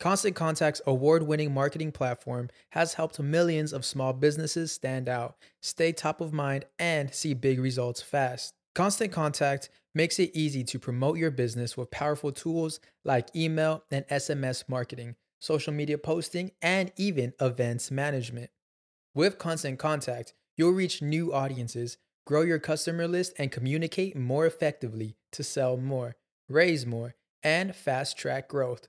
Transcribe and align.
Constant 0.00 0.34
Contact's 0.34 0.80
award 0.86 1.24
winning 1.24 1.52
marketing 1.52 1.92
platform 1.92 2.48
has 2.70 2.94
helped 2.94 3.20
millions 3.20 3.74
of 3.74 3.84
small 3.84 4.14
businesses 4.14 4.72
stand 4.72 5.10
out, 5.10 5.36
stay 5.60 5.92
top 5.92 6.22
of 6.22 6.32
mind, 6.32 6.64
and 6.78 7.12
see 7.12 7.34
big 7.34 7.60
results 7.60 8.00
fast. 8.00 8.54
Constant 8.74 9.12
Contact 9.12 9.68
makes 9.94 10.18
it 10.18 10.30
easy 10.32 10.64
to 10.64 10.78
promote 10.78 11.18
your 11.18 11.30
business 11.30 11.76
with 11.76 11.90
powerful 11.90 12.32
tools 12.32 12.80
like 13.04 13.36
email 13.36 13.84
and 13.90 14.06
SMS 14.08 14.64
marketing, 14.70 15.16
social 15.38 15.74
media 15.74 15.98
posting, 15.98 16.52
and 16.62 16.92
even 16.96 17.34
events 17.38 17.90
management. 17.90 18.48
With 19.14 19.36
Constant 19.36 19.78
Contact, 19.78 20.32
you'll 20.56 20.70
reach 20.70 21.02
new 21.02 21.34
audiences, 21.34 21.98
grow 22.26 22.40
your 22.40 22.58
customer 22.58 23.06
list, 23.06 23.34
and 23.36 23.52
communicate 23.52 24.16
more 24.16 24.46
effectively 24.46 25.16
to 25.32 25.44
sell 25.44 25.76
more, 25.76 26.16
raise 26.48 26.86
more, 26.86 27.16
and 27.42 27.76
fast 27.76 28.16
track 28.16 28.48
growth. 28.48 28.88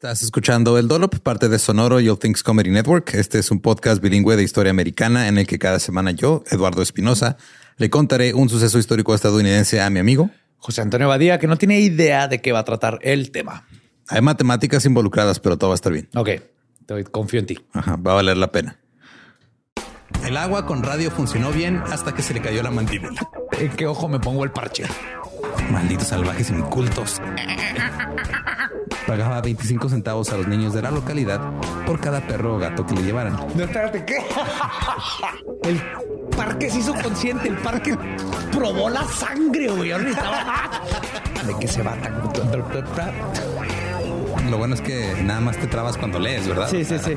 Estás 0.00 0.22
escuchando 0.22 0.78
El 0.78 0.86
Dolop, 0.86 1.18
parte 1.18 1.48
de 1.48 1.58
Sonoro 1.58 1.96
All 1.96 2.18
Things 2.20 2.44
Comedy 2.44 2.70
Network. 2.70 3.14
Este 3.14 3.40
es 3.40 3.50
un 3.50 3.58
podcast 3.58 4.00
bilingüe 4.00 4.36
de 4.36 4.44
historia 4.44 4.70
americana 4.70 5.26
en 5.26 5.38
el 5.38 5.46
que 5.48 5.58
cada 5.58 5.80
semana 5.80 6.12
yo, 6.12 6.44
Eduardo 6.52 6.82
Espinosa, 6.82 7.36
le 7.78 7.90
contaré 7.90 8.32
un 8.32 8.48
suceso 8.48 8.78
histórico 8.78 9.12
estadounidense 9.12 9.80
a 9.80 9.90
mi 9.90 9.98
amigo 9.98 10.30
José 10.58 10.82
Antonio 10.82 11.08
Badía, 11.08 11.40
que 11.40 11.48
no 11.48 11.56
tiene 11.56 11.80
idea 11.80 12.28
de 12.28 12.40
qué 12.40 12.52
va 12.52 12.60
a 12.60 12.64
tratar 12.64 13.00
el 13.02 13.32
tema. 13.32 13.66
Hay 14.06 14.22
matemáticas 14.22 14.84
involucradas, 14.84 15.40
pero 15.40 15.58
todo 15.58 15.70
va 15.70 15.74
a 15.74 15.82
estar 15.82 15.92
bien. 15.92 16.08
Ok, 16.14 16.28
confío 17.10 17.40
en 17.40 17.46
ti. 17.46 17.58
Ajá, 17.72 17.96
va 17.96 18.12
a 18.12 18.14
valer 18.14 18.36
la 18.36 18.52
pena. 18.52 18.78
El 20.24 20.36
agua 20.36 20.64
con 20.64 20.84
radio 20.84 21.10
funcionó 21.10 21.50
bien 21.50 21.82
hasta 21.90 22.14
que 22.14 22.22
se 22.22 22.34
le 22.34 22.40
cayó 22.40 22.62
la 22.62 22.70
mandíbula. 22.70 23.20
¿En 23.58 23.70
qué 23.70 23.88
ojo 23.88 24.06
me 24.06 24.20
pongo 24.20 24.44
el 24.44 24.52
parche? 24.52 24.84
Malditos 25.72 26.06
salvajes 26.06 26.50
incultos 26.50 27.20
pagaba 29.08 29.40
25 29.40 29.88
centavos 29.88 30.30
a 30.32 30.36
los 30.36 30.46
niños 30.46 30.74
de 30.74 30.82
la 30.82 30.90
localidad 30.90 31.40
por 31.86 31.98
cada 31.98 32.20
perro 32.26 32.56
o 32.56 32.58
gato 32.58 32.84
que 32.84 32.94
le 32.94 33.02
llevaran. 33.02 33.38
No, 33.56 33.64
espérate, 33.64 34.04
¿qué? 34.04 34.18
El 35.62 35.80
parque 36.36 36.68
se 36.68 36.80
hizo 36.80 36.92
consciente, 36.92 37.48
el 37.48 37.56
parque 37.56 37.96
probó 38.52 38.90
la 38.90 39.04
sangre, 39.04 39.68
güey. 39.68 39.88
¿De 39.88 41.56
qué 41.58 41.66
se 41.66 41.82
va 41.82 41.96
Lo 44.50 44.58
bueno 44.58 44.74
es 44.74 44.82
que 44.82 45.14
nada 45.24 45.40
más 45.40 45.56
te 45.56 45.68
trabas 45.68 45.96
cuando 45.96 46.18
lees, 46.18 46.46
¿verdad? 46.46 46.68
Sí, 46.68 46.84
sí, 46.84 46.98
sí. 46.98 47.16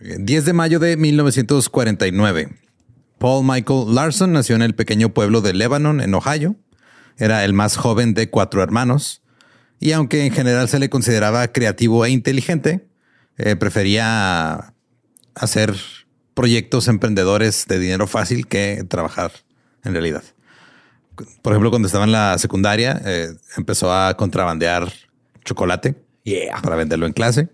...10 0.00 0.42
de 0.42 0.52
mayo 0.52 0.80
de 0.80 0.96
1949... 0.96 2.61
Paul 3.22 3.46
Michael 3.46 3.94
Larson 3.94 4.32
nació 4.32 4.56
en 4.56 4.62
el 4.62 4.74
pequeño 4.74 5.14
pueblo 5.14 5.42
de 5.42 5.54
Lebanon, 5.54 6.00
en 6.00 6.12
Ohio. 6.12 6.56
Era 7.16 7.44
el 7.44 7.52
más 7.52 7.76
joven 7.76 8.14
de 8.14 8.28
cuatro 8.28 8.64
hermanos. 8.64 9.22
Y 9.78 9.92
aunque 9.92 10.26
en 10.26 10.32
general 10.32 10.68
se 10.68 10.80
le 10.80 10.90
consideraba 10.90 11.46
creativo 11.52 12.04
e 12.04 12.10
inteligente, 12.10 12.84
eh, 13.36 13.54
prefería 13.54 14.74
hacer 15.36 15.72
proyectos 16.34 16.88
emprendedores 16.88 17.66
de 17.68 17.78
dinero 17.78 18.08
fácil 18.08 18.48
que 18.48 18.84
trabajar 18.88 19.30
en 19.84 19.92
realidad. 19.92 20.24
Por 21.42 21.52
ejemplo, 21.52 21.70
cuando 21.70 21.86
estaba 21.86 22.06
en 22.06 22.10
la 22.10 22.36
secundaria, 22.38 23.00
eh, 23.04 23.28
empezó 23.56 23.92
a 23.92 24.16
contrabandear 24.16 24.92
chocolate 25.44 25.94
para 26.60 26.74
venderlo 26.74 27.06
en 27.06 27.12
clase. 27.12 27.50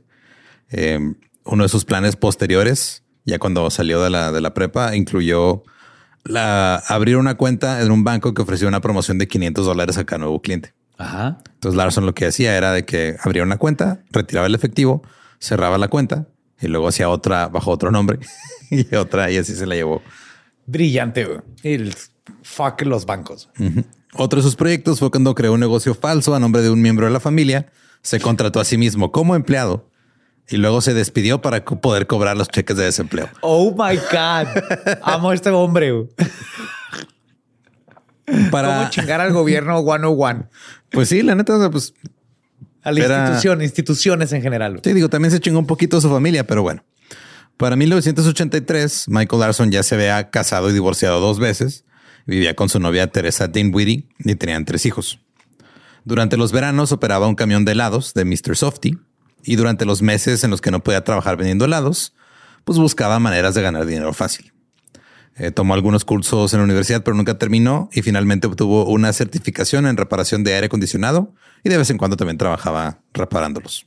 Eh, 0.70 0.98
uno 1.44 1.62
de 1.62 1.68
sus 1.68 1.84
planes 1.84 2.16
posteriores 2.16 3.02
ya 3.28 3.38
cuando 3.38 3.70
salió 3.70 4.02
de 4.02 4.10
la, 4.10 4.32
de 4.32 4.40
la 4.40 4.54
prepa, 4.54 4.96
incluyó 4.96 5.62
la, 6.24 6.76
abrir 6.76 7.16
una 7.16 7.36
cuenta 7.36 7.82
en 7.82 7.90
un 7.90 8.02
banco 8.02 8.32
que 8.32 8.42
ofrecía 8.42 8.66
una 8.66 8.80
promoción 8.80 9.18
de 9.18 9.28
500 9.28 9.66
dólares 9.66 9.98
a 9.98 10.04
cada 10.04 10.20
nuevo 10.20 10.40
cliente. 10.40 10.72
Ajá. 10.96 11.38
Entonces 11.54 11.76
Larson 11.76 12.06
lo 12.06 12.14
que 12.14 12.26
hacía 12.26 12.56
era 12.56 12.72
de 12.72 12.84
que 12.84 13.16
abría 13.22 13.42
una 13.42 13.58
cuenta, 13.58 14.02
retiraba 14.10 14.46
el 14.46 14.54
efectivo, 14.54 15.02
cerraba 15.38 15.78
la 15.78 15.88
cuenta 15.88 16.26
y 16.60 16.68
luego 16.68 16.88
hacía 16.88 17.08
otra 17.08 17.48
bajo 17.48 17.70
otro 17.70 17.90
nombre 17.90 18.18
y 18.70 18.94
otra 18.94 19.30
y 19.30 19.36
así 19.36 19.54
se 19.54 19.66
la 19.66 19.74
llevó. 19.74 20.02
Brillante. 20.66 21.26
El 21.62 21.94
fuck 22.42 22.82
los 22.82 23.06
bancos. 23.06 23.50
Otro 24.14 24.38
de 24.38 24.42
sus 24.42 24.56
proyectos 24.56 24.98
fue 24.98 25.10
cuando 25.10 25.34
creó 25.34 25.52
un 25.52 25.60
negocio 25.60 25.94
falso 25.94 26.34
a 26.34 26.40
nombre 26.40 26.62
de 26.62 26.70
un 26.70 26.80
miembro 26.80 27.06
de 27.06 27.12
la 27.12 27.20
familia. 27.20 27.70
Se 28.02 28.20
contrató 28.20 28.58
a 28.58 28.64
sí 28.64 28.78
mismo 28.78 29.12
como 29.12 29.36
empleado 29.36 29.90
y 30.48 30.56
luego 30.56 30.80
se 30.80 30.94
despidió 30.94 31.40
para 31.40 31.64
poder 31.64 32.06
cobrar 32.06 32.36
los 32.36 32.48
cheques 32.48 32.76
de 32.76 32.84
desempleo. 32.84 33.28
Oh 33.42 33.70
my 33.72 33.96
God. 33.96 34.48
Amo 35.02 35.30
a 35.30 35.34
este 35.34 35.50
hombre. 35.50 35.92
Para 38.50 38.68
¿Cómo 38.78 38.90
chingar 38.90 39.20
al 39.20 39.32
gobierno 39.32 39.78
one 39.78 40.06
one. 40.06 40.46
Pues 40.90 41.08
sí, 41.10 41.22
la 41.22 41.34
neta, 41.34 41.70
pues. 41.70 41.94
A 42.82 42.92
la 42.92 43.00
institución, 43.00 43.62
instituciones 43.62 44.32
en 44.32 44.40
general. 44.40 44.80
Sí, 44.82 44.92
digo, 44.94 45.08
también 45.08 45.32
se 45.32 45.40
chingó 45.40 45.58
un 45.58 45.66
poquito 45.66 46.00
su 46.00 46.08
familia, 46.08 46.46
pero 46.46 46.62
bueno. 46.62 46.84
Para 47.58 47.76
1983, 47.76 49.08
Michael 49.08 49.40
Larson 49.40 49.70
ya 49.70 49.82
se 49.82 49.96
había 49.96 50.30
casado 50.30 50.70
y 50.70 50.72
divorciado 50.72 51.20
dos 51.20 51.38
veces. 51.38 51.84
Vivía 52.24 52.54
con 52.54 52.68
su 52.68 52.78
novia 52.78 53.06
Teresa 53.08 53.48
Dinwiddie 53.48 54.06
y 54.20 54.34
tenían 54.36 54.64
tres 54.64 54.86
hijos. 54.86 55.18
Durante 56.04 56.36
los 56.36 56.52
veranos 56.52 56.92
operaba 56.92 57.26
un 57.26 57.34
camión 57.34 57.64
de 57.64 57.72
helados 57.72 58.14
de 58.14 58.24
Mr. 58.24 58.56
Softy 58.56 58.98
y 59.44 59.56
durante 59.56 59.84
los 59.84 60.02
meses 60.02 60.44
en 60.44 60.50
los 60.50 60.60
que 60.60 60.70
no 60.70 60.82
podía 60.82 61.04
trabajar 61.04 61.36
vendiendo 61.36 61.64
helados, 61.64 62.14
pues 62.64 62.78
buscaba 62.78 63.18
maneras 63.18 63.54
de 63.54 63.62
ganar 63.62 63.86
dinero 63.86 64.12
fácil. 64.12 64.52
Eh, 65.36 65.52
tomó 65.52 65.74
algunos 65.74 66.04
cursos 66.04 66.52
en 66.52 66.58
la 66.58 66.64
universidad, 66.64 67.04
pero 67.04 67.16
nunca 67.16 67.38
terminó 67.38 67.88
y 67.92 68.02
finalmente 68.02 68.48
obtuvo 68.48 68.86
una 68.86 69.12
certificación 69.12 69.86
en 69.86 69.96
reparación 69.96 70.42
de 70.42 70.54
aire 70.54 70.66
acondicionado 70.66 71.32
y 71.62 71.68
de 71.68 71.78
vez 71.78 71.90
en 71.90 71.98
cuando 71.98 72.16
también 72.16 72.38
trabajaba 72.38 72.98
reparándolos. 73.14 73.86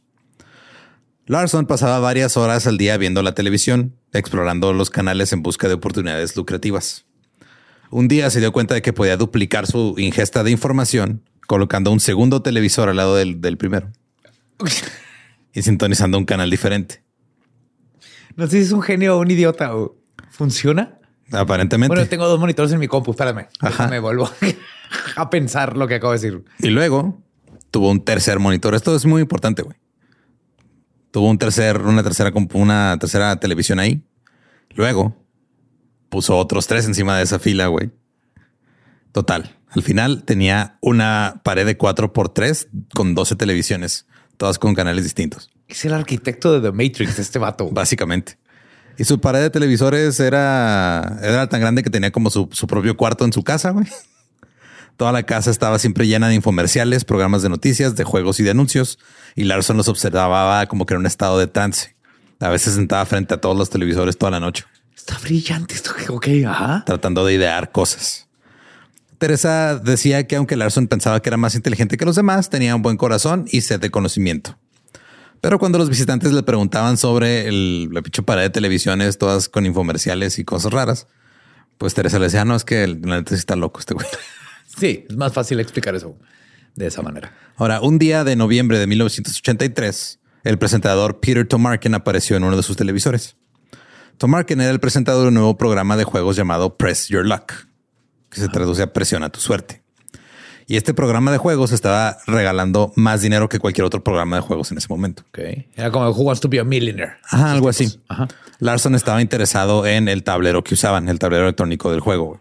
Larson 1.26 1.66
pasaba 1.66 2.00
varias 2.00 2.38
horas 2.38 2.68
al 2.68 2.78
día 2.78 2.98
viendo 2.98 3.22
la 3.22 3.36
televisión, 3.36 3.96
explorando 4.14 4.74
los 4.74 4.90
canales 4.90 5.34
en 5.34 5.44
busca 5.44 5.68
de 5.68 5.76
oportunidades 5.76 6.36
lucrativas. 6.36 7.06
Un 7.90 8.08
día 8.08 8.30
se 8.30 8.40
dio 8.40 8.54
cuenta 8.54 8.74
de 8.74 8.82
que 8.82 8.94
podía 8.94 9.18
duplicar 9.18 9.68
su 9.68 9.96
ingesta 9.98 10.44
de 10.44 10.52
información 10.52 11.24
colocando 11.48 11.92
un 11.92 12.00
segundo 12.00 12.42
televisor 12.42 12.88
al 12.88 12.96
lado 12.96 13.16
del, 13.18 13.42
del 13.42 13.58
primero 13.58 13.92
y 15.54 15.62
sintonizando 15.62 16.18
un 16.18 16.26
canal 16.26 16.50
diferente. 16.50 17.04
No 18.36 18.46
sé 18.48 18.58
si 18.60 18.64
es 18.64 18.72
un 18.72 18.82
genio 18.82 19.18
o 19.18 19.22
un 19.22 19.30
idiota. 19.32 19.76
o- 19.76 19.98
¿Funciona? 20.30 20.98
Aparentemente. 21.32 21.94
Bueno, 21.94 22.10
tengo 22.10 22.28
dos 22.28 22.40
monitores 22.40 22.72
en 22.72 22.80
mi 22.80 22.88
compu. 22.88 23.12
Espérame. 23.12 23.48
Ajá. 23.60 23.88
Me 23.88 24.00
vuelvo 24.00 24.30
a 25.16 25.30
pensar 25.30 25.78
lo 25.78 25.88
que 25.88 25.96
acabo 25.96 26.14
de 26.14 26.20
decir. 26.20 26.44
Y 26.60 26.70
luego 26.70 27.22
tuvo 27.70 27.90
un 27.90 28.04
tercer 28.04 28.40
monitor. 28.40 28.76
Esto 28.76 28.96
es 28.96 29.06
muy 29.06 29.22
importante, 29.22 29.62
güey. 29.62 29.78
Tuvo 31.12 31.30
un 31.30 31.38
tercer, 31.38 31.82
una 31.82 32.04
tercera, 32.04 32.32
compu- 32.34 32.56
una 32.56 32.98
tercera 33.00 33.38
televisión 33.40 33.80
ahí. 33.80 34.04
Luego 34.76 35.18
puso 36.10 36.38
otros 36.38 36.68
tres 36.68 36.86
encima 36.86 37.18
de 37.18 37.24
esa 37.24 37.40
fila, 37.40 37.68
güey. 37.68 37.92
Total. 39.12 39.58
Al 39.70 39.84
final 39.84 40.24
tenía 40.24 40.78
una 40.82 41.42
pared 41.44 41.66
de 41.66 41.78
4 41.78 42.14
por 42.14 42.30
3 42.30 42.70
con 42.94 43.14
12 43.16 43.36
televisiones, 43.36 44.06
todas 44.42 44.58
con 44.58 44.74
canales 44.74 45.04
distintos, 45.04 45.52
Es 45.68 45.86
el 45.86 45.94
arquitecto 45.94 46.52
de 46.52 46.62
The 46.62 46.72
Matrix, 46.72 47.20
este 47.20 47.38
vato. 47.38 47.70
básicamente. 47.72 48.40
Y 48.98 49.04
su 49.04 49.22
pared 49.22 49.40
de 49.40 49.52
televisores 49.52 50.20
era, 50.20 51.20
era 51.22 51.48
tan 51.48 51.62
grande 51.62 51.84
que 51.84 51.92
tenía 51.92 52.10
como 52.12 52.32
su, 52.32 52.50
su 52.52 52.66
propio 52.66 52.98
cuarto 52.98 53.24
en 53.24 53.34
su 53.34 53.44
casa, 53.44 53.70
güey. 53.70 53.86
Toda 54.98 55.12
la 55.12 55.22
casa 55.22 55.52
estaba 55.52 55.78
siempre 55.78 56.08
llena 56.08 56.28
de 56.28 56.34
infomerciales, 56.34 57.06
programas 57.06 57.44
de 57.44 57.50
noticias, 57.50 57.96
de 57.96 58.04
juegos 58.04 58.40
y 58.40 58.44
de 58.44 58.50
anuncios. 58.50 58.98
Y 59.36 59.44
Larson 59.44 59.78
los 59.78 59.88
observaba 59.88 60.66
como 60.66 60.88
que 60.88 60.96
en 60.96 61.02
un 61.02 61.06
estado 61.06 61.38
de 61.38 61.46
trance. 61.46 61.96
A 62.40 62.50
veces 62.50 62.74
sentaba 62.74 63.06
frente 63.06 63.36
a 63.36 63.38
todos 63.42 63.56
los 63.56 63.70
televisores 63.70 64.18
toda 64.18 64.32
la 64.32 64.40
noche, 64.40 64.66
Está 64.96 65.20
brillante 65.20 65.76
esto. 65.76 65.92
Ok, 66.10 66.30
ajá. 66.48 66.84
tratando 66.84 67.24
de 67.26 67.36
idear 67.36 67.72
cosas. 67.72 68.28
Teresa 69.22 69.78
decía 69.78 70.26
que 70.26 70.36
aunque 70.36 70.56
Larson 70.56 70.88
pensaba 70.88 71.22
que 71.22 71.30
era 71.30 71.38
más 71.38 71.54
inteligente 71.54 71.96
que 71.96 72.06
los 72.06 72.16
demás, 72.16 72.50
tenía 72.50 72.76
un 72.76 72.82
buen 72.82 72.98
corazón 72.98 73.46
y 73.52 73.62
sed 73.62 73.80
de 73.80 73.92
conocimiento. 73.92 74.58
Pero 75.42 75.60
cuando 75.60 75.78
los 75.78 75.90
visitantes 75.90 76.32
le 76.32 76.42
preguntaban 76.42 76.98
sobre 76.98 77.48
el, 77.48 77.90
la 77.92 78.02
pinche 78.02 78.24
pared 78.24 78.42
de 78.42 78.50
televisiones, 78.50 79.20
todas 79.20 79.48
con 79.48 79.68
infomerciales 79.68 80.40
y 80.40 80.44
cosas 80.44 80.74
raras, 80.74 81.06
pues 81.78 81.94
Teresa 81.94 82.18
le 82.18 82.26
decía, 82.26 82.46
no, 82.46 82.56
es 82.56 82.66
que 82.66 82.88
la 82.88 83.18
neta 83.18 83.36
está 83.36 83.56
loco 83.56 83.80
este 83.80 83.94
güey. 83.94 84.08
Sí, 84.80 85.06
es 85.08 85.16
más 85.16 85.34
fácil 85.34 85.60
explicar 85.60 85.94
eso 85.94 86.18
de 86.76 86.88
esa 86.88 87.04
manera. 87.04 87.32
Ahora, 87.58 87.80
un 87.82 88.00
día 88.00 88.24
de 88.24 88.36
noviembre 88.36 88.80
de 88.80 88.88
1983, 88.88 90.20
el 90.46 90.58
presentador 90.58 91.20
Peter 91.20 91.48
Tomarken 91.48 91.94
apareció 91.94 92.38
en 92.38 92.44
uno 92.46 92.58
de 92.58 92.64
sus 92.64 92.76
televisores. 92.76 93.36
Tomarken 94.18 94.62
era 94.62 94.72
el 94.72 94.80
presentador 94.80 95.24
de 95.24 95.28
un 95.28 95.36
nuevo 95.36 95.58
programa 95.58 95.96
de 95.96 96.06
juegos 96.06 96.38
llamado 96.38 96.76
Press 96.78 97.08
Your 97.10 97.28
Luck, 97.28 97.54
que 98.32 98.40
se 98.40 98.48
traduce 98.48 98.82
a 98.82 98.94
presiona 98.94 99.30
tu 99.30 99.40
suerte. 99.40 99.82
Y 100.68 100.78
este 100.78 100.94
programa 100.94 101.32
de 101.32 101.38
juegos 101.38 101.72
estaba 101.72 102.18
regalando 102.28 102.94
más 102.96 103.22
dinero 103.22 103.50
que 103.50 103.60
cualquier 103.60 103.86
otro 103.86 104.04
programa 104.04 104.38
de 104.38 104.42
juegos 104.42 104.72
en 104.72 104.78
ese 104.78 104.88
momento. 104.90 105.24
Ok. 105.30 105.40
Era 105.76 105.92
como 105.92 106.10
Who 106.10 106.24
Wants 106.24 106.40
to 106.40 106.48
be 106.48 106.60
a 106.60 106.64
Millionaire. 106.64 107.14
Ajá, 107.30 107.52
algo 107.52 107.68
así. 107.68 108.00
Ajá. 108.08 108.28
Larson 108.60 108.96
estaba 108.96 109.22
interesado 109.22 109.86
en 109.86 110.08
el 110.08 110.24
tablero 110.24 110.64
que 110.64 110.76
usaban, 110.76 111.10
el 111.10 111.20
tablero 111.20 111.44
electrónico 111.44 111.92
del 111.92 112.00
juego. 112.00 112.40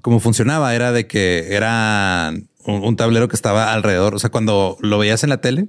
Cómo 0.00 0.18
funcionaba 0.18 0.74
era 0.74 0.90
de 0.90 1.06
que 1.06 1.54
era 1.54 2.32
un, 2.64 2.82
un 2.82 2.96
tablero 2.96 3.28
que 3.28 3.36
estaba 3.36 3.72
alrededor. 3.72 4.14
O 4.14 4.18
sea, 4.18 4.30
cuando 4.30 4.76
lo 4.80 4.98
veías 4.98 5.22
en 5.22 5.30
la 5.30 5.40
tele, 5.40 5.68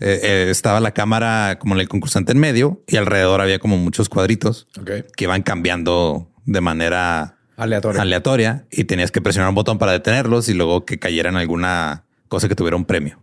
eh, 0.00 0.20
eh, 0.22 0.46
estaba 0.50 0.80
la 0.80 0.92
cámara 0.92 1.58
como 1.58 1.74
el 1.74 1.88
concursante 1.88 2.32
en 2.32 2.38
medio 2.38 2.82
y 2.86 2.96
alrededor 2.96 3.40
había 3.40 3.58
como 3.58 3.78
muchos 3.78 4.10
cuadritos 4.10 4.68
que 5.16 5.24
iban 5.24 5.42
cambiando 5.42 6.30
de 6.44 6.60
manera 6.60 7.35
Aleatorio. 7.56 8.00
aleatoria 8.00 8.66
y 8.70 8.84
tenías 8.84 9.10
que 9.10 9.20
presionar 9.20 9.48
un 9.48 9.54
botón 9.54 9.78
para 9.78 9.92
detenerlos 9.92 10.48
y 10.48 10.54
luego 10.54 10.84
que 10.84 10.98
cayera 10.98 11.30
en 11.30 11.36
alguna 11.36 12.04
cosa 12.28 12.48
que 12.48 12.54
tuviera 12.54 12.76
un 12.76 12.84
premio. 12.84 13.22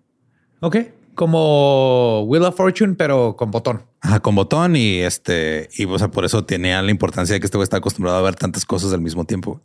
Ok. 0.59 0.77
Como 1.15 2.23
Wheel 2.23 2.43
of 2.43 2.55
Fortune, 2.55 2.95
pero 2.95 3.35
con 3.35 3.51
botón. 3.51 3.83
Ajá, 4.01 4.19
con 4.19 4.33
botón 4.33 4.75
y 4.75 4.99
este, 4.99 5.69
y 5.77 5.85
o 5.85 5.99
sea, 5.99 6.09
por 6.09 6.25
eso 6.25 6.43
tenía 6.45 6.81
la 6.81 6.89
importancia 6.89 7.33
de 7.33 7.39
que 7.39 7.45
este 7.45 7.57
güey 7.57 7.63
está 7.63 7.77
acostumbrado 7.77 8.17
a 8.17 8.21
ver 8.21 8.35
tantas 8.35 8.65
cosas 8.65 8.91
al 8.93 9.01
mismo 9.01 9.23
tiempo. 9.25 9.61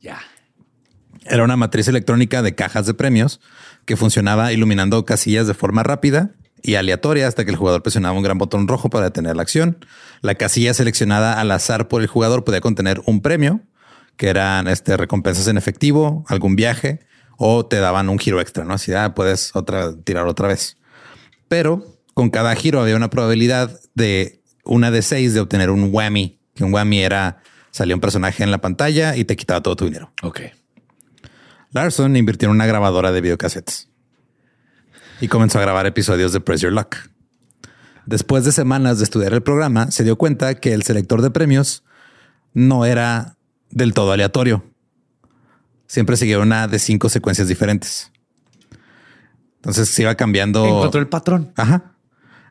Ya. 0.00 0.20
Era 1.24 1.42
una 1.42 1.56
matriz 1.56 1.88
electrónica 1.88 2.42
de 2.42 2.54
cajas 2.54 2.86
de 2.86 2.94
premios 2.94 3.40
que 3.84 3.96
funcionaba 3.96 4.52
iluminando 4.52 5.04
casillas 5.04 5.46
de 5.46 5.54
forma 5.54 5.82
rápida 5.82 6.30
y 6.62 6.76
aleatoria 6.76 7.28
hasta 7.28 7.44
que 7.44 7.50
el 7.50 7.56
jugador 7.56 7.82
presionaba 7.82 8.16
un 8.16 8.22
gran 8.22 8.38
botón 8.38 8.68
rojo 8.68 8.88
para 8.88 9.06
detener 9.06 9.36
la 9.36 9.42
acción. 9.42 9.84
La 10.22 10.34
casilla 10.34 10.72
seleccionada 10.72 11.40
al 11.40 11.50
azar 11.50 11.88
por 11.88 12.00
el 12.00 12.06
jugador 12.06 12.44
podía 12.44 12.60
contener 12.60 13.02
un 13.04 13.20
premio, 13.20 13.60
que 14.16 14.28
eran 14.28 14.68
este, 14.68 14.96
recompensas 14.96 15.48
en 15.48 15.56
efectivo, 15.56 16.24
algún 16.28 16.56
viaje, 16.56 17.00
o 17.36 17.66
te 17.66 17.76
daban 17.76 18.08
un 18.08 18.18
giro 18.18 18.40
extra, 18.40 18.64
¿no? 18.64 18.74
Así, 18.74 18.92
ah, 18.92 19.14
puedes 19.14 19.54
otra, 19.56 19.94
tirar 19.96 20.26
otra 20.26 20.48
vez. 20.48 20.76
Pero 21.48 21.84
con 22.14 22.30
cada 22.30 22.54
giro 22.54 22.80
había 22.80 22.96
una 22.96 23.10
probabilidad 23.10 23.80
de 23.94 24.42
una 24.64 24.90
de 24.90 25.02
seis 25.02 25.34
de 25.34 25.40
obtener 25.40 25.70
un 25.70 25.90
whammy, 25.92 26.38
que 26.54 26.64
un 26.64 26.72
whammy 26.72 27.00
era 27.00 27.42
salía 27.70 27.96
un 27.96 28.00
personaje 28.00 28.44
en 28.44 28.52
la 28.52 28.58
pantalla 28.58 29.16
y 29.16 29.24
te 29.24 29.34
quitaba 29.34 29.60
todo 29.60 29.74
tu 29.74 29.86
dinero. 29.86 30.12
Ok. 30.22 30.42
Larson 31.72 32.16
invirtió 32.16 32.46
en 32.46 32.54
una 32.54 32.66
grabadora 32.66 33.10
de 33.10 33.20
videocassettes 33.20 33.88
y 35.20 35.26
comenzó 35.26 35.58
a 35.58 35.62
grabar 35.62 35.84
episodios 35.86 36.32
de 36.32 36.40
Press 36.40 36.60
Your 36.60 36.72
Luck. 36.72 36.96
Después 38.06 38.44
de 38.44 38.52
semanas 38.52 38.98
de 38.98 39.04
estudiar 39.04 39.32
el 39.32 39.42
programa, 39.42 39.90
se 39.90 40.04
dio 40.04 40.16
cuenta 40.16 40.54
que 40.54 40.72
el 40.72 40.84
selector 40.84 41.20
de 41.20 41.30
premios 41.30 41.82
no 42.52 42.84
era 42.84 43.38
del 43.74 43.92
todo 43.92 44.12
aleatorio. 44.12 44.64
Siempre 45.86 46.16
seguía 46.16 46.38
una 46.38 46.66
de 46.68 46.78
cinco 46.78 47.08
secuencias 47.08 47.48
diferentes. 47.48 48.10
Entonces 49.56 49.88
se 49.88 50.02
iba 50.02 50.14
cambiando. 50.14 50.64
Encontró 50.64 51.00
el 51.00 51.08
patrón. 51.08 51.52
Ajá. 51.56 51.92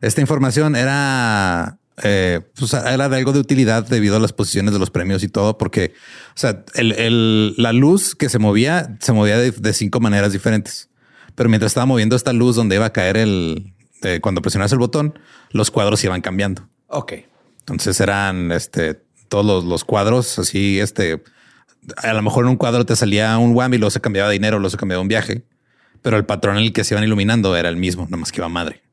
Esta 0.02 0.22
información 0.22 0.76
era, 0.76 1.78
eh, 2.04 2.42
pues, 2.58 2.74
era 2.74 3.08
de 3.10 3.18
algo 3.18 3.32
de 3.32 3.40
utilidad 3.40 3.88
debido 3.88 4.18
a 4.18 4.20
las 4.20 4.34
posiciones 4.34 4.74
de 4.74 4.80
los 4.80 4.90
premios 4.90 5.24
y 5.24 5.30
todo, 5.30 5.58
porque, 5.58 5.94
o 6.30 6.38
sea, 6.38 6.64
el- 6.76 6.92
el- 6.94 7.54
la 7.58 7.72
luz 7.72 8.16
que 8.16 8.30
se 8.30 8.40
movía, 8.40 8.98
se 9.00 9.14
movía 9.14 9.38
de, 9.38 9.52
de 9.52 9.74
cinco 9.74 10.00
maneras 10.00 10.34
diferentes. 10.34 10.90
Pero 11.36 11.50
mientras 11.50 11.72
estaba 11.72 11.86
moviendo 11.86 12.16
esta 12.16 12.34
luz 12.34 12.56
donde 12.56 12.76
iba 12.76 12.86
a 12.86 12.94
caer 12.94 13.18
el, 13.18 13.74
eh, 14.02 14.20
cuando 14.22 14.42
presionas 14.42 14.72
el 14.74 14.80
botón, 14.80 15.18
los 15.52 15.72
cuadros 15.72 16.04
iban 16.04 16.22
cambiando. 16.22 16.68
Ok. 16.88 17.14
Entonces 17.60 18.00
eran 18.02 18.52
este, 18.52 19.02
todos 19.34 19.44
los, 19.44 19.64
los 19.64 19.84
cuadros 19.84 20.38
así, 20.38 20.80
este, 20.80 21.24
a 21.98 22.14
lo 22.14 22.22
mejor 22.22 22.46
en 22.46 22.52
un 22.52 22.56
cuadro 22.56 22.86
te 22.86 22.96
salía 22.96 23.36
un 23.40 23.56
whammy, 23.56 23.80
luego 23.80 23.90
se 23.90 24.00
cambiaba 24.00 24.30
de 24.30 24.34
dinero, 24.34 24.60
luego 24.60 24.70
se 24.70 24.78
cambiaba 24.78 25.02
un 25.02 25.08
viaje, 25.08 25.44
pero 26.04 26.18
el 26.18 26.26
patrón 26.26 26.58
en 26.58 26.66
el 26.66 26.72
que 26.72 26.84
se 26.84 26.94
iban 26.94 27.04
iluminando 27.04 27.58
era 27.58 27.68
el 27.68 27.76
mismo, 27.76 28.04
nada 28.04 28.18
más 28.18 28.32
que 28.32 28.42
iba 28.42 28.48
madre. 28.48 28.84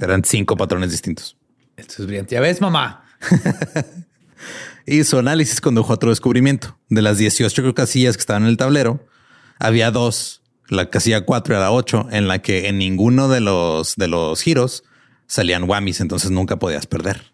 Eran 0.00 0.22
cinco 0.22 0.56
patrones 0.56 0.92
distintos. 0.92 1.36
Esto 1.76 1.94
es 1.98 2.06
brillante. 2.06 2.36
Ya 2.36 2.40
ves, 2.40 2.60
mamá. 2.60 3.02
Y 4.84 5.04
su 5.04 5.16
análisis 5.16 5.60
condujo 5.60 5.92
a 5.92 5.94
otro 5.94 6.10
descubrimiento. 6.10 6.76
De 6.88 7.02
las 7.02 7.16
18 7.16 7.72
casillas 7.72 8.16
que 8.16 8.20
estaban 8.20 8.42
en 8.42 8.48
el 8.48 8.56
tablero, 8.56 9.06
había 9.60 9.92
dos, 9.92 10.42
la 10.68 10.90
casilla 10.90 11.24
4 11.24 11.54
y 11.54 11.58
la 11.58 11.70
8, 11.70 12.08
en 12.10 12.26
la 12.26 12.40
que 12.40 12.66
en 12.66 12.78
ninguno 12.78 13.28
de 13.28 13.38
los, 13.38 13.94
de 13.94 14.08
los 14.08 14.42
giros 14.42 14.82
salían 15.28 15.70
whammies, 15.70 16.00
entonces 16.00 16.32
nunca 16.32 16.58
podías 16.58 16.88
perder. 16.88 17.31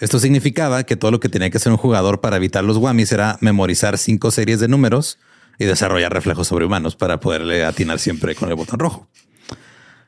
Esto 0.00 0.20
significaba 0.20 0.84
que 0.84 0.96
todo 0.96 1.10
lo 1.10 1.20
que 1.20 1.28
tenía 1.28 1.50
que 1.50 1.56
hacer 1.56 1.72
un 1.72 1.78
jugador 1.78 2.20
para 2.20 2.36
evitar 2.36 2.62
los 2.62 2.76
whammies 2.76 3.10
era 3.12 3.36
memorizar 3.40 3.98
cinco 3.98 4.30
series 4.30 4.60
de 4.60 4.68
números 4.68 5.18
y 5.58 5.64
desarrollar 5.64 6.12
reflejos 6.12 6.48
sobrehumanos 6.48 6.94
para 6.94 7.18
poderle 7.18 7.64
atinar 7.64 7.98
siempre 7.98 8.34
con 8.36 8.48
el 8.48 8.54
botón 8.54 8.78
rojo. 8.78 9.08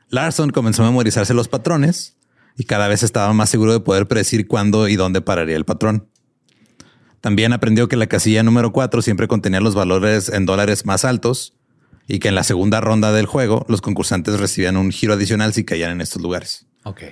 Larson 0.09 0.51
comenzó 0.51 0.83
a 0.83 0.87
memorizarse 0.87 1.33
los 1.33 1.49
patrones 1.49 2.15
y 2.57 2.63
cada 2.63 2.87
vez 2.87 3.03
estaba 3.03 3.33
más 3.33 3.49
seguro 3.49 3.73
de 3.73 3.79
poder 3.81 4.07
predecir 4.07 4.47
cuándo 4.47 4.87
y 4.87 4.95
dónde 4.95 5.21
pararía 5.21 5.57
el 5.57 5.65
patrón. 5.65 6.07
También 7.19 7.53
aprendió 7.53 7.87
que 7.87 7.97
la 7.97 8.07
casilla 8.07 8.43
número 8.43 8.71
4 8.71 9.01
siempre 9.01 9.27
contenía 9.27 9.61
los 9.61 9.75
valores 9.75 10.29
en 10.29 10.45
dólares 10.45 10.85
más 10.85 11.05
altos 11.05 11.53
y 12.07 12.19
que 12.19 12.29
en 12.29 12.35
la 12.35 12.43
segunda 12.43 12.81
ronda 12.81 13.11
del 13.11 13.25
juego 13.25 13.65
los 13.69 13.81
concursantes 13.81 14.39
recibían 14.39 14.75
un 14.75 14.91
giro 14.91 15.13
adicional 15.13 15.53
si 15.53 15.63
caían 15.63 15.91
en 15.91 16.01
estos 16.01 16.21
lugares. 16.21 16.65
Ok. 16.83 17.03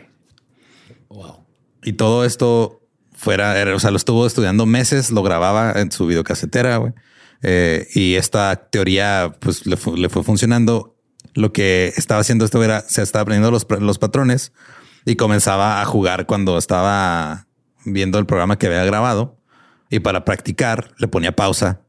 Wow. 1.09 1.38
Y 1.83 1.93
todo 1.93 2.25
esto 2.25 2.81
fuera, 3.13 3.57
era- 3.59 3.75
o 3.75 3.79
sea, 3.79 3.91
lo 3.91 3.97
estuvo 3.97 4.25
estudiando 4.25 4.65
meses, 4.65 5.11
lo 5.11 5.23
grababa 5.23 5.73
en 5.79 5.91
su 5.91 6.07
videocasetera, 6.07 6.77
güey. 6.77 6.93
Eh, 7.41 7.87
y 7.93 8.15
esta 8.15 8.67
teoría, 8.69 9.33
pues, 9.39 9.65
le, 9.65 9.77
fu- 9.77 9.95
le 9.95 10.09
fue 10.09 10.23
funcionando. 10.23 10.95
Lo 11.35 11.53
que 11.53 11.93
estaba 11.95 12.21
haciendo 12.21 12.43
esto 12.45 12.61
era, 12.63 12.81
se 12.81 13.01
estaba 13.01 13.21
aprendiendo 13.23 13.51
los, 13.51 13.65
los 13.79 13.99
patrones 13.99 14.51
y 15.05 15.15
comenzaba 15.15 15.81
a 15.81 15.85
jugar 15.85 16.25
cuando 16.25 16.57
estaba 16.57 17.47
viendo 17.85 18.19
el 18.19 18.25
programa 18.25 18.57
que 18.57 18.67
había 18.67 18.83
grabado. 18.83 19.37
Y 19.89 19.99
para 19.99 20.25
practicar, 20.25 20.91
le 20.97 21.07
ponía 21.07 21.35
pausa 21.35 21.81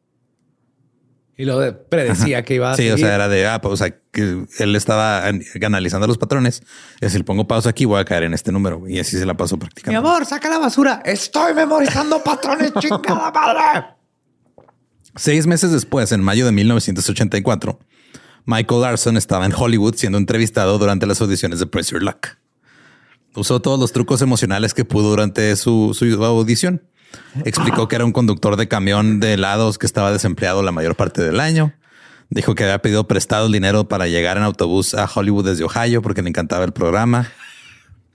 Y 1.40 1.44
lo 1.46 1.58
de- 1.58 1.72
predecía 1.72 2.44
que 2.44 2.54
iba 2.56 2.72
a 2.72 2.76
Sí, 2.76 2.90
o 2.90 2.98
sea, 2.98 3.14
era 3.14 3.26
de, 3.28 3.46
ah, 3.46 3.60
pues, 3.62 3.72
o 3.72 3.76
sea, 3.78 3.94
que 4.12 4.44
él 4.58 4.76
estaba 4.76 5.26
an- 5.26 5.42
analizando 5.64 6.06
los 6.06 6.18
patrones. 6.18 6.62
Y 7.00 7.08
si 7.08 7.16
le 7.16 7.24
pongo 7.24 7.46
pausa 7.48 7.70
aquí, 7.70 7.86
voy 7.86 7.98
a 7.98 8.04
caer 8.04 8.24
en 8.24 8.34
este 8.34 8.52
número. 8.52 8.82
Y 8.86 8.98
así 8.98 9.18
se 9.18 9.24
la 9.24 9.34
pasó 9.38 9.56
Mi 9.56 9.60
prácticamente. 9.60 10.06
amor, 10.06 10.26
saca 10.26 10.50
la 10.50 10.58
basura. 10.58 11.00
Estoy 11.04 11.54
memorizando 11.54 12.22
patrones, 12.24 12.72
chingada 12.78 13.30
madre. 13.30 13.86
Seis 15.16 15.46
meses 15.46 15.72
después, 15.72 16.12
en 16.12 16.22
mayo 16.22 16.44
de 16.44 16.52
1984, 16.52 17.78
Michael 18.44 18.80
Larson 18.82 19.16
estaba 19.16 19.46
en 19.46 19.52
Hollywood 19.56 19.94
siendo 19.96 20.18
entrevistado 20.18 20.78
durante 20.78 21.06
las 21.06 21.20
audiciones 21.22 21.58
de 21.58 21.66
Press 21.66 21.88
Your 21.90 22.02
Luck. 22.02 22.28
Usó 23.34 23.60
todos 23.60 23.78
los 23.80 23.92
trucos 23.92 24.22
emocionales 24.22 24.74
que 24.74 24.84
pudo 24.84 25.08
durante 25.10 25.54
su, 25.56 25.94
su 25.94 26.04
audición. 26.24 26.82
Explicó 27.44 27.88
que 27.88 27.96
era 27.96 28.04
un 28.04 28.12
conductor 28.12 28.56
de 28.56 28.68
camión 28.68 29.20
de 29.20 29.34
helados 29.34 29.78
que 29.78 29.86
estaba 29.86 30.12
desempleado 30.12 30.62
la 30.62 30.72
mayor 30.72 30.96
parte 30.96 31.22
del 31.22 31.40
año. 31.40 31.72
Dijo 32.28 32.54
que 32.54 32.64
había 32.64 32.80
pedido 32.80 33.08
prestado 33.08 33.46
el 33.46 33.52
dinero 33.52 33.88
para 33.88 34.06
llegar 34.06 34.36
en 34.36 34.44
autobús 34.44 34.94
a 34.94 35.08
Hollywood 35.12 35.46
desde 35.46 35.64
Ohio 35.64 36.02
porque 36.02 36.22
le 36.22 36.28
encantaba 36.28 36.64
el 36.64 36.72
programa. 36.72 37.28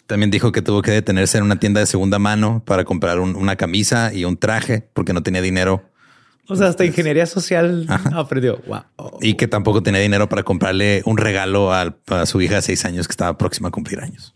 También 0.08 0.32
dijo 0.32 0.52
que 0.52 0.62
tuvo 0.62 0.82
que 0.82 0.92
detenerse 0.92 1.38
en 1.38 1.44
una 1.44 1.60
tienda 1.60 1.80
de 1.80 1.86
segunda 1.88 2.20
mano 2.20 2.64
para 2.66 2.84
comprar 2.86 3.20
un- 3.20 3.36
una 3.36 3.56
camisa 3.56 4.14
y 4.14 4.24
un 4.24 4.38
traje 4.38 4.88
porque 4.94 5.14
no 5.14 5.24
tenía 5.24 5.42
dinero 5.42 5.90
O 6.48 6.56
sea, 6.56 6.68
hasta 6.68 6.86
ingeniería 6.86 7.26
social 7.26 7.88
aprendió. 8.14 8.62
Wow. 8.68 9.18
y 9.22 9.34
que 9.34 9.48
tampoco 9.48 9.82
tenía 9.82 10.00
dinero 10.00 10.30
para 10.30 10.44
comprarle 10.44 11.02
un 11.06 11.18
regalo 11.18 11.74
al- 11.74 11.98
a, 12.08 12.26
su 12.28 12.40
hija 12.42 12.56
de 12.56 12.62
seis 12.62 12.86
años 12.86 13.08
que 13.08 13.12
estaba 13.14 13.38
próxima 13.38 13.70
a 13.70 13.72
cumplir 13.72 14.00
años. 14.00 14.36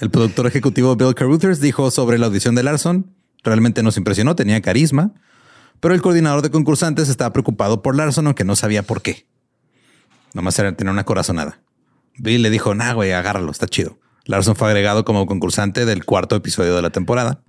El 0.00 0.10
productor 0.10 0.46
ejecutivo 0.46 0.96
Bill 0.96 1.14
Caruthers 1.14 1.60
dijo 1.60 1.90
sobre 1.90 2.18
la 2.18 2.26
audición 2.26 2.54
de 2.54 2.62
Larson, 2.62 3.14
realmente 3.44 3.82
nos 3.82 3.96
impresionó, 3.96 4.34
tenía 4.34 4.60
carisma, 4.62 5.12
pero 5.80 5.94
el 5.94 6.02
coordinador 6.02 6.42
de 6.42 6.50
concursantes 6.50 7.08
estaba 7.08 7.32
preocupado 7.32 7.82
por 7.82 7.94
Larson, 7.96 8.26
aunque 8.26 8.44
no 8.44 8.56
sabía 8.56 8.82
por 8.82 9.02
qué. 9.02 9.26
Nomás 10.34 10.58
era 10.58 10.74
tener 10.76 10.92
una 10.92 11.04
corazonada. 11.04 11.60
Bill 12.18 12.42
le 12.42 12.50
dijo, 12.50 12.74
nah, 12.74 12.92
güey, 12.94 13.12
agárralo, 13.12 13.50
está 13.50 13.66
chido. 13.66 13.98
Larson 14.26 14.56
fue 14.56 14.68
agregado 14.68 15.04
como 15.04 15.26
concursante 15.26 15.84
del 15.84 16.04
cuarto 16.04 16.36
episodio 16.36 16.74
de 16.76 16.82
la 16.82 16.90
temporada. 16.90 17.42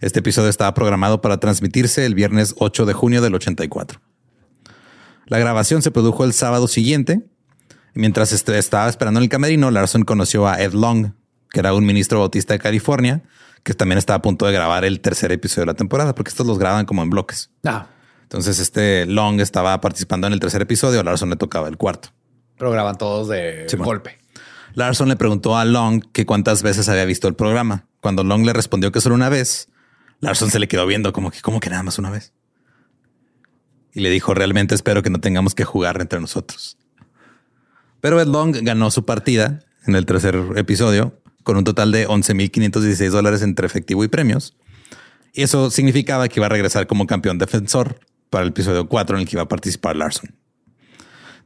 Este 0.00 0.20
episodio 0.20 0.48
estaba 0.48 0.72
programado 0.74 1.20
para 1.20 1.38
transmitirse 1.38 2.06
el 2.06 2.14
viernes 2.14 2.54
8 2.58 2.86
de 2.86 2.92
junio 2.94 3.20
del 3.20 3.34
84. 3.34 4.00
La 5.26 5.38
grabación 5.38 5.82
se 5.82 5.90
produjo 5.90 6.24
el 6.24 6.32
sábado 6.32 6.68
siguiente. 6.68 7.26
Mientras 7.94 8.32
est- 8.32 8.48
estaba 8.50 8.88
esperando 8.88 9.18
en 9.20 9.24
el 9.24 9.28
camerino, 9.30 9.70
Larson 9.70 10.02
conoció 10.02 10.46
a 10.48 10.60
Ed 10.62 10.72
Long, 10.72 11.12
que 11.50 11.60
era 11.60 11.74
un 11.74 11.84
ministro 11.84 12.18
bautista 12.20 12.54
de 12.54 12.58
California, 12.60 13.22
que 13.62 13.74
también 13.74 13.98
estaba 13.98 14.18
a 14.18 14.22
punto 14.22 14.46
de 14.46 14.52
grabar 14.52 14.84
el 14.84 15.00
tercer 15.00 15.32
episodio 15.32 15.62
de 15.62 15.72
la 15.72 15.74
temporada, 15.74 16.14
porque 16.14 16.30
estos 16.30 16.46
los 16.46 16.58
graban 16.58 16.86
como 16.86 17.02
en 17.02 17.10
bloques. 17.10 17.50
Ah, 17.64 17.86
Entonces, 18.22 18.58
este 18.58 19.06
Long 19.06 19.40
estaba 19.40 19.80
participando 19.80 20.26
en 20.26 20.32
el 20.32 20.40
tercer 20.40 20.62
episodio, 20.62 21.00
a 21.00 21.02
Larson 21.02 21.30
le 21.30 21.36
tocaba 21.36 21.68
el 21.68 21.76
cuarto. 21.76 22.10
pero 22.56 22.70
graban 22.70 22.96
todos 22.96 23.28
de 23.28 23.66
golpe. 23.78 24.18
Larson 24.74 25.08
le 25.08 25.16
preguntó 25.16 25.56
a 25.58 25.64
Long 25.64 26.00
que 26.12 26.24
cuántas 26.26 26.62
veces 26.62 26.88
había 26.88 27.04
visto 27.04 27.26
el 27.26 27.34
programa. 27.34 27.86
Cuando 28.00 28.22
Long 28.22 28.44
le 28.46 28.52
respondió 28.52 28.92
que 28.92 29.00
solo 29.00 29.16
una 29.16 29.28
vez, 29.28 29.68
Larson 30.20 30.50
se 30.50 30.58
le 30.60 30.68
quedó 30.68 30.86
viendo 30.86 31.12
como 31.12 31.30
que, 31.32 31.40
como 31.40 31.58
que 31.58 31.70
nada 31.70 31.82
más 31.82 31.98
una 31.98 32.10
vez. 32.10 32.32
Y 33.92 34.00
le 34.00 34.10
dijo, 34.10 34.32
realmente 34.34 34.74
espero 34.76 35.02
que 35.02 35.10
no 35.10 35.18
tengamos 35.20 35.54
que 35.56 35.64
jugar 35.64 36.00
entre 36.00 36.20
nosotros. 36.20 36.78
Pero 38.00 38.20
Ed 38.20 38.28
Long 38.28 38.56
ganó 38.62 38.90
su 38.92 39.04
partida 39.04 39.60
en 39.86 39.96
el 39.96 40.06
tercer 40.06 40.36
episodio 40.56 41.19
con 41.42 41.56
un 41.56 41.64
total 41.64 41.92
de 41.92 42.06
11.516 42.06 43.10
dólares 43.10 43.42
entre 43.42 43.66
efectivo 43.66 44.04
y 44.04 44.08
premios. 44.08 44.56
Y 45.32 45.42
eso 45.42 45.70
significaba 45.70 46.28
que 46.28 46.40
iba 46.40 46.46
a 46.46 46.50
regresar 46.50 46.86
como 46.86 47.06
campeón 47.06 47.38
defensor 47.38 48.00
para 48.30 48.42
el 48.42 48.50
episodio 48.50 48.88
4 48.88 49.16
en 49.16 49.22
el 49.22 49.28
que 49.28 49.36
iba 49.36 49.42
a 49.42 49.48
participar 49.48 49.96
Larson. 49.96 50.34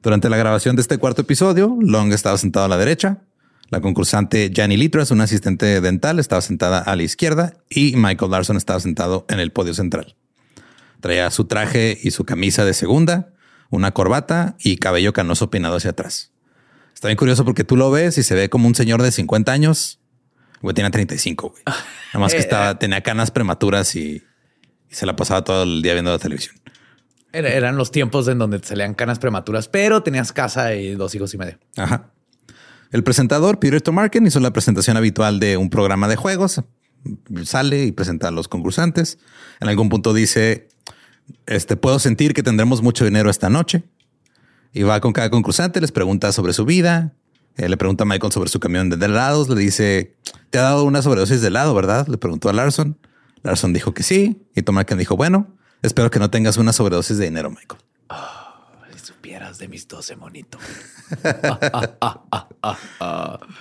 Durante 0.02 0.28
la 0.28 0.36
grabación 0.36 0.76
de 0.76 0.82
este 0.82 0.98
cuarto 0.98 1.22
episodio, 1.22 1.78
Long 1.80 2.12
estaba 2.12 2.36
sentado 2.36 2.66
a 2.66 2.68
la 2.68 2.76
derecha, 2.76 3.22
la 3.70 3.80
concursante 3.80 4.52
Janny 4.54 4.76
Litras, 4.76 5.10
una 5.10 5.24
asistente 5.24 5.80
dental, 5.80 6.18
estaba 6.18 6.42
sentada 6.42 6.80
a 6.80 6.94
la 6.94 7.02
izquierda 7.02 7.54
y 7.70 7.96
Michael 7.96 8.30
Larson 8.30 8.56
estaba 8.56 8.80
sentado 8.80 9.24
en 9.30 9.40
el 9.40 9.50
podio 9.50 9.72
central. 9.72 10.16
Traía 11.00 11.30
su 11.30 11.46
traje 11.46 11.98
y 12.02 12.10
su 12.10 12.24
camisa 12.24 12.64
de 12.64 12.74
segunda, 12.74 13.32
una 13.70 13.92
corbata 13.92 14.56
y 14.60 14.76
cabello 14.76 15.12
canoso 15.12 15.50
peinado 15.50 15.76
hacia 15.76 15.90
atrás. 15.90 16.33
Está 16.94 17.08
bien 17.08 17.16
curioso 17.16 17.44
porque 17.44 17.64
tú 17.64 17.76
lo 17.76 17.90
ves 17.90 18.16
y 18.18 18.22
se 18.22 18.34
ve 18.34 18.48
como 18.48 18.66
un 18.68 18.74
señor 18.74 19.02
de 19.02 19.10
50 19.12 19.52
años. 19.52 20.00
Güey, 20.62 20.74
tiene 20.74 20.90
35, 20.90 21.50
güey. 21.50 21.62
Nada 21.66 22.18
más 22.20 22.32
que 22.32 22.38
estaba, 22.40 22.78
tenía 22.78 23.02
canas 23.02 23.30
prematuras 23.30 23.94
y, 23.96 24.22
y 24.90 24.94
se 24.94 25.04
la 25.04 25.14
pasaba 25.16 25.42
todo 25.44 25.64
el 25.64 25.82
día 25.82 25.92
viendo 25.92 26.10
la 26.10 26.18
televisión. 26.18 26.56
Era- 27.32 27.50
eran 27.50 27.76
los 27.76 27.90
tiempos 27.90 28.28
en 28.28 28.38
donde 28.38 28.60
te 28.60 28.68
salían 28.68 28.94
canas 28.94 29.18
prematuras, 29.18 29.68
pero 29.68 30.02
tenías 30.02 30.32
casa 30.32 30.74
y 30.74 30.94
dos 30.94 31.14
hijos 31.14 31.34
y 31.34 31.38
medio. 31.38 31.58
Ajá. 31.76 32.10
El 32.92 33.02
presentador, 33.02 33.58
Peter 33.58 33.82
Tomarken, 33.82 34.24
hizo 34.26 34.38
la 34.38 34.52
presentación 34.52 34.96
habitual 34.96 35.40
de 35.40 35.56
un 35.56 35.68
programa 35.68 36.06
de 36.06 36.14
juegos. 36.16 36.62
Sale 37.44 37.84
y 37.84 37.92
presenta 37.92 38.28
a 38.28 38.30
los 38.30 38.46
concursantes. 38.48 39.18
En 39.60 39.68
algún 39.68 39.88
punto 39.88 40.14
dice, 40.14 40.68
este, 41.46 41.76
puedo 41.76 41.98
sentir 41.98 42.32
que 42.34 42.42
tendremos 42.44 42.82
mucho 42.82 43.04
dinero 43.04 43.28
esta 43.30 43.50
noche. 43.50 43.82
Y 44.74 44.82
va 44.82 45.00
con 45.00 45.12
cada 45.12 45.30
concursante, 45.30 45.80
les 45.80 45.92
pregunta 45.92 46.32
sobre 46.32 46.52
su 46.52 46.64
vida. 46.64 47.12
Eh, 47.56 47.68
le 47.68 47.76
pregunta 47.76 48.02
a 48.02 48.06
Michael 48.06 48.32
sobre 48.32 48.50
su 48.50 48.58
camión 48.58 48.90
de 48.90 49.06
helados. 49.06 49.48
Le 49.48 49.54
dice, 49.54 50.16
te 50.50 50.58
ha 50.58 50.62
dado 50.62 50.82
una 50.82 51.00
sobredosis 51.00 51.40
de 51.40 51.46
helado, 51.46 51.72
¿verdad? 51.74 52.08
Le 52.08 52.18
preguntó 52.18 52.48
a 52.48 52.52
Larson. 52.52 52.98
Larson 53.44 53.72
dijo 53.72 53.94
que 53.94 54.02
sí. 54.02 54.42
Y 54.56 54.62
Tomarken 54.62 54.98
dijo, 54.98 55.16
bueno, 55.16 55.46
espero 55.82 56.10
que 56.10 56.18
no 56.18 56.28
tengas 56.28 56.56
una 56.56 56.72
sobredosis 56.72 57.18
de 57.18 57.26
dinero, 57.26 57.50
Michael. 57.50 57.80
Si 58.92 59.06
supieras 59.06 59.58
de 59.58 59.68
mis 59.68 59.86
12 59.86 60.16
monitos. 60.16 60.60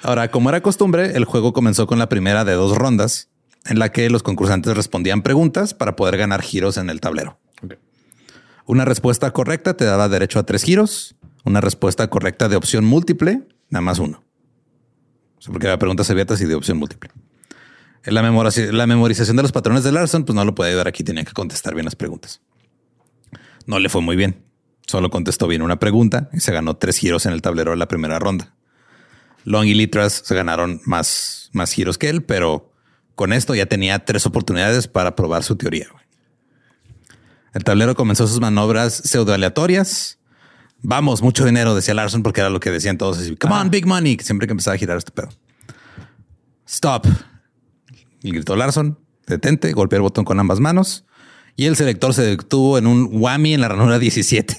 Ahora, 0.01 0.32
como 0.32 0.50
era 0.50 0.62
costumbre, 0.62 1.15
el 1.15 1.25
juego 1.25 1.53
comenzó 1.53 1.86
con 1.86 2.00
la 2.00 2.10
primera 2.10 2.43
de 2.43 2.53
dos 2.53 2.75
rondas 2.75 3.29
en 3.65 3.77
la 3.77 3.91
que 3.91 4.10
los 4.10 4.24
concursantes 4.24 4.75
respondían 4.75 5.22
preguntas 5.22 5.75
para 5.75 5.96
poder 5.96 6.17
ganar 6.17 6.41
giros 6.41 6.77
en 6.77 6.89
el 6.89 7.00
tablero. 7.01 7.38
Una 8.65 8.86
respuesta 8.86 9.32
correcta 9.32 9.75
te 9.75 9.86
daba 9.86 10.10
derecho 10.10 10.39
a 10.39 10.43
tres 10.43 10.63
giros. 10.63 11.15
Una 11.46 11.60
respuesta 11.62 12.10
correcta 12.10 12.48
de 12.48 12.55
opción 12.55 12.86
múltiple, 12.86 13.41
nada 13.70 13.82
más 13.82 14.00
uno. 14.00 14.24
O 15.38 15.41
sea, 15.41 15.51
porque 15.51 15.67
había 15.67 15.77
preguntas 15.79 16.10
abiertas 16.10 16.39
y 16.41 16.46
de 16.46 16.55
opción 16.55 16.77
múltiple. 16.77 17.12
La, 18.05 18.22
memoriza- 18.24 18.72
la 18.72 18.88
memorización 18.88 19.36
de 19.36 19.43
los 19.43 19.51
patrones 19.51 19.84
de 19.84 19.91
Larson, 19.91 20.24
pues 20.24 20.36
no 20.36 20.46
lo 20.46 20.55
puede 20.55 20.70
ayudar 20.72 20.88
aquí, 20.88 21.03
tenía 21.03 21.24
que 21.25 21.34
contestar 21.34 21.74
bien 21.74 21.86
las 21.86 21.96
preguntas. 21.96 22.41
No 23.65 23.79
le 23.79 23.89
fue 23.89 24.01
muy 24.01 24.15
bien. 24.15 24.46
Solo 24.88 25.10
contestó 25.10 25.48
bien 25.48 25.62
una 25.62 25.79
pregunta 25.79 26.29
y 26.34 26.39
se 26.39 26.51
ganó 26.53 26.75
tres 26.75 26.98
giros 26.98 27.25
en 27.25 27.34
el 27.34 27.41
tablero 27.41 27.72
de 27.72 27.77
la 27.77 27.88
primera 27.88 28.20
ronda. 28.20 28.53
Long 29.46 29.65
y 29.65 29.74
Litras 29.74 30.22
se 30.25 30.36
ganaron 30.36 30.82
más 30.86 31.50
giros 31.74 31.98
que 31.98 32.10
él, 32.10 32.24
pero 32.24 32.72
con 33.15 33.34
esto 33.34 33.53
ya 33.55 33.65
tenía 33.65 34.03
tres 34.05 34.25
oportunidades 34.25 34.88
para 34.88 35.15
probar 35.15 35.43
su 35.43 35.55
teoría. 35.58 35.88
El 37.54 37.64
tablero 37.64 37.96
comenzó 37.96 38.28
sus 38.28 38.40
manobras 38.40 38.94
pseudo 38.94 39.34
aleatorias. 39.34 40.20
Vamos, 40.82 41.22
mucho 41.22 41.46
dinero, 41.46 41.76
decía 41.76 41.94
Larson, 41.94 42.24
porque 42.24 42.42
era 42.42 42.50
lo 42.50 42.60
que 42.60 42.72
decían 42.72 42.98
todos. 42.98 43.20
Así, 43.20 43.36
Come 43.36 43.56
on, 43.56 43.70
big 43.70 43.86
money. 43.86 44.18
Siempre 44.22 44.48
que 44.48 44.52
empezaba 44.52 44.76
a 44.76 44.78
girar 44.78 44.98
este 44.98 45.12
pedo. 45.12 45.30
Stop. 46.68 47.08
Y 48.22 48.32
gritó 48.32 48.56
Larson. 48.56 49.00
Detente. 49.28 49.72
Golpeó 49.72 49.98
el 49.98 50.02
botón 50.02 50.26
con 50.26 50.40
ambas 50.40 50.60
manos. 50.60 51.06
Y 51.56 51.66
el 51.66 51.76
selector 51.76 52.14
se 52.14 52.24
detuvo 52.24 52.78
en 52.78 52.88
un 52.88 53.08
whammy 53.12 53.54
en 53.54 53.62
la 53.62 53.70
ranura 53.70 54.00
17. 54.00 54.58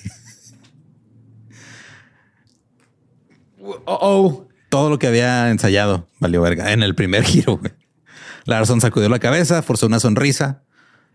Oh, 3.66 3.78
oh. 3.86 4.48
todo 4.68 4.90
lo 4.90 4.98
que 4.98 5.06
había 5.06 5.50
ensayado 5.50 6.06
valió 6.20 6.42
verga 6.42 6.72
en 6.72 6.82
el 6.82 6.94
primer 6.94 7.24
giro. 7.24 7.60
Larson 8.44 8.80
sacudió 8.80 9.08
la 9.08 9.18
cabeza, 9.18 9.62
forzó 9.62 9.86
una 9.86 10.00
sonrisa, 10.00 10.62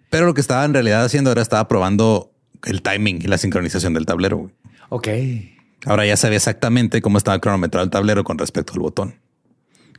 pero 0.09 0.25
lo 0.25 0.33
que 0.33 0.41
estaba 0.41 0.65
en 0.65 0.73
realidad 0.73 1.03
haciendo 1.03 1.31
era 1.31 1.41
estaba 1.41 1.67
probando 1.67 2.31
el 2.65 2.81
timing 2.81 3.21
y 3.21 3.27
la 3.27 3.37
sincronización 3.37 3.93
del 3.93 4.05
tablero. 4.05 4.37
güey. 4.37 4.53
Ok. 4.89 5.07
Ahora 5.85 6.05
ya 6.05 6.17
sabía 6.17 6.37
exactamente 6.37 7.01
cómo 7.01 7.17
estaba 7.17 7.39
cronometrado 7.39 7.85
el 7.85 7.89
tablero 7.89 8.23
con 8.23 8.37
respecto 8.37 8.73
al 8.73 8.79
botón. 8.79 9.15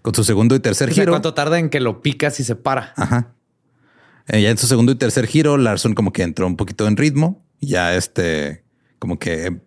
Con 0.02 0.14
su 0.14 0.24
segundo 0.24 0.54
y 0.54 0.60
tercer 0.60 0.90
O 0.90 0.92
sea, 0.94 1.02
giro. 1.02 1.12
¿Cuánto 1.12 1.34
tarda 1.34 1.58
en 1.58 1.70
que 1.70 1.80
lo 1.80 2.02
picas 2.02 2.40
y 2.40 2.44
se 2.44 2.56
para? 2.56 2.92
Ajá. 2.96 3.34
Eh, 4.28 4.42
ya 4.42 4.50
en 4.50 4.58
su 4.58 4.66
segundo 4.66 4.92
y 4.92 4.94
tercer 4.94 5.26
giro, 5.26 5.56
Larson 5.56 5.94
como 5.94 6.12
que 6.12 6.22
entró 6.22 6.46
un 6.46 6.56
poquito 6.56 6.86
en 6.86 6.96
ritmo. 6.96 7.44
Ya 7.60 7.94
este, 7.94 8.64
como 8.98 9.18
que 9.18 9.60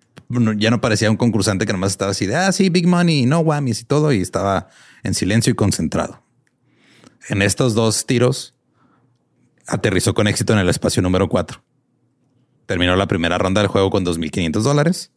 ya 0.57 0.71
no 0.71 0.81
parecía 0.81 1.11
un 1.11 1.17
concursante 1.17 1.65
que 1.65 1.73
nomás 1.73 1.91
estaba 1.91 2.11
así 2.11 2.25
de, 2.25 2.35
ah, 2.35 2.51
sí, 2.51 2.69
big 2.69 2.87
money, 2.87 3.25
no 3.25 3.39
whammies 3.39 3.81
y 3.81 3.85
todo. 3.85 4.11
Y 4.11 4.21
estaba 4.21 4.69
en 5.03 5.13
silencio 5.13 5.51
y 5.51 5.55
concentrado. 5.55 6.23
En 7.29 7.41
estos 7.41 7.75
dos 7.75 8.05
tiros, 8.05 8.55
aterrizó 9.67 10.13
con 10.13 10.27
éxito 10.27 10.53
en 10.53 10.59
el 10.59 10.69
espacio 10.69 11.01
número 11.01 11.29
4. 11.29 11.63
Terminó 12.65 12.95
la 12.95 13.07
primera 13.07 13.37
ronda 13.37 13.61
del 13.61 13.67
juego 13.67 13.89
con 13.89 14.05
2.500 14.05 14.61
dólares. 14.61 15.11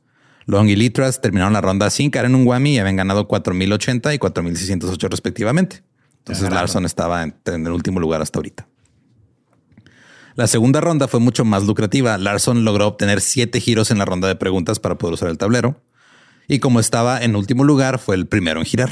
Long 0.46 0.68
y 0.68 0.76
Litras 0.76 1.20
terminaron 1.20 1.52
la 1.52 1.60
ronda 1.60 1.90
sin 1.90 2.10
caer 2.10 2.26
en 2.26 2.34
un 2.34 2.46
whammy 2.46 2.74
y 2.74 2.78
habían 2.78 2.96
ganado 2.96 3.26
4.080 3.26 4.14
y 4.14 4.18
4.608 4.18 5.10
respectivamente. 5.10 5.82
Entonces. 6.18 6.50
Larson 6.50 6.84
estaba 6.84 7.22
en, 7.22 7.34
en 7.46 7.66
el 7.66 7.72
último 7.72 8.00
lugar 8.00 8.22
hasta 8.22 8.38
ahorita. 8.38 8.68
La 10.34 10.46
segunda 10.46 10.80
ronda 10.80 11.08
fue 11.08 11.18
mucho 11.18 11.44
más 11.44 11.64
lucrativa. 11.64 12.18
Larson 12.18 12.64
logró 12.64 12.86
obtener 12.86 13.20
siete 13.20 13.60
giros 13.60 13.90
en 13.90 13.98
la 13.98 14.04
ronda 14.04 14.28
de 14.28 14.36
preguntas 14.36 14.78
para 14.78 14.98
poder 14.98 15.14
usar 15.14 15.30
el 15.30 15.38
tablero. 15.38 15.80
Y 16.46 16.58
como 16.58 16.78
estaba 16.78 17.22
en 17.22 17.34
último 17.36 17.64
lugar, 17.64 17.98
fue 17.98 18.14
el 18.16 18.26
primero 18.26 18.60
en 18.60 18.66
girar. 18.66 18.90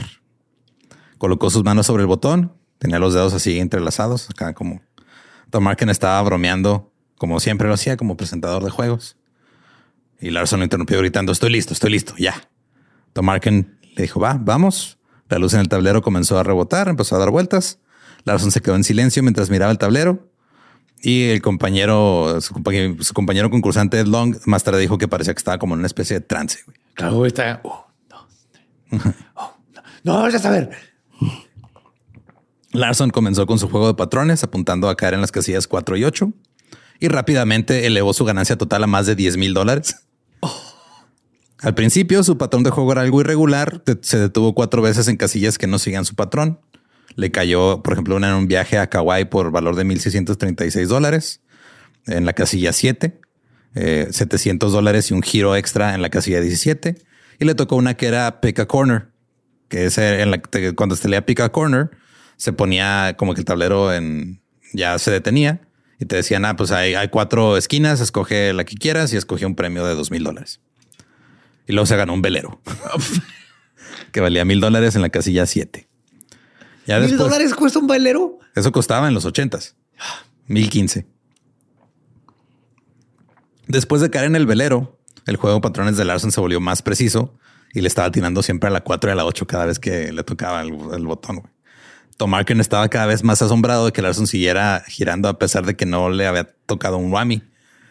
Colocó 1.19 1.51
sus 1.51 1.63
manos 1.63 1.87
sobre 1.87 2.03
el 2.03 2.07
botón, 2.07 2.53
tenía 2.79 2.99
los 2.99 3.15
dedos 3.15 3.35
así 3.35 3.59
entrelazados, 3.59 4.31
acá 4.31 4.55
como 4.55 4.83
Tom 5.55 5.69
Arkin 5.69 5.89
estaba 5.89 6.21
bromeando, 6.23 6.93
como 7.17 7.39
siempre 7.39 7.69
lo 7.69 7.75
hacía, 7.75 7.97
como 7.97 8.17
presentador 8.17 8.65
de 8.65 8.71
juegos. 8.71 9.17
Y 10.19 10.31
Larson 10.31 10.59
lo 10.59 10.65
interrumpió 10.65 10.99
gritando, 10.99 11.31
estoy 11.31 11.51
listo, 11.51 11.73
estoy 11.73 11.93
listo, 11.93 12.13
ya. 12.19 12.49
Tom 13.13 13.29
Arkin 13.29 13.79
le 13.95 14.03
dijo, 14.03 14.19
va, 14.19 14.37
vamos. 14.37 14.99
La 15.29 15.39
luz 15.39 15.55
en 15.55 15.61
el 15.61 15.69
tablero 15.69 16.03
comenzó 16.03 16.41
a 16.41 16.43
rebotar, 16.43 16.89
empezó 16.89 17.15
a 17.15 17.21
dar 17.21 17.31
vueltas. 17.31 17.79
Larson 18.25 18.51
se 18.51 18.63
quedó 18.63 18.75
en 18.75 18.83
silencio 18.83 19.23
mientras 19.23 19.49
miraba 19.49 19.71
el 19.71 19.79
tablero. 19.79 20.29
Y 21.01 21.29
el 21.29 21.41
compañero, 21.41 22.41
su 22.41 22.53
compañero, 23.15 23.49
concursante 23.49 24.01
Ed 24.01 24.07
Long, 24.07 24.37
más 24.47 24.65
tarde 24.65 24.81
dijo 24.81 24.99
que 24.99 25.07
parecía 25.07 25.35
que 25.35 25.39
estaba 25.39 25.59
como 25.59 25.75
en 25.75 25.79
una 25.79 25.87
especie 25.87 26.19
de 26.19 26.27
trance. 26.27 26.65
Claro, 26.95 27.27
está. 27.27 27.61
Oh, 27.63 27.87
oh, 29.37 29.57
no, 30.03 30.23
no, 30.23 30.29
ya 30.29 30.41
saber. 30.41 30.71
Larson 32.75 33.11
comenzó 33.11 33.47
con 33.47 33.59
su 33.59 33.69
juego 33.69 33.87
de 33.87 33.95
patrones, 33.95 34.43
apuntando 34.43 34.88
a 34.88 34.97
caer 34.97 35.14
en 35.14 35.21
las 35.21 35.33
casillas 35.33 35.66
4 35.66 35.97
y 35.97 36.04
8, 36.04 36.33
y 37.00 37.09
rápidamente 37.09 37.87
elevó 37.87 38.12
su 38.12 38.25
ganancia 38.25 38.57
total 38.57 38.85
a 38.85 38.87
más 38.87 39.07
de 39.07 39.14
10 39.14 39.37
mil 39.37 39.54
dólares. 39.54 39.97
Al 41.61 41.75
principio, 41.75 42.23
su 42.25 42.37
patrón 42.37 42.62
de 42.62 42.71
juego 42.71 42.93
era 42.93 43.00
algo 43.02 43.21
irregular. 43.21 43.83
Se 44.02 44.19
detuvo 44.19 44.54
cuatro 44.54 44.83
veces 44.83 45.09
en 45.09 45.16
casillas 45.16 45.57
que 45.57 45.66
no 45.66 45.78
seguían 45.78 46.04
su 46.04 46.14
patrón. 46.14 46.61
Le 47.14 47.31
cayó, 47.31 47.83
por 47.83 47.95
ejemplo, 47.95 48.16
en 48.16 48.25
un 48.25 48.49
viaje 48.49 48.76
a 48.78 48.88
Kauai 48.88 49.31
por 49.31 49.50
valor 49.50 49.76
de 49.76 49.85
1.636 49.85 50.87
dólares 50.87 51.40
en 52.07 52.26
la 52.26 52.35
casilla 52.35 52.73
7, 52.73 53.19
700 53.75 54.69
eh, 54.69 54.73
dólares 54.73 55.11
y 55.11 55.14
un 55.14 55.23
giro 55.23 55.57
extra 55.57 55.95
en 55.95 56.02
la 56.02 56.11
casilla 56.11 56.40
17. 56.40 56.97
Y 57.38 57.45
le 57.45 57.54
tocó 57.54 57.76
una 57.76 57.95
que 57.95 58.07
era 58.07 58.40
Pick 58.40 58.59
a 58.59 58.66
Corner, 58.66 59.09
que 59.69 59.87
es 59.87 59.97
en 59.97 60.31
la 60.31 60.43
cuando 60.75 60.97
se 60.97 61.09
leía 61.09 61.25
Pick 61.25 61.40
a 61.40 61.50
Corner, 61.50 61.90
se 62.37 62.53
ponía 62.53 63.14
como 63.17 63.35
que 63.35 63.41
el 63.41 63.45
tablero 63.45 63.93
en 63.93 64.43
ya 64.73 64.99
se 64.99 65.11
detenía 65.11 65.61
y 66.00 66.07
te 66.07 66.17
decían, 66.17 66.45
ah, 66.45 66.57
pues 66.57 66.73
hay, 66.73 66.95
hay 66.95 67.09
cuatro 67.09 67.57
esquinas, 67.57 68.00
escoge 68.00 68.53
la 68.53 68.64
que 68.64 68.76
quieras 68.76 69.12
y 69.12 69.17
escoge 69.17 69.47
un 69.47 69.55
premio 69.55 69.85
de 69.87 69.95
dos 69.95 70.11
mil 70.11 70.25
dólares. 70.25 70.61
Y 71.67 71.73
luego 71.73 71.87
se 71.87 71.97
ganó 71.97 72.12
un 72.12 72.23
velero 72.23 72.61
que 74.12 74.21
valía 74.21 74.45
mil 74.45 74.61
dólares 74.61 74.97
en 74.97 75.03
la 75.03 75.09
casilla 75.09 75.47
7. 75.47 75.88
¿Mil 76.87 77.17
dólares 77.17 77.55
cuesta 77.55 77.79
un 77.79 77.87
velero? 77.87 78.38
Eso 78.55 78.71
costaba 78.71 79.09
en 79.09 79.14
los 79.14 79.25
ochentas. 79.25 79.76
Mil 80.47 80.69
quince. 80.69 81.07
Después 83.67 84.03
de 84.03 84.11
caer 84.11 84.26
en 84.26 84.37
el 84.37 84.47
velero, 84.47 84.99
el 85.26 85.37
juego 85.37 85.61
Patrones 85.61 85.97
de 85.97 86.05
Larson 86.05 86.31
se 86.31 86.41
volvió 86.41 86.61
más 86.61 86.83
preciso 86.83 87.38
y 87.73 87.81
le 87.81 87.88
estaba 87.88 88.11
tirando 88.11 88.43
siempre 88.43 88.69
a 88.69 88.71
la 88.71 88.83
4 88.83 89.11
y 89.11 89.12
a 89.12 89.14
la 89.17 89.25
8 89.25 89.47
cada 89.47 89.64
vez 89.67 89.79
que 89.79 90.12
le 90.12 90.23
tocaba 90.23 90.61
el, 90.62 91.07
botón. 91.07 91.43
Güey. 92.14 92.18
Tomarken 92.18 92.61
estaba 92.61 92.88
cada 92.88 93.06
vez 93.06 93.23
más 93.23 93.42
asombrado 93.42 93.87
de 93.87 93.92
que 93.92 94.02
Larson 94.02 94.26
siguiera 94.26 94.83
girando 94.87 95.28
a 95.28 95.38
pesar 95.38 95.66
de 95.66 95.76
que 95.76 95.87
no 95.87 96.11
le 96.11 96.26
había 96.26 96.44
tocado 96.66 96.97
un 96.97 97.12
whammy. 97.12 97.42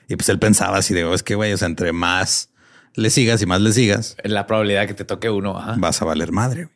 Y 0.07 0.15
pues 0.15 0.29
él 0.29 0.39
pensaba 0.39 0.77
así 0.77 0.93
de, 0.93 1.05
oh, 1.05 1.13
es 1.13 1.23
que 1.23 1.35
güey, 1.35 1.53
o 1.53 1.57
sea, 1.57 1.67
entre 1.67 1.93
más 1.93 2.49
le 2.95 3.09
sigas 3.09 3.41
y 3.41 3.45
más 3.45 3.61
le 3.61 3.71
sigas, 3.71 4.15
la 4.23 4.45
probabilidad 4.45 4.87
que 4.87 4.93
te 4.93 5.05
toque 5.05 5.29
uno, 5.29 5.59
vas 5.77 6.01
a 6.01 6.05
valer 6.05 6.31
madre. 6.31 6.69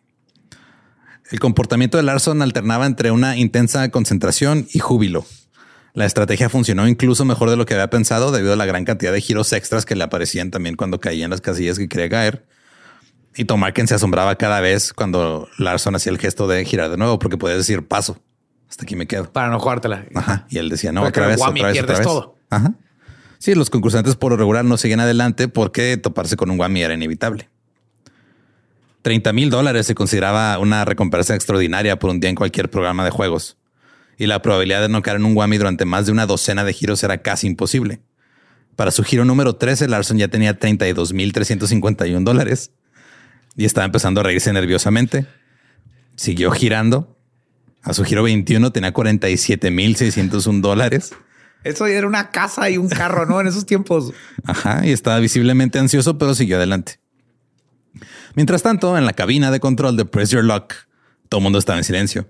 El 1.30 1.40
comportamiento 1.40 1.98
de 1.98 2.04
Larson 2.04 2.42
alternaba 2.42 2.86
entre 2.86 3.12
una 3.12 3.36
intensa 3.38 3.90
concentración 3.90 4.68
y 4.72 4.80
júbilo. 4.80 5.26
La 5.94 6.06
estrategia 6.06 6.48
funcionó 6.48 6.88
incluso 6.88 7.26
mejor 7.26 7.50
de 7.50 7.58
lo 7.58 7.66
que 7.66 7.74
había 7.74 7.90
pensado 7.90 8.32
debido 8.32 8.54
a 8.54 8.56
la 8.56 8.66
gran 8.66 8.86
cantidad 8.86 9.12
de 9.12 9.20
giros 9.20 9.52
extras 9.52 9.86
que 9.86 9.96
le 9.96 10.04
aparecían 10.04 10.52
también 10.52 10.76
cuando 10.76 11.00
caía 11.00 11.26
en 11.26 11.32
las 11.32 11.42
casillas 11.42 11.78
que 11.78 11.90
quería 11.90 12.10
caer. 12.10 12.46
Y 13.38 13.46
Tomarken 13.46 13.88
se 13.88 13.94
asombraba 13.94 14.36
cada 14.36 14.60
vez 14.62 14.94
cuando 14.94 15.48
Larson 15.60 15.96
hacía 15.96 16.12
el 16.12 16.18
gesto 16.18 16.48
de 16.48 16.66
girar 16.66 16.90
de 16.90 16.98
nuevo 16.98 17.20
porque 17.20 17.38
podía 17.38 17.56
decir 17.56 17.88
paso. 17.88 18.20
Hasta 18.68 18.84
aquí 18.84 18.96
me 18.96 19.06
quedo. 19.06 19.32
Para 19.32 19.50
no 19.50 19.60
jugártela. 19.60 20.06
Ajá. 20.16 20.48
Y 20.50 20.58
él 20.58 20.70
decía, 20.70 20.92
no, 20.92 21.04
otra 21.04 21.28
vez, 21.28 21.40
otra 21.40 21.68
vez, 21.68 21.82
otra 21.82 21.98
vez. 21.98 22.08
Todo. 22.08 22.36
Ajá. 22.50 22.74
Sí, 23.38 23.54
los 23.54 23.70
concursantes 23.70 24.16
por 24.16 24.32
lo 24.32 24.38
regular 24.38 24.66
no 24.66 24.76
siguen 24.78 25.00
adelante 25.00 25.48
porque 25.48 25.98
toparse 25.98 26.36
con 26.36 26.50
un 26.50 26.60
Wami 26.60 26.82
era 26.82 26.96
inevitable. 26.96 27.48
30 29.04 29.32
mil 29.34 29.52
dólares 29.52 29.86
se 29.86 29.94
consideraba 29.94 30.58
una 30.58 30.84
recompensa 30.84 31.36
extraordinaria 31.36 32.00
por 32.00 32.10
un 32.10 32.20
día 32.20 32.32
en 32.32 32.36
cualquier 32.36 32.72
programa 32.72 33.06
de 33.06 33.12
juegos. 33.12 33.58
Y 34.18 34.26
la 34.26 34.42
probabilidad 34.42 34.82
de 34.82 34.90
no 34.90 35.04
caer 35.04 35.18
en 35.18 35.26
un 35.26 35.38
Wami 35.38 35.60
durante 35.60 35.86
más 35.86 36.08
de 36.08 36.12
una 36.12 36.26
docena 36.26 36.64
de 36.64 36.74
giros 36.74 37.04
era 37.04 37.20
casi 37.20 37.46
imposible. 37.46 38.02
Para 38.76 38.90
su 38.90 39.04
giro 39.04 39.26
número 39.26 39.56
13, 39.56 39.88
Larson 39.88 40.18
ya 40.18 40.28
tenía 40.28 40.58
32 40.58 41.14
mil 41.14 41.32
351 41.34 42.26
dólares 42.26 42.72
y 43.58 43.66
estaba 43.66 43.84
empezando 43.84 44.22
a 44.22 44.24
reírse 44.24 44.54
nerviosamente. 44.54 45.26
Siguió 46.16 46.52
girando. 46.52 47.18
A 47.82 47.94
su 47.94 48.06
giro 48.06 48.24
21 48.24 48.72
tenía 48.72 48.94
47 48.94 49.72
mil 49.72 49.96
601 49.96 50.62
dólares 50.62 51.14
eso 51.68 51.86
era 51.86 52.08
una 52.08 52.32
casa 52.32 52.70
y 52.70 52.78
un 52.78 52.88
carro, 52.88 53.26
¿no? 53.26 53.42
En 53.42 53.48
esos 53.48 53.66
tiempos. 53.66 54.14
Ajá, 54.46 54.86
y 54.86 54.92
estaba 54.92 55.20
visiblemente 55.20 55.80
ansioso, 55.80 56.18
pero 56.18 56.34
siguió 56.34 56.58
adelante. 56.58 57.00
Mientras 58.36 58.64
tanto, 58.64 58.98
en 58.98 59.06
la 59.06 59.14
cabina 59.14 59.52
de 59.52 59.60
control 59.60 59.98
de 59.98 60.06
Press 60.06 60.30
Your 60.30 60.44
Luck, 60.44 60.74
todo 61.30 61.40
el 61.40 61.44
mundo 61.44 61.60
estaba 61.60 61.78
en 61.78 61.84
silencio. 61.84 62.30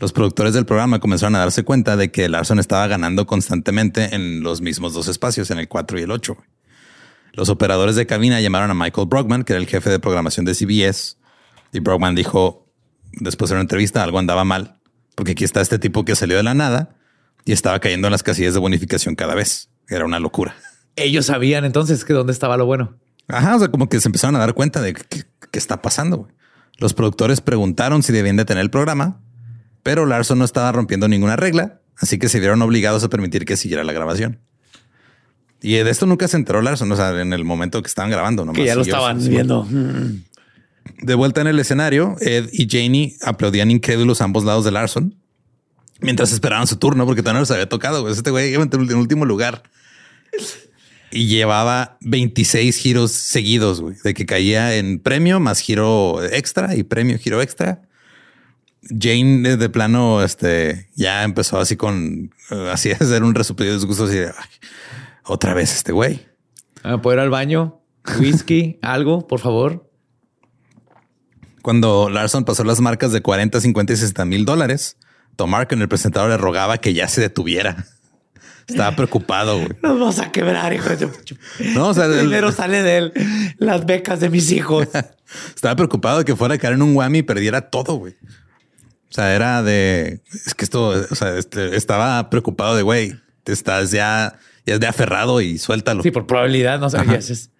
Los 0.00 0.12
productores 0.12 0.54
del 0.54 0.64
programa 0.64 1.00
comenzaron 1.00 1.36
a 1.36 1.40
darse 1.40 1.64
cuenta 1.64 1.96
de 1.96 2.10
que 2.10 2.28
Larson 2.28 2.58
estaba 2.58 2.86
ganando 2.86 3.26
constantemente 3.26 4.14
en 4.14 4.42
los 4.42 4.60
mismos 4.60 4.94
dos 4.94 5.08
espacios, 5.08 5.50
en 5.50 5.58
el 5.58 5.68
4 5.68 5.98
y 5.98 6.02
el 6.02 6.10
8. 6.10 6.36
Los 7.38 7.50
operadores 7.50 7.94
de 7.94 8.04
cabina 8.04 8.40
llamaron 8.40 8.68
a 8.72 8.74
Michael 8.74 9.06
Brockman, 9.06 9.44
que 9.44 9.52
era 9.52 9.60
el 9.60 9.68
jefe 9.68 9.90
de 9.90 10.00
programación 10.00 10.44
de 10.44 10.56
CBS, 10.56 11.18
y 11.72 11.78
Brockman 11.78 12.16
dijo, 12.16 12.66
después 13.12 13.48
de 13.48 13.54
una 13.54 13.60
entrevista, 13.60 14.02
algo 14.02 14.18
andaba 14.18 14.42
mal, 14.42 14.80
porque 15.14 15.32
aquí 15.32 15.44
está 15.44 15.60
este 15.60 15.78
tipo 15.78 16.04
que 16.04 16.16
salió 16.16 16.36
de 16.36 16.42
la 16.42 16.54
nada 16.54 16.96
y 17.44 17.52
estaba 17.52 17.78
cayendo 17.78 18.08
en 18.08 18.10
las 18.10 18.24
casillas 18.24 18.54
de 18.54 18.58
bonificación 18.58 19.14
cada 19.14 19.36
vez. 19.36 19.70
Era 19.88 20.04
una 20.04 20.18
locura. 20.18 20.56
Ellos 20.96 21.26
sabían 21.26 21.64
entonces 21.64 22.04
que 22.04 22.12
dónde 22.12 22.32
estaba 22.32 22.56
lo 22.56 22.66
bueno. 22.66 22.96
Ajá, 23.28 23.54
o 23.54 23.60
sea, 23.60 23.68
como 23.68 23.88
que 23.88 24.00
se 24.00 24.08
empezaron 24.08 24.34
a 24.34 24.40
dar 24.40 24.54
cuenta 24.54 24.80
de 24.80 24.94
qué, 24.94 25.22
está 25.52 25.80
pasando. 25.80 26.26
Los 26.78 26.92
productores 26.92 27.40
preguntaron 27.40 28.02
si 28.02 28.12
debían 28.12 28.34
detener 28.34 28.62
el 28.62 28.70
programa, 28.70 29.20
pero 29.84 30.06
Larson 30.06 30.40
no 30.40 30.44
estaba 30.44 30.72
rompiendo 30.72 31.06
ninguna 31.06 31.36
regla, 31.36 31.82
así 31.98 32.18
que 32.18 32.28
se 32.28 32.40
vieron 32.40 32.60
obligados 32.62 33.04
a 33.04 33.08
permitir 33.08 33.44
que 33.44 33.56
siguiera 33.56 33.84
la 33.84 33.92
grabación. 33.92 34.40
Y 35.60 35.72
de 35.74 35.90
esto 35.90 36.06
nunca 36.06 36.28
se 36.28 36.36
enteró 36.36 36.62
Larson, 36.62 36.90
o 36.92 36.96
sea, 36.96 37.20
en 37.20 37.32
el 37.32 37.44
momento 37.44 37.82
que 37.82 37.88
estaban 37.88 38.10
grabando. 38.10 38.44
Nomás 38.44 38.58
que 38.58 38.66
ya 38.66 38.74
lo 38.74 38.82
estaban 38.82 39.18
viendo. 39.26 39.66
De 41.02 41.14
vuelta 41.14 41.40
en 41.40 41.48
el 41.48 41.58
escenario, 41.58 42.16
Ed 42.20 42.48
y 42.52 42.68
Janie 42.70 43.16
aplaudían 43.22 43.70
incrédulos 43.70 44.20
a 44.20 44.24
ambos 44.24 44.44
lados 44.44 44.64
de 44.64 44.70
Larson 44.70 45.14
mientras 46.00 46.32
esperaban 46.32 46.66
su 46.66 46.76
turno, 46.76 47.06
porque 47.06 47.22
todavía 47.22 47.38
no 47.38 47.42
les 47.42 47.50
había 47.50 47.68
tocado. 47.68 48.08
Este 48.08 48.30
güey 48.30 48.52
iba 48.52 48.62
en 48.62 48.94
último 48.94 49.24
lugar 49.24 49.62
y 51.10 51.26
llevaba 51.26 51.96
26 52.02 52.76
giros 52.76 53.12
seguidos, 53.12 53.80
güey, 53.80 53.96
de 54.04 54.14
que 54.14 54.26
caía 54.26 54.76
en 54.76 54.98
premio 54.98 55.40
más 55.40 55.60
giro 55.60 56.22
extra 56.24 56.74
y 56.76 56.82
premio, 56.82 57.18
giro 57.18 57.40
extra. 57.42 57.82
Jane 58.82 59.56
de 59.56 59.68
plano, 59.68 60.22
este, 60.22 60.88
ya 60.94 61.24
empezó 61.24 61.58
así 61.58 61.76
con, 61.76 62.32
eh, 62.50 62.70
así 62.72 62.90
a 62.92 62.94
hacer 62.94 63.22
un 63.22 63.34
resupido 63.34 63.70
de 63.70 63.76
disgusto 63.76 64.04
así 64.04 64.14
de, 64.14 64.32
otra 65.28 65.54
vez 65.54 65.74
este 65.74 65.92
güey. 65.92 66.26
Ah, 66.82 67.00
¿Puedo 67.00 67.16
ir 67.16 67.20
al 67.20 67.30
baño? 67.30 67.80
Whisky, 68.18 68.78
algo, 68.82 69.26
por 69.26 69.40
favor. 69.40 69.90
Cuando 71.62 72.08
Larson 72.08 72.44
pasó 72.44 72.64
las 72.64 72.80
marcas 72.80 73.12
de 73.12 73.20
40, 73.20 73.60
50 73.60 73.92
y 73.92 73.96
60 73.96 74.24
mil 74.24 74.44
dólares, 74.44 74.96
Tomar 75.38 75.68
con 75.68 75.80
el 75.80 75.88
presentador 75.88 76.30
le 76.30 76.36
rogaba 76.36 76.78
que 76.78 76.94
ya 76.94 77.06
se 77.06 77.20
detuviera. 77.20 77.86
Estaba 78.66 78.96
preocupado. 78.96 79.56
Güey. 79.56 79.68
Nos 79.80 79.96
vamos 80.00 80.18
a 80.18 80.32
quebrar, 80.32 80.72
hijo 80.72 80.88
de 80.88 81.08
No, 81.74 81.90
o 81.90 81.94
sea, 81.94 82.06
el 82.06 82.22
dinero 82.22 82.50
sale 82.50 82.82
de 82.82 82.96
él. 82.98 83.12
Las 83.58 83.86
becas 83.86 84.18
de 84.18 84.30
mis 84.30 84.50
hijos. 84.50 84.88
Estaba 85.54 85.76
preocupado 85.76 86.18
de 86.18 86.24
que 86.24 86.34
fuera 86.34 86.56
a 86.56 86.58
caer 86.58 86.74
en 86.74 86.82
un 86.82 86.96
whammy 86.96 87.18
y 87.18 87.22
perdiera 87.22 87.70
todo, 87.70 87.94
güey. 87.94 88.14
O 89.10 89.12
sea, 89.12 89.32
era 89.32 89.62
de 89.62 90.22
es 90.34 90.54
que 90.54 90.64
esto, 90.64 90.88
o 90.88 91.14
sea, 91.14 91.38
este, 91.38 91.76
estaba 91.76 92.30
preocupado 92.30 92.74
de 92.74 92.82
güey, 92.82 93.14
te 93.44 93.52
estás 93.52 93.92
ya, 93.92 94.40
ya 94.68 94.74
es 94.74 94.80
de 94.80 94.86
aferrado 94.86 95.40
y 95.40 95.58
suéltalo. 95.58 96.02
Sí, 96.02 96.10
por 96.10 96.26
probabilidad 96.26 96.78
no 96.78 96.88
sabías. 96.90 97.50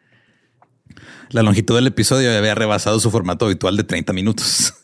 La 1.31 1.43
longitud 1.43 1.75
del 1.75 1.87
episodio 1.87 2.37
había 2.37 2.55
rebasado 2.55 3.01
su 3.01 3.11
formato 3.11 3.47
habitual 3.47 3.77
de 3.77 3.85
30 3.85 4.13
minutos. 4.13 4.75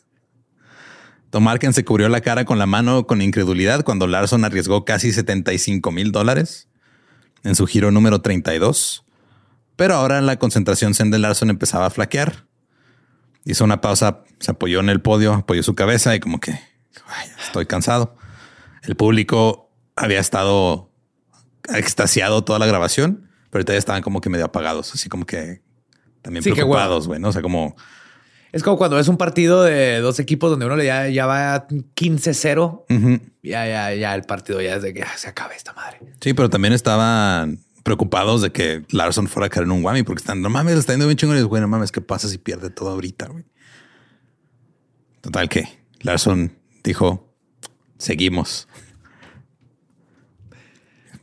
Tomarken 1.31 1.73
se 1.73 1.83
cubrió 1.83 2.07
la 2.07 2.21
cara 2.21 2.45
con 2.45 2.59
la 2.59 2.65
mano 2.65 3.07
con 3.07 3.21
incredulidad 3.21 3.83
cuando 3.83 4.07
Larson 4.07 4.45
arriesgó 4.45 4.85
casi 4.85 5.11
75 5.11 5.91
mil 5.91 6.11
dólares 6.11 6.69
en 7.43 7.55
su 7.55 7.67
giro 7.67 7.91
número 7.91 8.21
32. 8.21 9.05
Pero 9.75 9.95
ahora 9.95 10.21
la 10.21 10.37
concentración 10.37 10.93
Zen 10.93 11.11
de 11.11 11.19
Larson 11.19 11.49
empezaba 11.49 11.87
a 11.87 11.89
flaquear. 11.89 12.45
Hizo 13.43 13.63
una 13.63 13.81
pausa, 13.81 14.23
se 14.39 14.51
apoyó 14.51 14.79
en 14.79 14.89
el 14.89 15.01
podio, 15.01 15.33
apoyó 15.33 15.61
su 15.61 15.75
cabeza 15.75 16.15
y 16.15 16.19
como 16.19 16.39
que 16.39 16.59
estoy 17.45 17.65
cansado. 17.65 18.15
El 18.83 18.95
público 18.95 19.71
había 19.95 20.19
estado 20.19 20.91
extasiado 21.73 22.43
toda 22.43 22.59
la 22.59 22.65
grabación, 22.65 23.29
pero 23.49 23.59
ahorita 23.59 23.73
ya 23.73 23.79
estaban 23.79 24.01
como 24.01 24.21
que 24.21 24.29
medio 24.29 24.45
apagados, 24.45 24.93
así 24.93 25.09
como 25.09 25.25
que 25.25 25.61
también 26.21 26.43
Sí, 26.43 26.51
preocupados, 26.51 27.07
güey, 27.07 27.19
¿no? 27.19 27.29
O 27.29 27.31
sea, 27.31 27.41
como 27.41 27.75
Es 28.51 28.63
como 28.63 28.77
cuando 28.77 28.97
es 28.99 29.07
un 29.07 29.17
partido 29.17 29.63
de 29.63 29.99
dos 29.99 30.19
equipos 30.19 30.49
donde 30.49 30.65
uno 30.65 30.75
le 30.75 30.85
ya, 30.85 31.07
ya 31.09 31.25
va 31.25 31.67
15-0. 31.67 32.85
ujú. 32.89 33.19
Ya, 33.43 33.67
ya, 33.67 33.93
ya 33.93 34.15
el 34.15 34.23
partido 34.23 34.61
ya 34.61 34.75
es 34.75 34.81
de 34.81 34.93
que 34.93 35.03
ah, 35.03 35.17
se 35.17 35.27
acabe 35.27 35.55
esta 35.55 35.73
madre. 35.73 35.99
Sí, 36.21 36.33
pero 36.33 36.49
también 36.49 36.73
estaban 36.73 37.59
preocupados 37.83 38.41
de 38.41 38.51
que 38.51 38.83
Larson 38.89 39.27
fuera 39.27 39.45
a 39.47 39.49
caer 39.49 39.65
en 39.65 39.71
un 39.71 39.83
whammy 39.85 40.01
porque 40.03 40.21
están, 40.21 40.41
no 40.41 40.49
mames, 40.49 40.75
está 40.77 40.93
yendo 40.93 41.05
bien 41.05 41.17
chingón. 41.17 41.37
Y 41.37 41.41
güey, 41.43 41.61
no 41.61 41.67
mames, 41.67 41.91
¿qué 41.91 42.01
pasa 42.01 42.27
si 42.27 42.37
pierde 42.39 42.69
todo 42.71 42.89
ahorita, 42.89 43.27
güey? 43.27 43.43
Total 45.21 45.49
que 45.49 45.67
Larson 46.01 46.57
dijo, 46.83 47.31
seguimos. 47.97 48.67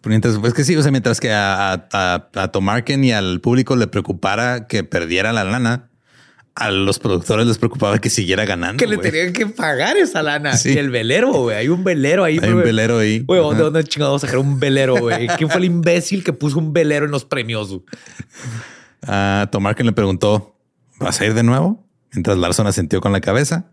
Mientras, 0.04 0.38
pues 0.38 0.52
que 0.54 0.64
sí, 0.64 0.76
o 0.76 0.82
sea, 0.82 0.90
mientras 0.90 1.20
que 1.20 1.32
a, 1.32 1.72
a, 1.92 2.28
a, 2.34 2.48
Tomarken 2.48 3.04
y 3.04 3.12
al 3.12 3.40
público 3.40 3.76
le 3.76 3.86
preocupara 3.86 4.66
que 4.66 4.82
perdiera 4.82 5.32
la 5.32 5.44
lana, 5.44 5.90
a 6.54 6.70
los 6.70 6.98
productores 6.98 7.46
les 7.46 7.58
preocupaba 7.58 7.98
que 7.98 8.10
siguiera 8.10 8.44
ganando. 8.44 8.78
Que 8.78 8.86
le 8.86 8.98
tenían 8.98 9.32
que 9.32 9.46
pagar 9.46 9.96
esa 9.96 10.22
lana. 10.22 10.56
Sí. 10.56 10.72
Y 10.72 10.78
el 10.78 10.90
velero, 10.90 11.32
güey. 11.32 11.56
Hay 11.56 11.68
un 11.68 11.84
velero 11.84 12.24
ahí. 12.24 12.38
Hay 12.42 12.50
un 12.50 12.62
velero 12.62 12.98
ahí. 12.98 13.20
Güey, 13.20 13.40
¿dónde, 13.40 13.62
dónde 13.62 13.84
chingados 13.84 14.20
sacar 14.22 14.38
un 14.38 14.58
velero, 14.60 14.96
güey? 14.96 15.28
¿Quién 15.38 15.48
fue 15.48 15.58
el 15.58 15.64
imbécil 15.64 16.24
que 16.24 16.32
puso 16.32 16.58
un 16.58 16.72
velero 16.72 17.06
en 17.06 17.10
los 17.10 17.24
premios? 17.24 17.78
A 19.06 19.48
Tomarken 19.50 19.86
le 19.86 19.92
preguntó, 19.92 20.56
¿vas 20.98 21.20
a 21.20 21.26
ir 21.26 21.34
de 21.34 21.42
nuevo? 21.42 21.84
Mientras 22.12 22.36
Larson 22.38 22.66
asintió 22.66 23.00
con 23.00 23.12
la 23.12 23.20
cabeza. 23.20 23.72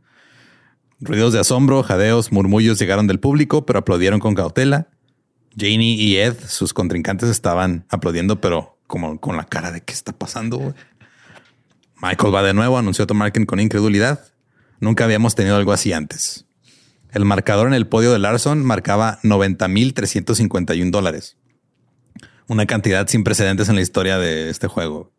Ruidos 1.01 1.33
de 1.33 1.39
asombro, 1.39 1.83
jadeos, 1.83 2.31
murmullos 2.31 2.79
llegaron 2.79 3.07
del 3.07 3.19
público, 3.19 3.65
pero 3.65 3.79
aplaudieron 3.79 4.19
con 4.19 4.33
cautela. 4.33 4.87
Janie 5.57 5.95
y 5.95 6.17
Ed, 6.17 6.35
sus 6.47 6.73
contrincantes, 6.73 7.29
estaban 7.29 7.85
aplaudiendo, 7.89 8.39
pero 8.41 8.77
como 8.87 9.19
con 9.19 9.37
la 9.37 9.45
cara 9.45 9.71
de 9.71 9.81
qué 9.81 9.93
está 9.93 10.11
pasando. 10.13 10.73
Michael 12.01 12.33
va 12.33 12.43
de 12.43 12.53
nuevo, 12.53 12.77
anunció 12.77 13.05
Tomarken 13.05 13.45
con 13.45 13.59
incredulidad. 13.59 14.31
Nunca 14.79 15.03
habíamos 15.03 15.35
tenido 15.35 15.57
algo 15.57 15.73
así 15.73 15.93
antes. 15.93 16.45
El 17.11 17.25
marcador 17.25 17.67
en 17.67 17.73
el 17.73 17.87
podio 17.87 18.11
de 18.11 18.19
Larson 18.19 18.63
marcaba 18.63 19.19
90.351 19.23 20.91
dólares. 20.91 21.37
Una 22.47 22.65
cantidad 22.65 23.07
sin 23.07 23.23
precedentes 23.23 23.69
en 23.69 23.75
la 23.75 23.81
historia 23.81 24.17
de 24.17 24.49
este 24.49 24.67
juego. 24.67 25.11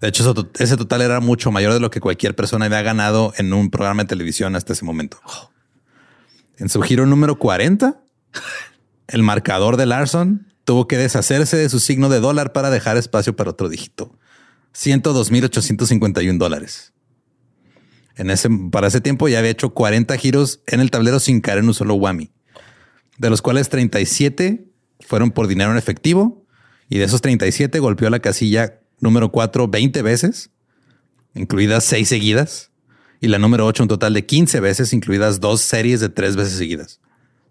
De 0.00 0.08
hecho, 0.08 0.34
ese 0.58 0.76
total 0.76 1.02
era 1.02 1.20
mucho 1.20 1.50
mayor 1.50 1.72
de 1.72 1.80
lo 1.80 1.90
que 1.90 2.00
cualquier 2.00 2.34
persona 2.34 2.66
había 2.66 2.82
ganado 2.82 3.32
en 3.36 3.52
un 3.52 3.70
programa 3.70 4.02
de 4.02 4.08
televisión 4.08 4.56
hasta 4.56 4.72
ese 4.72 4.84
momento. 4.84 5.20
En 6.56 6.68
su 6.68 6.82
giro 6.82 7.06
número 7.06 7.38
40, 7.38 8.00
el 9.08 9.22
marcador 9.22 9.76
de 9.76 9.86
Larson 9.86 10.46
tuvo 10.64 10.88
que 10.88 10.96
deshacerse 10.96 11.56
de 11.56 11.68
su 11.68 11.80
signo 11.80 12.08
de 12.08 12.20
dólar 12.20 12.52
para 12.52 12.70
dejar 12.70 12.96
espacio 12.96 13.36
para 13.36 13.50
otro 13.50 13.68
dígito. 13.68 14.18
102.851 14.74 16.38
dólares. 16.38 16.92
En 18.16 18.30
ese, 18.30 18.48
para 18.70 18.88
ese 18.88 19.00
tiempo 19.00 19.28
ya 19.28 19.38
había 19.38 19.50
hecho 19.50 19.74
40 19.74 20.16
giros 20.18 20.60
en 20.66 20.80
el 20.80 20.90
tablero 20.90 21.20
sin 21.20 21.40
caer 21.40 21.58
en 21.58 21.66
un 21.66 21.74
solo 21.74 21.94
whammy, 21.94 22.30
de 23.18 23.30
los 23.30 23.42
cuales 23.42 23.68
37 23.68 24.66
fueron 25.00 25.30
por 25.32 25.46
dinero 25.46 25.70
en 25.70 25.76
efectivo 25.76 26.46
y 26.88 26.98
de 26.98 27.04
esos 27.04 27.20
37 27.22 27.78
golpeó 27.80 28.10
la 28.10 28.20
casilla 28.20 28.80
número 29.00 29.32
4 29.32 29.68
20 29.68 30.02
veces, 30.02 30.50
incluidas 31.34 31.84
6 31.84 32.08
seguidas, 32.08 32.70
y 33.20 33.28
la 33.28 33.38
número 33.38 33.66
8 33.66 33.84
un 33.84 33.88
total 33.88 34.14
de 34.14 34.26
15 34.26 34.60
veces, 34.60 34.92
incluidas 34.92 35.40
dos 35.40 35.60
series 35.60 36.00
de 36.00 36.08
3 36.08 36.36
veces 36.36 36.54
seguidas. 36.54 37.00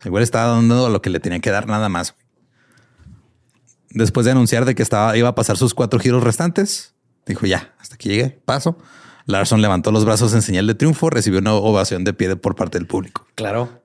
Güey 0.05 0.23
estaba 0.23 0.53
dando 0.53 0.89
lo 0.89 1.01
que 1.01 1.09
le 1.09 1.19
tenía 1.19 1.39
que 1.39 1.49
dar 1.49 1.67
nada 1.67 1.89
más. 1.89 2.15
Después 3.89 4.25
de 4.25 4.31
anunciar 4.31 4.65
de 4.65 4.75
que 4.75 4.83
estaba, 4.83 5.15
iba 5.17 5.29
a 5.29 5.35
pasar 5.35 5.57
sus 5.57 5.73
cuatro 5.73 5.99
giros 5.99 6.23
restantes, 6.23 6.95
dijo 7.25 7.45
ya, 7.45 7.73
hasta 7.79 7.95
aquí 7.95 8.09
llegué, 8.09 8.41
paso. 8.45 8.77
Larson 9.25 9.61
levantó 9.61 9.91
los 9.91 10.03
brazos 10.03 10.33
en 10.33 10.41
señal 10.41 10.67
de 10.67 10.75
triunfo, 10.75 11.09
recibió 11.09 11.39
una 11.39 11.53
ovación 11.53 12.03
de 12.03 12.13
pie 12.13 12.35
por 12.35 12.55
parte 12.55 12.77
del 12.77 12.87
público. 12.87 13.25
Claro. 13.35 13.81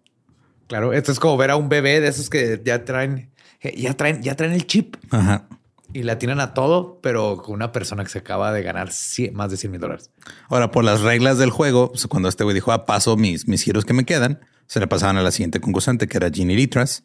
Claro. 0.66 0.92
Esto 0.92 1.12
es 1.12 1.20
como 1.20 1.36
ver 1.36 1.50
a 1.50 1.56
un 1.56 1.68
bebé 1.68 2.00
de 2.00 2.08
esos 2.08 2.28
que 2.28 2.60
ya 2.64 2.84
traen, 2.84 3.30
ya 3.76 3.94
traen, 3.94 4.22
ya 4.22 4.34
traen 4.34 4.52
el 4.52 4.66
chip 4.66 4.96
Ajá. 5.10 5.46
Y 5.92 6.02
la 6.02 6.18
tienen 6.18 6.40
a 6.40 6.52
todo, 6.54 7.00
pero 7.02 7.38
con 7.38 7.54
una 7.54 7.72
persona 7.72 8.04
que 8.04 8.10
se 8.10 8.18
acaba 8.18 8.52
de 8.52 8.62
ganar 8.62 8.90
más 9.32 9.50
de 9.50 9.56
100 9.56 9.70
mil 9.72 9.80
dólares. 9.80 10.10
Ahora, 10.48 10.70
por 10.70 10.84
las 10.84 11.00
reglas 11.00 11.38
del 11.38 11.50
juego, 11.50 11.90
pues, 11.90 12.06
cuando 12.06 12.28
este 12.28 12.44
güey 12.44 12.54
dijo, 12.54 12.72
ah, 12.72 12.84
paso 12.86 13.16
mis, 13.16 13.48
mis 13.48 13.62
giros 13.62 13.84
que 13.84 13.94
me 13.94 14.04
quedan, 14.04 14.40
se 14.66 14.80
le 14.80 14.86
pasaban 14.86 15.16
a 15.16 15.22
la 15.22 15.30
siguiente 15.30 15.60
concursante, 15.60 16.06
que 16.08 16.18
era 16.18 16.30
Ginny 16.30 16.54
Litras, 16.56 17.04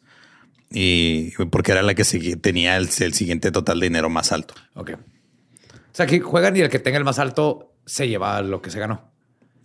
y 0.70 1.30
porque 1.46 1.72
era 1.72 1.82
la 1.82 1.94
que 1.94 2.04
tenía 2.40 2.76
el, 2.76 2.88
el 2.98 3.14
siguiente 3.14 3.50
total 3.52 3.80
de 3.80 3.86
dinero 3.86 4.10
más 4.10 4.32
alto. 4.32 4.54
Ok. 4.74 4.92
O 4.94 5.96
sea, 5.96 6.06
que 6.06 6.20
juegan 6.20 6.56
y 6.56 6.60
el 6.60 6.68
que 6.68 6.78
tenga 6.78 6.98
el 6.98 7.04
más 7.04 7.18
alto 7.18 7.72
se 7.86 8.08
lleva 8.08 8.40
lo 8.42 8.60
que 8.60 8.70
se 8.70 8.80
ganó. 8.80 9.10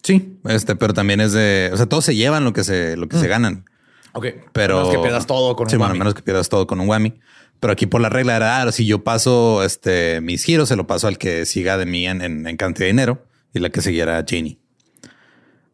Sí, 0.03 0.39
este, 0.45 0.75
pero 0.75 0.93
también 0.93 1.19
es 1.19 1.33
de, 1.33 1.71
o 1.73 1.77
sea, 1.77 1.87
todos 1.87 2.05
se 2.05 2.15
llevan 2.15 2.43
lo 2.45 2.53
que 2.53 2.63
se, 2.63 2.95
lo 2.95 3.07
que 3.09 3.17
se 3.17 3.27
ganan, 3.27 3.65
Ok. 4.13 4.27
pero 4.53 4.79
A 4.79 4.83
menos 4.83 4.95
que 4.95 5.01
pierdas 5.01 5.27
todo 5.27 5.55
con 5.55 5.65
un 5.65 5.69
sí, 5.71 5.75
bueno, 5.75 5.87
a 5.87 5.89
whammy. 5.89 5.99
menos 5.99 6.13
que 6.13 6.21
pierdas 6.21 6.47
todo 6.47 6.67
con 6.67 6.79
un 6.79 6.87
whammy. 6.87 7.19
Pero 7.59 7.73
aquí 7.73 7.85
por 7.87 7.99
la 8.01 8.09
regla 8.09 8.35
era, 8.37 8.61
ah, 8.61 8.71
si 8.71 8.85
yo 8.85 9.03
paso 9.03 9.63
este, 9.63 10.21
mis 10.21 10.43
giros, 10.45 10.69
se 10.69 10.75
lo 10.77 10.87
paso 10.87 11.07
al 11.07 11.17
que 11.17 11.45
siga 11.45 11.77
de 11.77 11.85
mí 11.85 12.07
en, 12.07 12.21
en- 12.21 12.47
en 12.47 12.57
cantidad 12.57 12.85
de 12.85 12.91
dinero 12.91 13.25
y 13.53 13.59
la 13.59 13.69
que 13.69 13.81
siguiera 13.81 14.17
a 14.17 14.25
Janie. 14.27 14.57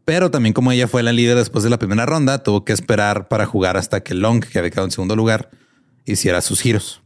Pero 0.04 0.32
también 0.32 0.54
como 0.54 0.72
ella 0.72 0.88
fue 0.88 1.04
la 1.04 1.12
líder 1.14 1.36
después 1.38 1.64
de 1.64 1.70
la 1.70 1.78
primera 1.80 2.06
ronda, 2.06 2.44
tuvo 2.44 2.64
que 2.66 2.74
esperar 2.74 3.28
para 3.28 3.46
jugar 3.46 3.78
hasta 3.78 4.02
que 4.04 4.14
Long, 4.14 4.44
que 4.44 4.58
había 4.60 4.72
quedado 4.72 4.86
en 4.88 4.92
segundo 4.92 5.16
lugar, 5.16 5.50
hiciera 6.06 6.42
sus 6.42 6.62
giros. 6.62 7.02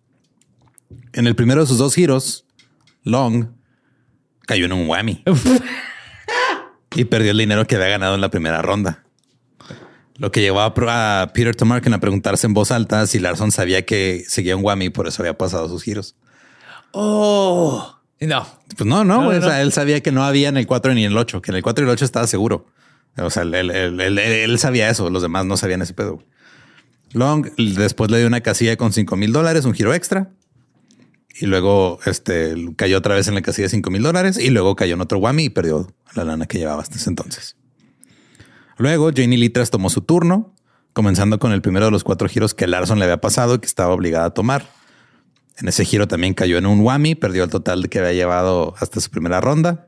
En 1.14 1.28
el 1.28 1.36
primero 1.36 1.62
de 1.62 1.68
sus 1.68 1.78
dos 1.78 1.96
giros, 1.96 2.46
Long 3.04 3.50
cayó 4.48 4.66
en 4.66 4.74
un 4.74 4.88
whammy 4.88 5.24
y 6.96 7.06
perdió 7.06 7.32
el 7.32 7.38
dinero 7.38 7.66
que 7.68 7.76
había 7.76 7.88
ganado 7.90 8.16
en 8.16 8.22
la 8.22 8.30
primera 8.30 8.62
ronda. 8.62 9.04
Lo 10.20 10.32
que 10.32 10.42
llevó 10.42 10.60
a, 10.62 11.32
Peter 11.34 11.56
Tomarken 11.56 11.94
a 11.94 12.00
preguntarse 12.00 12.46
en 12.46 12.54
voz 12.54 12.72
alta 12.72 13.08
si 13.08 13.20
Larson 13.20 13.52
sabía 13.52 13.86
que 13.86 14.24
seguía 14.28 14.56
un 14.56 14.64
whammy 14.64 14.86
y 14.86 14.90
por 14.90 15.08
eso 15.08 15.22
había 15.24 15.38
pasado 15.38 15.68
sus 15.70 15.82
giros. 15.82 16.16
Oh, 16.92 17.96
no. 18.20 18.48
Pues 18.78 18.88
no, 18.88 19.04
no, 19.04 19.22
No, 19.22 19.26
güey, 19.26 19.40
no, 19.40 19.46
o 19.48 19.50
sea, 19.50 19.62
él 19.62 19.72
sabía 19.72 20.02
que 20.02 20.12
no 20.12 20.24
había 20.24 20.50
en 20.50 20.58
el 20.58 20.68
4 20.68 20.94
ni 20.94 21.06
en 21.06 21.12
el 21.14 21.18
8, 21.18 21.42
que 21.42 21.52
en 21.52 21.56
el 21.58 21.64
4 21.64 21.84
y 21.84 21.88
el 21.88 21.92
8 21.94 22.06
estaba 22.06 22.28
seguro. 22.28 22.68
O 23.18 23.30
sea, 23.30 23.44
él, 23.44 23.54
él- 23.56 24.00
él- 24.20 24.60
sabía 24.60 24.90
eso, 24.90 25.10
los 25.10 25.22
demás 25.22 25.46
no 25.46 25.58
sabían 25.58 25.82
ese 25.82 25.94
pedo. 25.94 26.24
Long 27.14 27.48
después 27.58 28.12
le 28.12 28.20
dio 28.20 28.28
una 28.28 28.42
casilla 28.42 28.76
con 28.78 28.94
5 28.94 29.16
mil 29.16 29.32
dólares, 29.32 29.66
un 29.66 29.74
giro 29.74 29.94
extra. 29.94 30.32
Y 31.40 31.46
luego 31.46 32.00
este, 32.06 32.54
cayó 32.76 32.98
otra 32.98 33.16
vez 33.16 33.28
en 33.30 33.36
la 33.36 33.42
casilla 33.42 33.66
de 33.66 33.70
5 33.70 33.90
mil 33.90 34.04
dólares 34.04 34.38
y 34.38 34.50
luego 34.50 34.76
cayó 34.76 34.96
en 34.96 35.02
otro 35.02 35.18
whammy 35.20 35.46
y 35.46 35.50
perdió 35.50 35.88
la 36.14 36.26
lana 36.26 36.46
que 36.46 36.58
llevaba 36.58 36.82
hasta 36.82 36.98
ese 36.98 37.10
entonces. 37.10 37.56
Luego 38.80 39.12
Janie 39.14 39.38
Litras 39.38 39.72
tomó 39.72 39.90
su 39.90 40.00
turno, 40.00 40.56
comenzando 40.94 41.38
con 41.38 41.52
el 41.52 41.62
primero 41.62 41.86
de 41.88 41.92
los 41.92 42.06
cuatro 42.06 42.30
giros 42.30 42.54
que 42.54 42.66
Larson 42.66 42.98
le 42.98 43.04
había 43.04 43.20
pasado 43.20 43.56
y 43.56 43.60
que 43.60 43.68
estaba 43.68 43.94
obligada 43.94 44.28
a 44.28 44.30
tomar. 44.34 44.66
En 45.58 45.68
ese 45.68 45.84
giro 45.84 46.08
también 46.08 46.34
cayó 46.34 46.58
en 46.58 46.66
un 46.66 46.80
whammy, 46.80 47.14
perdió 47.14 47.44
el 47.44 47.50
total 47.50 47.90
que 47.90 48.00
había 48.00 48.14
llevado 48.14 48.76
hasta 48.80 49.02
su 49.02 49.10
primera 49.10 49.42
ronda. 49.42 49.88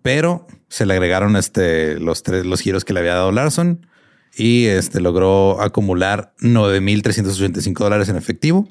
Pero 0.00 0.46
se 0.68 0.86
le 0.86 0.94
agregaron 0.94 1.36
este, 1.36 2.00
los 2.00 2.22
tres 2.22 2.46
los 2.46 2.62
giros 2.62 2.86
que 2.86 2.94
le 2.94 3.00
había 3.00 3.16
dado 3.16 3.30
Larson 3.30 3.86
y 4.34 4.64
este, 4.64 5.02
logró 5.02 5.60
acumular 5.60 6.32
9.385 6.40 7.74
dólares 7.74 8.08
en 8.08 8.16
efectivo. 8.16 8.66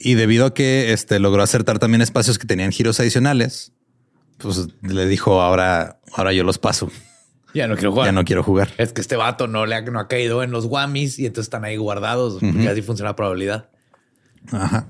Y 0.00 0.14
debido 0.14 0.46
a 0.46 0.54
que 0.54 0.92
este, 0.92 1.20
logró 1.20 1.44
acertar 1.44 1.78
también 1.78 2.02
espacios 2.02 2.40
que 2.40 2.48
tenían 2.48 2.72
giros 2.72 2.98
adicionales, 2.98 3.72
pues 4.38 4.66
le 4.82 5.06
dijo 5.06 5.40
ahora, 5.40 5.95
ahora 6.12 6.32
yo 6.32 6.44
los 6.44 6.58
paso. 6.58 6.90
Ya 7.54 7.66
no 7.68 7.74
quiero 7.74 7.92
jugar. 7.92 8.06
Ya 8.06 8.12
no 8.12 8.24
quiero 8.24 8.42
jugar. 8.42 8.68
Es 8.76 8.92
que 8.92 9.00
este 9.00 9.16
vato 9.16 9.46
no 9.48 9.64
le 9.66 9.76
ha, 9.76 9.80
no 9.82 9.98
ha 9.98 10.08
caído 10.08 10.42
en 10.42 10.50
los 10.50 10.66
whammies 10.66 11.18
y 11.18 11.26
entonces 11.26 11.46
están 11.46 11.64
ahí 11.64 11.76
guardados. 11.76 12.34
Porque 12.40 12.68
así 12.68 12.82
funciona 12.82 13.10
la 13.10 13.16
probabilidad. 13.16 13.70
Ajá. 14.52 14.88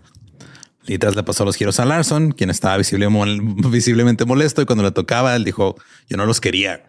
Litras 0.87 1.17
le 1.17 1.23
pasó 1.23 1.45
los 1.45 1.57
giros 1.57 1.81
a 1.81 1.85
Larson, 1.85 2.31
quien 2.33 2.51
estaba 2.51 2.77
visible- 2.77 3.09
mol- 3.09 3.71
visiblemente 3.71 4.25
molesto 4.25 4.63
y 4.63 4.67
cuando 4.67 4.85
le 4.85 4.91
tocaba, 4.93 5.35
él 5.37 5.45
dijo, 5.45 5.77
yo 6.09 6.17
no 6.17 6.27
los 6.27 6.41
quería. 6.41 6.85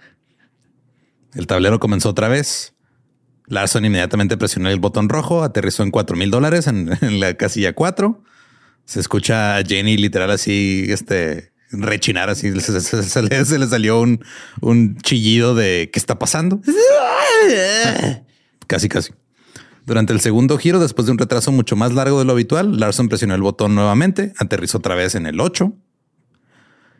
El 1.33 1.47
tablero 1.47 1.79
comenzó 1.79 2.09
otra 2.09 2.27
vez. 2.27 2.73
Larson 3.47 3.85
inmediatamente 3.85 4.35
presionó 4.37 4.69
el 4.69 4.79
botón 4.79 5.09
rojo, 5.09 5.43
aterrizó 5.43 5.83
en 5.83 5.91
4 5.91 6.17
mil 6.17 6.29
dólares 6.31 6.67
en, 6.67 6.91
en 7.01 7.19
la 7.19 7.33
casilla 7.35 7.73
4. 7.73 8.23
Se 8.85 8.99
escucha 8.99 9.57
a 9.57 9.63
Jenny 9.63 9.97
literal 9.97 10.31
así, 10.31 10.85
este, 10.89 11.51
rechinar 11.71 12.29
así. 12.29 12.59
Se, 12.59 12.81
se- 12.81 13.03
se 13.03 13.21
le, 13.21 13.45
se 13.45 13.59
le 13.59 13.67
salió 13.67 13.99
un, 14.01 14.23
un 14.61 14.97
chillido 14.97 15.55
de 15.55 15.89
¿qué 15.91 15.99
está 15.99 16.19
pasando? 16.19 16.61
Casi, 18.67 18.89
casi. 18.89 19.13
Durante 19.85 20.11
el 20.11 20.19
segundo 20.19 20.57
giro, 20.57 20.79
después 20.79 21.05
de 21.05 21.13
un 21.13 21.17
retraso 21.17 21.51
mucho 21.53 21.77
más 21.77 21.93
largo 21.93 22.19
de 22.19 22.25
lo 22.25 22.33
habitual, 22.33 22.77
Larson 22.79 23.07
presionó 23.07 23.35
el 23.35 23.41
botón 23.41 23.73
nuevamente, 23.75 24.33
aterrizó 24.37 24.79
otra 24.79 24.95
vez 24.95 25.15
en 25.15 25.25
el 25.25 25.39
8 25.39 25.71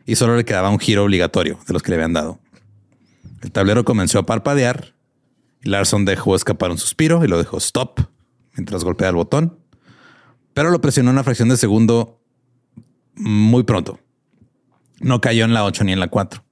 y 0.06 0.16
solo 0.16 0.38
le 0.38 0.46
quedaba 0.46 0.70
un 0.70 0.80
giro 0.80 1.04
obligatorio 1.04 1.60
de 1.68 1.74
los 1.74 1.84
que 1.84 1.90
le 1.92 1.96
habían 1.96 2.14
dado. 2.14 2.40
El 3.42 3.52
tablero 3.52 3.84
comenzó 3.84 4.20
a 4.20 4.26
parpadear 4.26 4.94
y 5.62 5.70
Larson 5.70 6.06
dejó 6.06 6.34
escapar 6.36 6.72
un 6.72 6.78
suspiro 6.78 7.26
y 7.26 7.28
lo 7.28 7.38
dejó 7.38 7.58
stop 7.58 8.00
mientras 8.56 8.86
golpea 8.86 9.10
el 9.10 9.16
botón, 9.16 9.60
pero 10.54 10.70
lo 10.72 10.80
presionó 10.80 11.12
una 11.12 11.24
fracción 11.26 11.50
de 11.50 11.58
segundo 11.58 12.22
muy 13.16 13.64
pronto. 13.64 14.00
No 15.00 15.22
cayó 15.22 15.46
en 15.46 15.54
la 15.54 15.64
8 15.64 15.84
ni 15.84 15.94
en 15.94 16.00
la 16.00 16.08
4, 16.08 16.44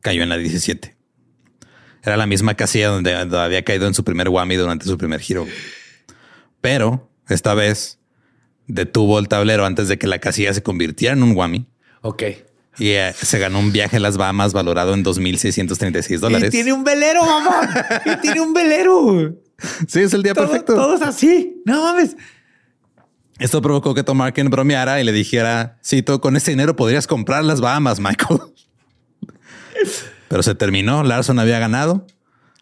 cayó 0.00 0.22
en 0.22 0.28
la 0.28 0.36
17. 0.36 0.96
Era 2.02 2.16
la 2.16 2.26
misma 2.26 2.54
casilla 2.54 2.88
donde 2.88 3.14
había 3.14 3.64
caído 3.64 3.86
en 3.86 3.94
su 3.94 4.04
primer 4.04 4.28
whammy 4.28 4.56
durante 4.56 4.84
su 4.86 4.98
primer 4.98 5.20
giro. 5.20 5.46
Pero 6.60 7.10
esta 7.28 7.54
vez 7.54 7.98
detuvo 8.66 9.18
el 9.18 9.28
tablero 9.28 9.64
antes 9.66 9.88
de 9.88 9.98
que 9.98 10.06
la 10.06 10.18
casilla 10.18 10.52
se 10.54 10.62
convirtiera 10.62 11.14
en 11.14 11.22
un 11.22 11.36
whammy. 11.36 11.66
Ok. 12.02 12.22
Y 12.78 12.88
eh, 12.90 13.12
se 13.14 13.38
ganó 13.38 13.60
un 13.60 13.72
viaje 13.72 13.98
a 13.98 14.00
las 14.00 14.16
Bahamas 14.16 14.52
valorado 14.52 14.94
en 14.94 15.04
2.636 15.04 16.18
dólares. 16.18 16.48
Y 16.48 16.50
tiene 16.50 16.72
un 16.72 16.82
velero, 16.84 17.24
mamá. 17.24 17.68
y 18.04 18.16
tiene 18.20 18.40
un 18.40 18.52
velero. 18.52 19.36
Sí, 19.86 20.00
es 20.00 20.12
el 20.12 20.22
día 20.22 20.34
Todo- 20.34 20.48
perfecto. 20.48 20.74
Todos 20.74 21.00
así. 21.02 21.62
No 21.64 21.82
mames. 21.84 22.16
Esto 23.38 23.60
provocó 23.60 23.94
que 23.94 24.04
Tom 24.04 24.20
bromeara 24.50 25.00
y 25.00 25.04
le 25.04 25.12
dijera, 25.12 25.78
cito, 25.84 26.20
con 26.20 26.36
ese 26.36 26.52
dinero 26.52 26.76
podrías 26.76 27.06
comprar 27.06 27.44
las 27.44 27.60
Bahamas, 27.60 27.98
Michael. 27.98 28.40
Pero 30.28 30.42
se 30.42 30.54
terminó, 30.54 31.02
Larson 31.02 31.38
había 31.38 31.58
ganado, 31.58 32.06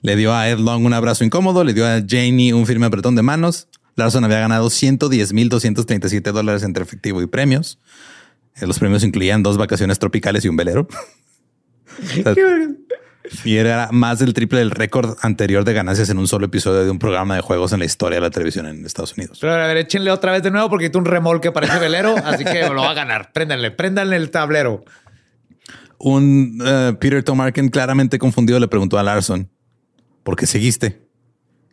le 0.01 0.17
dio 0.17 0.35
a 0.35 0.49
Ed 0.49 0.59
Long 0.59 0.85
un 0.85 0.95
abrazo 0.95 1.25
incómodo, 1.25 1.63
le 1.65 1.75
dio 1.75 1.87
a 1.87 2.01
Janie 2.07 2.55
un 2.55 2.67
firme 2.67 2.87
apretón 2.87 3.15
de 3.15 3.23
manos. 3.23 3.69
Larson 3.97 4.25
había 4.25 4.41
ganado 4.41 4.69
110.237 4.69 6.33
dólares 6.33 6.63
entre 6.63 6.83
efectivo 6.83 7.21
y 7.21 7.27
premios. 7.27 7.79
Eh, 8.57 8.67
Los 8.67 8.79
premios 8.79 9.05
incluían 9.05 9.43
dos 9.43 9.59
vacaciones 9.59 9.99
tropicales 9.99 10.45
y 10.45 10.49
un 10.49 10.57
velero. 10.57 10.89
y 13.45 13.57
era 13.57 13.89
más 13.93 14.19
del 14.19 14.35
triple 14.35 14.59
del 14.59 14.71
récord 14.71 15.17
anterior 15.21 15.65
de 15.65 15.73
ganancias 15.73 16.09
en 16.11 16.19
un 16.19 16.27
solo 16.27 16.47
episodio 16.47 16.85
de 16.85 16.91
un 16.91 16.99
programa 16.99 17.37
de 17.37 17.41
juegos 17.41 17.73
en 17.73 17.79
la 17.79 17.85
historia 17.85 18.17
de 18.17 18.23
la 18.23 18.31
televisión 18.31 18.67
en 18.67 18.85
Estados 18.85 19.17
Unidos. 19.17 19.39
Pero 19.41 19.53
a 19.53 19.67
ver, 19.67 19.77
échenle 19.77 20.11
otra 20.11 20.33
vez 20.33 20.43
de 20.43 20.51
nuevo 20.51 20.69
porque 20.69 20.87
hay 20.87 20.93
un 20.95 21.05
remolque 21.05 21.53
para 21.53 21.67
ese 21.67 21.79
velero, 21.79 22.15
así 22.25 22.45
que 22.45 22.69
lo 22.69 22.83
va 22.83 22.91
a 22.91 22.95
ganar. 22.95 23.33
Préndanle, 23.33 23.71
préndanle 23.71 24.17
el 24.17 24.31
tablero. 24.31 24.85
Un 25.99 26.61
eh, 26.65 26.97
Peter 26.99 27.23
Tomarken 27.23 27.69
claramente 27.69 28.19
confundido 28.19 28.59
le 28.59 28.69
preguntó 28.69 28.99
a 28.99 29.03
Larson, 29.03 29.49
¿por 30.25 30.37
qué 30.37 30.47
seguiste? 30.47 31.07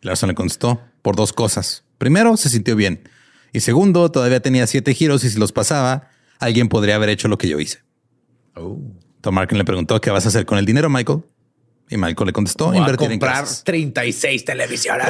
Larson 0.02 0.28
le 0.28 0.34
contestó, 0.34 0.80
por 1.02 1.16
dos 1.16 1.32
cosas. 1.32 1.84
Primero, 1.98 2.36
se 2.36 2.48
sintió 2.48 2.76
bien. 2.76 3.08
Y 3.52 3.60
segundo, 3.60 4.10
todavía 4.10 4.40
tenía 4.40 4.66
siete 4.66 4.94
giros 4.94 5.24
y 5.24 5.30
si 5.30 5.38
los 5.38 5.52
pasaba, 5.52 6.08
alguien 6.38 6.68
podría 6.68 6.94
haber 6.94 7.08
hecho 7.08 7.28
lo 7.28 7.38
que 7.38 7.48
yo 7.48 7.58
hice. 7.58 7.80
Tomarken 9.20 9.58
le 9.58 9.64
preguntó, 9.64 10.00
¿qué 10.00 10.10
vas 10.10 10.24
a 10.26 10.28
hacer 10.28 10.46
con 10.46 10.58
el 10.58 10.64
dinero, 10.64 10.88
Michael? 10.88 11.24
Y 11.90 11.96
Michael 11.96 12.26
le 12.28 12.32
contestó, 12.32 12.66
Voy 12.66 12.76
a 12.76 12.80
invertir 12.80 13.10
en 13.10 13.18
comprar 13.18 13.40
casas. 13.40 13.64
36 13.64 14.44
televisiones. 14.44 15.06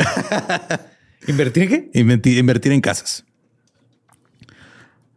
¿Invertir 1.28 1.62
en 1.64 1.68
qué? 1.68 1.90
Invertir, 2.00 2.38
invertir 2.38 2.72
en 2.72 2.80
casas. 2.80 3.24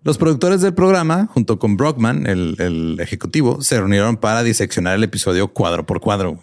Los 0.03 0.17
productores 0.17 0.59
del 0.61 0.73
programa, 0.73 1.27
junto 1.31 1.59
con 1.59 1.77
Brockman, 1.77 2.27
el, 2.27 2.57
el 2.59 2.99
ejecutivo, 2.99 3.61
se 3.61 3.79
reunieron 3.79 4.17
para 4.17 4.43
diseccionar 4.43 4.95
el 4.95 5.03
episodio 5.03 5.47
cuadro 5.53 5.85
por 5.85 6.01
cuadro. 6.01 6.41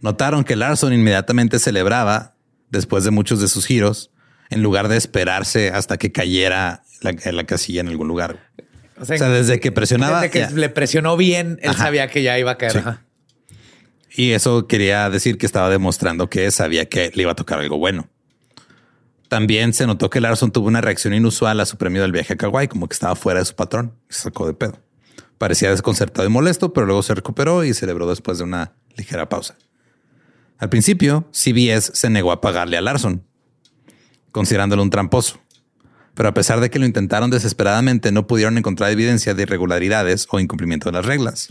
Notaron 0.00 0.42
que 0.42 0.56
Larson 0.56 0.92
inmediatamente 0.92 1.60
celebraba, 1.60 2.34
después 2.70 3.04
de 3.04 3.12
muchos 3.12 3.40
de 3.40 3.46
sus 3.46 3.66
giros, 3.66 4.10
en 4.50 4.62
lugar 4.62 4.88
de 4.88 4.96
esperarse 4.96 5.70
hasta 5.70 5.96
que 5.96 6.10
cayera 6.10 6.82
la, 7.02 7.14
la 7.32 7.44
casilla 7.44 7.80
en 7.82 7.88
algún 7.88 8.08
lugar. 8.08 8.50
O 8.98 9.04
sea, 9.04 9.28
desde 9.28 9.60
que 9.60 9.70
presionaba, 9.70 10.20
Desde 10.22 10.30
que 10.32 10.38
ya. 10.40 10.50
le 10.50 10.68
presionó 10.68 11.16
bien, 11.16 11.58
él 11.62 11.70
Ajá. 11.70 11.84
sabía 11.84 12.08
que 12.08 12.22
ya 12.24 12.36
iba 12.38 12.52
a 12.52 12.58
caer. 12.58 12.72
Sí. 12.72 12.80
Y 14.18 14.32
eso 14.32 14.66
quería 14.66 15.10
decir 15.10 15.36
que 15.36 15.44
estaba 15.44 15.68
demostrando 15.68 16.30
que 16.30 16.50
sabía 16.50 16.88
que 16.88 17.12
le 17.14 17.22
iba 17.22 17.32
a 17.32 17.36
tocar 17.36 17.58
algo 17.58 17.76
bueno. 17.76 18.08
También 19.28 19.74
se 19.74 19.86
notó 19.86 20.08
que 20.08 20.22
Larson 20.22 20.52
tuvo 20.52 20.68
una 20.68 20.80
reacción 20.80 21.12
inusual 21.12 21.60
a 21.60 21.66
su 21.66 21.76
premio 21.76 22.00
del 22.00 22.12
viaje 22.12 22.32
a 22.32 22.36
Kauai, 22.36 22.66
como 22.66 22.88
que 22.88 22.94
estaba 22.94 23.14
fuera 23.14 23.40
de 23.40 23.44
su 23.44 23.54
patrón. 23.54 23.92
Se 24.08 24.22
sacó 24.22 24.46
de 24.46 24.54
pedo. 24.54 24.80
Parecía 25.36 25.68
desconcertado 25.68 26.26
y 26.26 26.30
molesto, 26.30 26.72
pero 26.72 26.86
luego 26.86 27.02
se 27.02 27.14
recuperó 27.14 27.62
y 27.62 27.74
celebró 27.74 28.08
después 28.08 28.38
de 28.38 28.44
una 28.44 28.72
ligera 28.96 29.28
pausa. 29.28 29.58
Al 30.56 30.70
principio, 30.70 31.28
CBS 31.32 31.90
se 31.92 32.08
negó 32.08 32.32
a 32.32 32.40
pagarle 32.40 32.78
a 32.78 32.80
Larson, 32.80 33.22
considerándolo 34.32 34.82
un 34.82 34.88
tramposo. 34.88 35.38
Pero 36.14 36.30
a 36.30 36.32
pesar 36.32 36.60
de 36.60 36.70
que 36.70 36.78
lo 36.78 36.86
intentaron 36.86 37.28
desesperadamente, 37.28 38.12
no 38.12 38.26
pudieron 38.26 38.56
encontrar 38.56 38.90
evidencia 38.90 39.34
de 39.34 39.42
irregularidades 39.42 40.26
o 40.30 40.40
incumplimiento 40.40 40.88
de 40.88 40.92
las 40.92 41.04
reglas. 41.04 41.48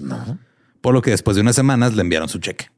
Por 0.85 0.93
lo 0.93 1.01
que 1.01 1.09
después 1.09 1.33
de 1.33 1.41
unas 1.41 1.55
semanas 1.55 1.95
le 1.95 2.01
enviaron 2.01 2.29
su 2.29 2.37
cheque. 2.37 2.69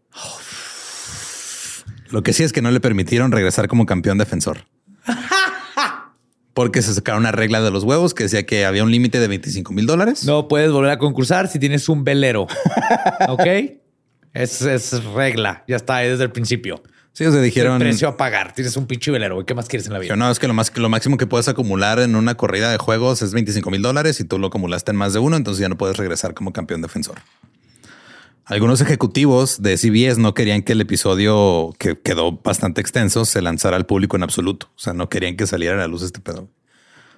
Lo 2.10 2.24
que 2.24 2.32
sí 2.32 2.42
es 2.44 2.54
que 2.54 2.62
no 2.62 2.72
le 2.72 2.80
permitieron 2.80 3.34
regresar 3.34 3.68
como 3.68 3.86
campeón 3.86 4.18
defensor. 4.18 4.60
Porque 6.54 6.82
se 6.82 6.94
sacaron 6.94 7.24
una 7.24 7.34
regla 7.34 7.62
de 7.62 7.70
los 7.70 7.84
huevos 7.84 8.14
que 8.14 8.24
decía 8.24 8.46
que 8.46 8.66
había 8.66 8.86
un 8.86 8.92
límite 8.92 9.20
de 9.20 9.28
25 9.28 9.74
mil 9.74 9.86
dólares. 9.86 10.24
No 10.24 10.48
puedes 10.48 10.72
volver 10.72 10.92
a 10.92 11.00
concursar 11.00 11.50
si 11.50 11.60
tienes 11.60 11.90
un 11.90 12.06
velero. 12.06 12.44
¿Ok? 13.28 13.46
Es, 14.34 14.62
es 14.62 15.04
regla. 15.04 15.66
Ya 15.68 15.76
está 15.76 15.98
ahí 15.98 16.08
desde 16.08 16.24
el 16.24 16.32
principio. 16.32 16.82
Sí, 17.12 17.26
o 17.26 17.32
sea, 17.32 17.40
El 17.42 17.46
dijeron. 17.46 17.78
precio 17.78 18.08
a 18.08 18.16
pagar. 18.16 18.54
Tienes 18.54 18.78
un 18.78 18.88
pinche 18.88 19.12
velero. 19.12 19.46
¿Qué 19.46 19.54
más 19.54 19.68
quieres 19.68 19.88
en 19.88 19.92
la 19.92 20.00
vida? 20.00 20.16
No, 20.16 20.32
es 20.32 20.40
que 20.40 20.48
lo 20.48 20.54
más 20.54 20.72
que 20.72 20.80
lo 20.80 20.88
máximo 20.88 21.18
que 21.18 21.28
puedes 21.28 21.50
acumular 21.50 22.00
en 22.00 22.16
una 22.16 22.36
corrida 22.36 22.72
de 22.72 22.78
juegos 22.78 23.22
es 23.22 23.34
25 23.34 23.70
mil 23.70 23.82
dólares 23.82 24.22
y 24.22 24.24
tú 24.24 24.40
lo 24.40 24.48
acumulaste 24.48 24.92
en 24.92 24.98
más 24.98 25.12
de 25.12 25.20
uno, 25.20 25.36
entonces 25.36 25.60
ya 25.60 25.68
no 25.68 25.78
puedes 25.78 25.98
regresar 25.98 26.34
como 26.34 26.54
campeón 26.54 26.82
defensor. 26.82 27.18
Algunos 28.50 28.80
ejecutivos 28.80 29.62
de 29.62 29.76
CBS 29.76 30.22
no 30.22 30.34
querían 30.34 30.62
que 30.62 30.72
el 30.72 30.80
episodio 30.80 31.74
que 31.78 32.00
quedó 32.00 32.32
bastante 32.32 32.80
extenso 32.80 33.26
se 33.26 33.42
lanzara 33.42 33.76
al 33.76 33.86
público 33.86 34.16
en 34.16 34.24
absoluto. 34.24 34.68
O 34.74 34.80
sea, 34.80 34.94
no 34.94 35.10
querían 35.10 35.36
que 35.36 35.46
saliera 35.46 35.76
a 35.76 35.80
la 35.80 35.88
luz 35.88 36.02
este 36.02 36.22
pedo. 36.22 36.48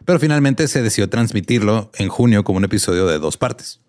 Pero 0.05 0.17
finalmente 0.17 0.67
se 0.67 0.81
decidió 0.81 1.07
transmitirlo 1.07 1.91
en 1.99 2.09
junio 2.09 2.43
como 2.43 2.57
un 2.57 2.63
episodio 2.63 3.05
de 3.05 3.19
dos 3.19 3.37
partes. 3.37 3.79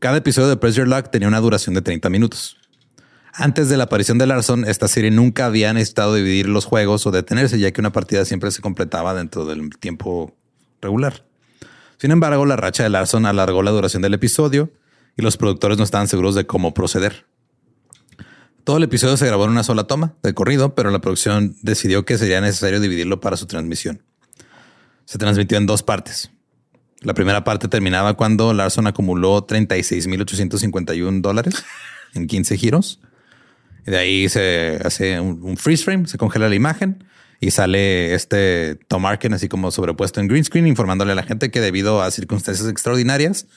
Cada 0.00 0.18
episodio 0.18 0.50
de 0.50 0.58
Press 0.58 0.74
Your 0.74 0.86
Luck 0.86 1.08
tenía 1.10 1.28
una 1.28 1.40
duración 1.40 1.74
de 1.74 1.80
30 1.80 2.10
minutos. 2.10 2.58
Antes 3.32 3.70
de 3.70 3.78
la 3.78 3.84
aparición 3.84 4.18
de 4.18 4.26
Larson, 4.26 4.66
esta 4.66 4.88
serie 4.88 5.10
nunca 5.10 5.46
había 5.46 5.72
necesitado 5.72 6.14
dividir 6.14 6.46
los 6.46 6.66
juegos 6.66 7.06
o 7.06 7.10
detenerse, 7.10 7.58
ya 7.58 7.70
que 7.70 7.80
una 7.80 7.92
partida 7.92 8.26
siempre 8.26 8.50
se 8.50 8.60
completaba 8.60 9.14
dentro 9.14 9.46
del 9.46 9.78
tiempo 9.78 10.36
regular. 10.82 11.24
Sin 11.96 12.10
embargo, 12.10 12.44
la 12.44 12.56
racha 12.56 12.82
de 12.82 12.90
Larson 12.90 13.24
alargó 13.24 13.62
la 13.62 13.70
duración 13.70 14.02
del 14.02 14.12
episodio 14.12 14.70
y 15.16 15.22
los 15.22 15.36
productores 15.36 15.78
no 15.78 15.84
estaban 15.84 16.08
seguros 16.08 16.34
de 16.34 16.46
cómo 16.46 16.74
proceder. 16.74 17.26
Todo 18.64 18.76
el 18.76 18.84
episodio 18.84 19.16
se 19.16 19.26
grabó 19.26 19.44
en 19.44 19.50
una 19.50 19.64
sola 19.64 19.84
toma 19.84 20.14
de 20.22 20.34
corrido, 20.34 20.74
pero 20.74 20.90
la 20.90 21.00
producción 21.00 21.56
decidió 21.62 22.04
que 22.04 22.16
sería 22.16 22.40
necesario 22.40 22.80
dividirlo 22.80 23.20
para 23.20 23.36
su 23.36 23.46
transmisión. 23.46 24.02
Se 25.04 25.18
transmitió 25.18 25.58
en 25.58 25.66
dos 25.66 25.82
partes. 25.82 26.30
La 27.00 27.14
primera 27.14 27.42
parte 27.42 27.66
terminaba 27.66 28.14
cuando 28.14 28.54
Larson 28.54 28.86
acumuló 28.86 29.44
36.851 29.46 31.20
dólares 31.20 31.64
en 32.14 32.28
15 32.28 32.56
giros. 32.56 33.00
Y 33.84 33.90
de 33.90 33.98
ahí 33.98 34.28
se 34.28 34.78
hace 34.84 35.18
un, 35.18 35.42
un 35.42 35.56
freeze 35.56 35.82
frame, 35.82 36.06
se 36.06 36.16
congela 36.16 36.48
la 36.48 36.54
imagen 36.54 37.04
y 37.40 37.50
sale 37.50 38.14
este 38.14 38.78
Tom 38.86 39.04
Arkin 39.04 39.34
así 39.34 39.48
como 39.48 39.72
sobrepuesto 39.72 40.20
en 40.20 40.28
green 40.28 40.44
screen 40.44 40.68
informándole 40.68 41.10
a 41.10 41.16
la 41.16 41.24
gente 41.24 41.50
que 41.50 41.60
debido 41.60 42.00
a 42.00 42.08
circunstancias 42.12 42.68
extraordinarias 42.68 43.48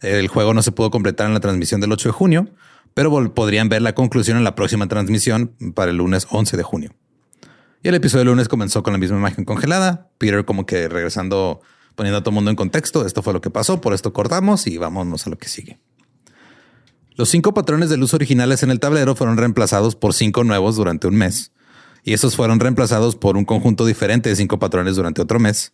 el 0.00 0.28
juego 0.28 0.54
no 0.54 0.62
se 0.62 0.72
pudo 0.72 0.90
completar 0.90 1.26
en 1.26 1.34
la 1.34 1.40
transmisión 1.40 1.80
del 1.80 1.92
8 1.92 2.08
de 2.08 2.12
junio, 2.12 2.48
pero 2.94 3.34
podrían 3.34 3.68
ver 3.68 3.82
la 3.82 3.94
conclusión 3.94 4.36
en 4.36 4.44
la 4.44 4.54
próxima 4.54 4.86
transmisión 4.86 5.54
para 5.74 5.90
el 5.90 5.98
lunes 5.98 6.26
11 6.30 6.56
de 6.56 6.62
junio. 6.62 6.94
Y 7.82 7.88
el 7.88 7.94
episodio 7.94 8.20
del 8.20 8.28
lunes 8.28 8.48
comenzó 8.48 8.82
con 8.82 8.92
la 8.92 8.98
misma 8.98 9.18
imagen 9.18 9.44
congelada. 9.44 10.10
Peter 10.18 10.44
como 10.44 10.66
que 10.66 10.88
regresando, 10.88 11.60
poniendo 11.94 12.18
a 12.18 12.20
todo 12.22 12.30
el 12.30 12.34
mundo 12.34 12.50
en 12.50 12.56
contexto. 12.56 13.06
Esto 13.06 13.22
fue 13.22 13.32
lo 13.32 13.40
que 13.40 13.50
pasó, 13.50 13.80
por 13.80 13.94
esto 13.94 14.12
cortamos 14.12 14.66
y 14.66 14.78
vámonos 14.78 15.26
a 15.26 15.30
lo 15.30 15.38
que 15.38 15.48
sigue. 15.48 15.78
Los 17.14 17.28
cinco 17.28 17.54
patrones 17.54 17.90
de 17.90 17.96
luz 17.96 18.14
originales 18.14 18.62
en 18.62 18.70
el 18.70 18.80
tablero 18.80 19.14
fueron 19.14 19.36
reemplazados 19.36 19.96
por 19.96 20.14
cinco 20.14 20.44
nuevos 20.44 20.76
durante 20.76 21.06
un 21.06 21.16
mes. 21.16 21.52
Y 22.04 22.14
esos 22.14 22.36
fueron 22.36 22.60
reemplazados 22.60 23.16
por 23.16 23.36
un 23.36 23.44
conjunto 23.44 23.86
diferente 23.86 24.28
de 24.28 24.36
cinco 24.36 24.58
patrones 24.58 24.96
durante 24.96 25.20
otro 25.20 25.38
mes. 25.38 25.72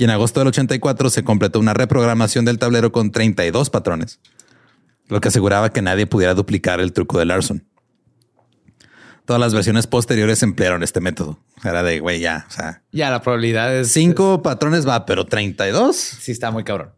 Y 0.00 0.04
en 0.04 0.08
agosto 0.08 0.40
del 0.40 0.48
84 0.48 1.10
se 1.10 1.22
completó 1.24 1.60
una 1.60 1.74
reprogramación 1.74 2.46
del 2.46 2.58
tablero 2.58 2.90
con 2.90 3.10
32 3.12 3.68
patrones, 3.68 4.18
lo 5.08 5.20
que 5.20 5.28
aseguraba 5.28 5.74
que 5.74 5.82
nadie 5.82 6.06
pudiera 6.06 6.32
duplicar 6.32 6.80
el 6.80 6.94
truco 6.94 7.18
de 7.18 7.26
Larson. 7.26 7.66
Todas 9.26 9.40
las 9.40 9.52
versiones 9.52 9.86
posteriores 9.86 10.42
emplearon 10.42 10.82
este 10.82 11.02
método. 11.02 11.38
Era 11.62 11.82
de, 11.82 12.00
güey, 12.00 12.18
ya, 12.18 12.46
o 12.48 12.50
sea, 12.50 12.82
Ya 12.92 13.10
la 13.10 13.20
probabilidad 13.20 13.76
es... 13.76 13.92
cinco 13.92 14.40
patrones 14.40 14.88
va, 14.88 15.04
pero 15.04 15.26
32. 15.26 15.94
Sí 15.96 16.32
está 16.32 16.50
muy 16.50 16.64
cabrón. 16.64 16.92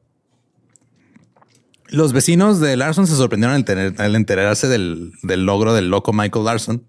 Los 1.89 2.13
vecinos 2.13 2.61
de 2.61 2.77
Larson 2.77 3.09
se 3.09 3.17
sorprendieron 3.17 3.57
al, 3.57 3.65
tener- 3.65 4.01
al 4.01 4.15
enterarse 4.15 4.69
del, 4.69 5.11
del 5.25 5.45
logro 5.45 5.75
del 5.75 5.89
loco 5.91 6.13
Michael 6.13 6.45
Larson 6.45 6.87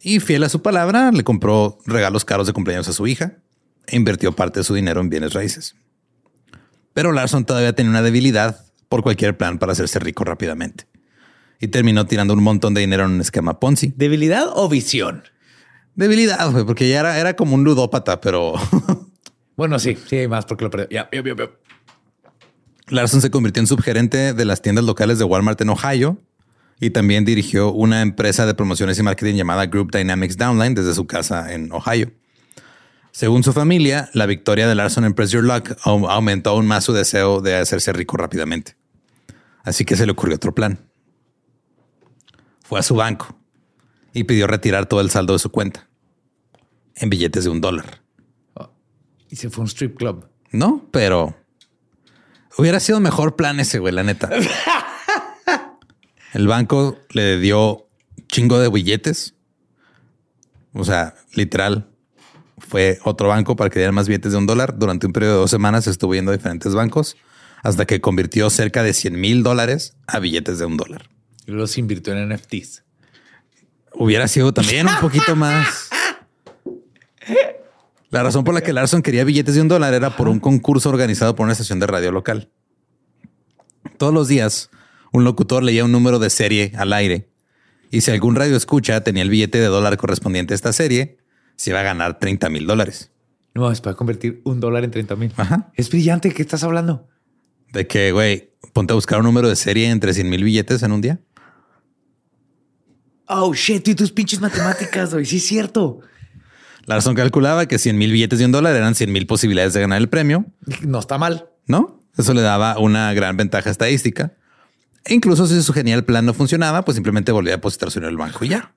y 0.00 0.20
fiel 0.20 0.44
a 0.44 0.48
su 0.48 0.62
palabra 0.62 1.12
le 1.12 1.24
compró 1.24 1.76
regalos 1.84 2.24
caros 2.24 2.46
de 2.46 2.54
cumpleaños 2.54 2.88
a 2.88 2.94
su 2.94 3.06
hija 3.06 3.34
e 3.86 3.96
invirtió 3.96 4.32
parte 4.32 4.60
de 4.60 4.64
su 4.64 4.74
dinero 4.74 5.00
en 5.00 5.10
bienes 5.10 5.32
raíces. 5.32 5.76
Pero 6.94 7.12
Larson 7.12 7.44
todavía 7.44 7.74
tenía 7.74 7.90
una 7.90 8.02
debilidad 8.02 8.64
por 8.88 9.02
cualquier 9.02 9.36
plan 9.36 9.58
para 9.58 9.72
hacerse 9.72 9.98
rico 9.98 10.24
rápidamente 10.24 10.86
y 11.60 11.68
terminó 11.68 12.06
tirando 12.06 12.34
un 12.34 12.42
montón 12.42 12.74
de 12.74 12.80
dinero 12.82 13.04
en 13.04 13.12
un 13.12 13.20
esquema 13.20 13.60
Ponzi. 13.60 13.92
¿Debilidad 13.96 14.46
o 14.54 14.68
visión? 14.68 15.24
Debilidad, 15.94 16.50
güey, 16.50 16.64
porque 16.64 16.88
ya 16.88 17.00
era, 17.00 17.18
era 17.18 17.34
como 17.36 17.54
un 17.54 17.64
ludópata, 17.64 18.20
pero 18.20 18.54
Bueno, 19.56 19.78
sí, 19.78 19.96
sí 20.06 20.16
hay 20.16 20.28
más 20.28 20.44
porque 20.44 20.64
lo 20.64 20.70
perdió. 20.70 20.88
Ya, 20.90 21.08
ya, 21.10 21.22
ya, 21.24 21.34
ya. 21.34 21.50
Larson 22.88 23.20
se 23.20 23.30
convirtió 23.30 23.60
en 23.60 23.66
subgerente 23.66 24.34
de 24.34 24.44
las 24.44 24.62
tiendas 24.62 24.84
locales 24.84 25.18
de 25.18 25.24
Walmart 25.24 25.60
en 25.60 25.70
Ohio 25.70 26.18
y 26.78 26.90
también 26.90 27.24
dirigió 27.24 27.72
una 27.72 28.02
empresa 28.02 28.46
de 28.46 28.54
promociones 28.54 28.98
y 28.98 29.02
marketing 29.02 29.34
llamada 29.34 29.66
Group 29.66 29.90
Dynamics 29.90 30.36
Downline 30.36 30.74
desde 30.74 30.94
su 30.94 31.06
casa 31.06 31.52
en 31.52 31.72
Ohio. 31.72 32.12
Según 33.16 33.42
su 33.42 33.54
familia, 33.54 34.10
la 34.12 34.26
victoria 34.26 34.68
de 34.68 34.74
Larson 34.74 35.06
en 35.06 35.14
Press 35.14 35.30
Your 35.30 35.42
Luck 35.42 35.70
au- 35.84 36.06
aumentó 36.10 36.50
aún 36.50 36.66
más 36.66 36.84
su 36.84 36.92
deseo 36.92 37.40
de 37.40 37.56
hacerse 37.56 37.90
rico 37.94 38.18
rápidamente. 38.18 38.76
Así 39.64 39.86
que 39.86 39.96
se 39.96 40.04
le 40.04 40.12
ocurrió 40.12 40.36
otro 40.36 40.54
plan. 40.54 40.86
Fue 42.62 42.78
a 42.78 42.82
su 42.82 42.94
banco 42.94 43.34
y 44.12 44.24
pidió 44.24 44.46
retirar 44.46 44.84
todo 44.84 45.00
el 45.00 45.08
saldo 45.08 45.32
de 45.32 45.38
su 45.38 45.50
cuenta 45.50 45.88
en 46.94 47.08
billetes 47.08 47.44
de 47.44 47.48
un 47.48 47.62
dólar. 47.62 48.02
Y 49.30 49.36
se 49.36 49.48
fue 49.48 49.62
a 49.62 49.64
un 49.64 49.68
strip 49.68 49.96
club. 49.96 50.28
No, 50.52 50.86
pero 50.90 51.34
hubiera 52.58 52.80
sido 52.80 53.00
mejor 53.00 53.34
plan 53.34 53.60
ese, 53.60 53.78
güey, 53.78 53.94
la 53.94 54.02
neta. 54.02 54.28
El 56.34 56.46
banco 56.48 56.98
le 57.12 57.38
dio 57.38 57.88
chingo 58.28 58.58
de 58.58 58.68
billetes. 58.68 59.34
O 60.74 60.84
sea, 60.84 61.14
literal, 61.32 61.88
fue 62.66 62.98
otro 63.04 63.28
banco 63.28 63.56
para 63.56 63.70
que 63.70 63.78
dieran 63.78 63.94
más 63.94 64.08
billetes 64.08 64.32
de 64.32 64.38
un 64.38 64.46
dólar. 64.46 64.78
Durante 64.78 65.06
un 65.06 65.12
periodo 65.12 65.34
de 65.34 65.38
dos 65.40 65.50
semanas 65.50 65.86
estuvo 65.86 66.14
yendo 66.14 66.32
a 66.32 66.36
diferentes 66.36 66.74
bancos 66.74 67.16
hasta 67.62 67.86
que 67.86 68.00
convirtió 68.00 68.50
cerca 68.50 68.82
de 68.82 68.92
100 68.92 69.20
mil 69.20 69.42
dólares 69.42 69.96
a 70.06 70.18
billetes 70.18 70.58
de 70.58 70.66
un 70.66 70.76
dólar. 70.76 71.08
Y 71.46 71.52
los 71.52 71.78
invirtió 71.78 72.12
en 72.12 72.28
NFTs. 72.28 72.84
Hubiera 73.92 74.28
sido 74.28 74.52
también 74.52 74.86
un 74.86 74.96
poquito 75.00 75.34
más. 75.36 75.88
La 78.10 78.22
razón 78.22 78.44
por 78.44 78.54
la 78.54 78.60
que 78.60 78.72
Larson 78.72 79.02
quería 79.02 79.24
billetes 79.24 79.54
de 79.54 79.62
un 79.62 79.68
dólar 79.68 79.94
era 79.94 80.16
por 80.16 80.28
un 80.28 80.38
concurso 80.38 80.88
organizado 80.88 81.34
por 81.34 81.44
una 81.44 81.52
estación 81.52 81.80
de 81.80 81.86
radio 81.86 82.12
local. 82.12 82.50
Todos 83.98 84.12
los 84.12 84.28
días, 84.28 84.70
un 85.12 85.24
locutor 85.24 85.62
leía 85.62 85.84
un 85.84 85.92
número 85.92 86.18
de 86.18 86.30
serie 86.30 86.72
al 86.76 86.92
aire 86.92 87.28
y 87.90 88.02
si 88.02 88.10
algún 88.10 88.34
radio 88.34 88.56
escucha 88.56 89.02
tenía 89.02 89.22
el 89.22 89.30
billete 89.30 89.58
de 89.58 89.66
dólar 89.66 89.96
correspondiente 89.96 90.54
a 90.54 90.56
esta 90.56 90.72
serie, 90.72 91.15
se 91.56 91.70
iba 91.70 91.80
a 91.80 91.82
ganar 91.82 92.18
30 92.18 92.48
mil 92.48 92.66
dólares. 92.66 93.10
No, 93.54 93.70
es 93.70 93.80
para 93.80 93.96
convertir 93.96 94.42
un 94.44 94.60
dólar 94.60 94.84
en 94.84 94.90
30 94.90 95.16
mil. 95.16 95.32
Ajá. 95.36 95.72
Es 95.74 95.88
brillante. 95.90 96.30
¿Qué 96.32 96.42
estás 96.42 96.62
hablando? 96.62 97.08
De 97.72 97.86
que, 97.86 98.12
güey, 98.12 98.50
ponte 98.72 98.92
a 98.92 98.94
buscar 98.94 99.18
un 99.18 99.24
número 99.24 99.48
de 99.48 99.56
serie 99.56 99.88
entre 99.90 100.12
100 100.12 100.28
mil 100.28 100.44
billetes 100.44 100.82
en 100.82 100.92
un 100.92 101.00
día. 101.00 101.20
Oh, 103.28 103.54
shit. 103.54 103.88
Y 103.88 103.94
tus 103.94 104.12
pinches 104.12 104.40
matemáticas, 104.40 105.12
güey. 105.12 105.24
Sí, 105.24 105.38
es 105.38 105.46
cierto. 105.46 106.00
Larson 106.84 107.14
calculaba 107.14 107.66
que 107.66 107.78
100 107.78 107.98
mil 107.98 108.12
billetes 108.12 108.38
de 108.38 108.44
un 108.44 108.52
dólar 108.52 108.76
eran 108.76 108.94
100 108.94 109.10
mil 109.10 109.26
posibilidades 109.26 109.72
de 109.74 109.80
ganar 109.80 109.98
el 109.98 110.08
premio 110.08 110.46
No 110.82 111.00
está 111.00 111.18
mal. 111.18 111.48
¿no? 111.66 112.04
Eso 112.16 112.32
le 112.32 112.42
daba 112.42 112.78
una 112.78 113.12
gran 113.12 113.36
ventaja 113.36 113.70
estadística. 113.70 114.34
E 115.04 115.14
incluso 115.14 115.46
si 115.46 115.60
su 115.62 115.72
genial 115.72 116.04
plan 116.04 116.24
no 116.24 116.34
funcionaba, 116.34 116.84
pues 116.84 116.94
simplemente 116.96 117.32
volvía 117.32 117.54
a 117.54 117.56
depositar 117.56 117.90
su 117.90 117.98
dinero 117.98 118.10
en 118.10 118.14
el 118.14 118.18
banco 118.18 118.44
y 118.44 118.48
ya. 118.48 118.74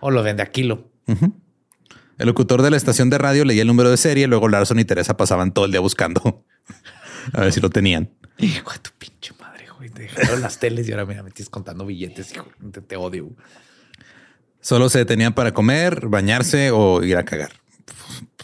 O 0.00 0.10
lo 0.10 0.22
vende 0.22 0.42
a 0.42 0.46
kilo. 0.46 0.90
El 2.18 2.26
locutor 2.26 2.62
de 2.62 2.70
la 2.70 2.76
estación 2.76 3.10
de 3.10 3.18
radio 3.18 3.44
leía 3.44 3.62
el 3.62 3.68
número 3.68 3.90
de 3.90 3.96
serie, 3.96 4.26
luego 4.26 4.48
Larson 4.48 4.78
y 4.78 4.84
Teresa 4.84 5.16
pasaban 5.16 5.52
todo 5.52 5.66
el 5.66 5.70
día 5.70 5.80
buscando 5.80 6.44
a 7.32 7.40
ver 7.42 7.52
si 7.52 7.60
lo 7.60 7.70
tenían. 7.70 8.10
Hijo 8.38 8.72
de 8.72 8.78
tu 8.78 8.90
pinche 8.98 9.32
madre, 9.40 9.66
güey. 9.76 9.90
Te 9.90 10.02
dejaron 10.02 10.40
las 10.40 10.58
teles 10.58 10.88
y 10.88 10.92
ahora 10.92 11.06
mira, 11.06 11.22
me 11.22 11.28
estás 11.28 11.48
contando 11.50 11.84
billetes, 11.86 12.32
hijo. 12.34 12.46
Te, 12.72 12.80
te 12.80 12.96
odio. 12.96 13.30
Solo 14.60 14.88
se 14.88 14.98
detenían 14.98 15.32
para 15.32 15.52
comer, 15.54 16.08
bañarse 16.08 16.70
o 16.72 17.02
ir 17.02 17.16
a 17.16 17.24
cagar. 17.24 17.52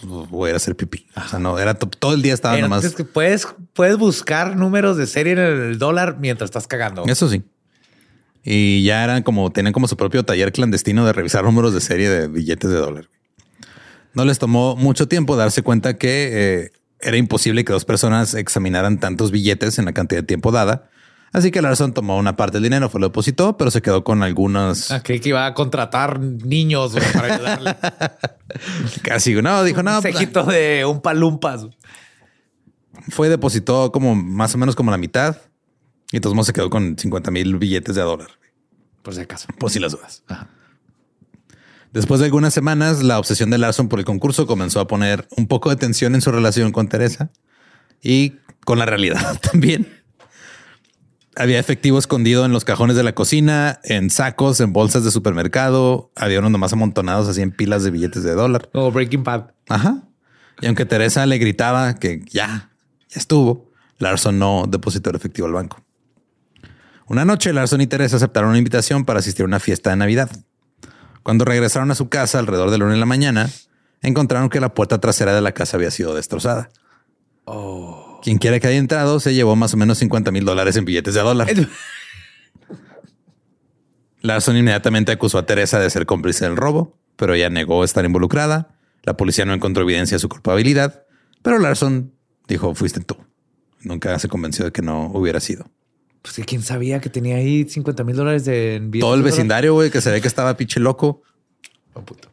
Voy 0.04 0.48
a 0.48 0.50
ir 0.50 0.54
a 0.54 0.56
hacer 0.56 0.76
pipí. 0.76 1.06
O 1.16 1.28
sea, 1.28 1.38
no, 1.38 1.58
era 1.58 1.74
to- 1.74 1.87
todo 1.88 2.14
el 2.14 2.22
día 2.22 2.35
estaba 2.35 2.54
Pero 2.54 2.66
nomás. 2.68 2.85
es 2.85 2.94
que 2.94 3.04
puedes, 3.04 3.46
puedes 3.72 3.96
buscar 3.96 4.56
números 4.56 4.96
de 4.96 5.06
serie 5.06 5.32
en 5.32 5.38
el 5.38 5.78
dólar 5.78 6.18
mientras 6.20 6.48
estás 6.48 6.66
cagando. 6.66 7.04
Eso 7.06 7.28
sí. 7.28 7.42
Y 8.44 8.82
ya 8.85 9.04
eran 9.04 9.22
como, 9.22 9.50
tenían 9.52 9.72
como 9.72 9.87
su 9.87 9.96
propio 9.96 10.24
taller 10.24 10.52
clandestino 10.52 11.06
de 11.06 11.12
revisar 11.12 11.44
números 11.44 11.72
de 11.72 11.80
serie 11.80 12.08
de 12.11 12.26
billetes 12.28 12.70
de 12.70 12.76
dólar. 12.76 13.08
No 14.14 14.25
les 14.25 14.38
tomó 14.38 14.77
mucho 14.77 15.09
tiempo 15.09 15.37
darse 15.37 15.62
cuenta 15.62 15.96
que 15.96 16.31
eh, 16.33 16.72
era 17.01 17.16
imposible 17.16 17.64
que 17.64 17.72
dos 17.72 17.85
personas 17.85 18.35
examinaran 18.35 18.98
tantos 18.98 19.31
billetes 19.31 19.79
en 19.79 19.87
la 19.87 19.92
cantidad 19.92 20.20
de 20.20 20.27
tiempo 20.27 20.53
dada. 20.53 20.90
Así 21.33 21.51
que 21.51 21.62
Larson 21.62 21.94
tomó 21.94 22.18
una 22.18 22.37
parte 22.37 22.57
del 22.57 22.64
dinero, 22.64 22.90
fue 22.90 23.01
lo 23.01 23.09
depositó, 23.09 23.57
pero 23.57 23.70
se 23.70 23.81
quedó 23.81 24.05
con 24.05 24.22
algunos 24.22 24.90
Ah, 24.90 25.03
creí 25.03 25.18
que 25.18 25.31
iba 25.31 25.46
a 25.46 25.55
contratar 25.55 26.20
niños 26.20 26.94
para 27.14 27.35
ayudarle. 27.35 27.77
casi. 29.03 29.35
No, 29.35 29.64
dijo, 29.64 29.83
no, 29.83 29.96
un 29.96 30.03
pues, 30.03 30.14
cejito 30.14 30.44
de 30.44 30.85
un 30.85 31.01
palumpas. 31.01 31.68
fue 33.09 33.31
depositó 33.31 33.90
como 33.92 34.14
más 34.14 34.55
o 34.55 34.59
menos 34.59 34.77
como 34.77 34.90
la 34.90 34.98
mitad. 34.98 35.38
Y 36.12 36.16
entonces 36.16 36.46
se 36.46 36.53
quedó 36.53 36.68
con 36.68 36.98
50 36.98 37.31
mil 37.31 37.57
billetes 37.57 37.94
de 37.94 38.03
dólar. 38.03 38.29
Por 39.01 39.14
si 39.14 39.22
acaso. 39.22 39.48
Por 39.59 39.70
si 39.70 39.81
las 39.81 39.92
dudas. 39.92 40.22
Ajá. 40.29 40.48
Después 41.92 42.20
de 42.20 42.26
algunas 42.26 42.55
semanas, 42.55 43.02
la 43.02 43.18
obsesión 43.18 43.50
de 43.50 43.59
Larson 43.59 43.88
por 43.88 43.98
el 43.98 44.07
concurso 44.07 44.46
comenzó 44.46 44.81
a 44.81 44.87
poner 44.87 45.28
un 45.37 45.46
poco 45.46 45.68
de 45.68 45.76
tensión 45.76 46.14
en 46.14 46.22
su 46.22 46.33
relación 46.33 46.72
con 46.72 46.88
Teresa 46.88 47.31
y 48.02 48.35
con 48.64 48.78
la 48.78 48.87
realidad 48.87 49.38
también. 49.52 49.87
Había 51.37 51.59
efectivo 51.59 51.98
escondido 51.98 52.44
en 52.44 52.52
los 52.52 52.64
cajones 52.64 52.96
de 52.96 53.02
la 53.02 53.14
cocina, 53.14 53.81
en 53.85 54.11
sacos, 54.11 54.61
en 54.61 54.72
bolsas 54.72 55.05
de 55.05 55.11
supermercado. 55.11 56.11
Había 56.14 56.40
unos 56.40 56.50
nomás 56.50 56.72
amontonados 56.72 57.28
así 57.28 57.40
en 57.40 57.52
pilas 57.52 57.85
de 57.85 57.90
billetes 57.90 58.22
de 58.22 58.35
dólar. 58.35 58.68
O 58.74 58.90
Breaking 58.90 59.24
Bad. 59.24 59.52
Ajá. 59.68 60.02
Y 60.61 60.66
aunque 60.66 60.85
Teresa 60.85 61.24
le 61.26 61.38
gritaba 61.38 61.94
que 61.94 62.22
ya, 62.31 62.70
ya 63.09 63.18
estuvo, 63.20 63.70
Larson 63.98 64.38
no 64.38 64.64
depositó 64.68 65.11
el 65.11 65.16
efectivo 65.16 65.46
al 65.46 65.55
banco. 65.55 65.83
Una 67.07 67.24
noche, 67.24 67.52
Larson 67.52 67.81
y 67.81 67.87
Teresa 67.87 68.16
aceptaron 68.16 68.50
una 68.50 68.59
invitación 68.59 69.05
para 69.05 69.20
asistir 69.20 69.42
a 69.44 69.46
una 69.46 69.59
fiesta 69.59 69.90
de 69.90 69.96
Navidad. 69.96 70.31
Cuando 71.22 71.44
regresaron 71.44 71.90
a 71.90 71.94
su 71.94 72.08
casa 72.08 72.38
alrededor 72.38 72.70
de 72.70 72.78
la 72.78 72.85
una 72.85 72.94
de 72.94 73.00
la 73.00 73.06
mañana, 73.06 73.50
encontraron 74.02 74.48
que 74.48 74.61
la 74.61 74.74
puerta 74.74 74.98
trasera 75.00 75.35
de 75.35 75.40
la 75.40 75.52
casa 75.52 75.76
había 75.76 75.90
sido 75.90 76.14
destrozada. 76.14 76.70
Quien 78.22 78.38
quiera 78.38 78.61
que 78.61 78.68
haya 78.68 78.78
entrado 78.78 79.20
se 79.20 79.35
llevó 79.35 79.56
más 79.56 79.74
o 79.74 79.76
menos 79.76 79.98
50 79.98 80.30
mil 80.30 80.44
dólares 80.44 80.76
en 80.76 80.85
billetes 80.85 81.14
de 81.14 81.20
dólar. 81.20 81.48
Larson 84.20 84.56
inmediatamente 84.58 85.12
acusó 85.12 85.38
a 85.38 85.46
Teresa 85.46 85.80
de 85.80 85.90
ser 85.90 86.06
cómplice 86.06 86.44
del 86.44 86.56
robo, 86.56 86.98
pero 87.16 87.35
ella 87.35 87.50
negó 87.50 87.85
estar 87.85 88.04
involucrada. 88.04 88.76
La 89.02 89.16
policía 89.16 89.44
no 89.44 89.54
encontró 89.54 89.82
evidencia 89.82 90.16
de 90.16 90.20
su 90.20 90.28
culpabilidad, 90.28 91.04
pero 91.42 91.58
Larson 91.58 92.12
dijo, 92.46 92.74
fuiste 92.74 93.00
tú. 93.00 93.16
Nunca 93.80 94.16
se 94.20 94.28
convenció 94.28 94.64
de 94.64 94.72
que 94.72 94.82
no 94.82 95.06
hubiera 95.06 95.40
sido. 95.40 95.66
Pues 96.22 96.37
que 96.37 96.44
quién 96.44 96.62
sabía 96.62 97.00
que 97.00 97.11
tenía 97.11 97.37
ahí 97.37 97.68
50 97.68 98.04
mil 98.04 98.16
dólares 98.16 98.44
de 98.44 98.76
en 98.76 98.90
billetes 98.90 99.06
Todo 99.06 99.16
el 99.16 99.22
vecindario, 99.22 99.74
güey, 99.74 99.90
que 99.90 100.00
se 100.00 100.11
ve 100.11 100.20
que 100.20 100.28
estaba 100.28 100.56
pinche 100.56 100.78
loco. 100.78 101.22
Oh, 101.94 102.02
puto. 102.02 102.30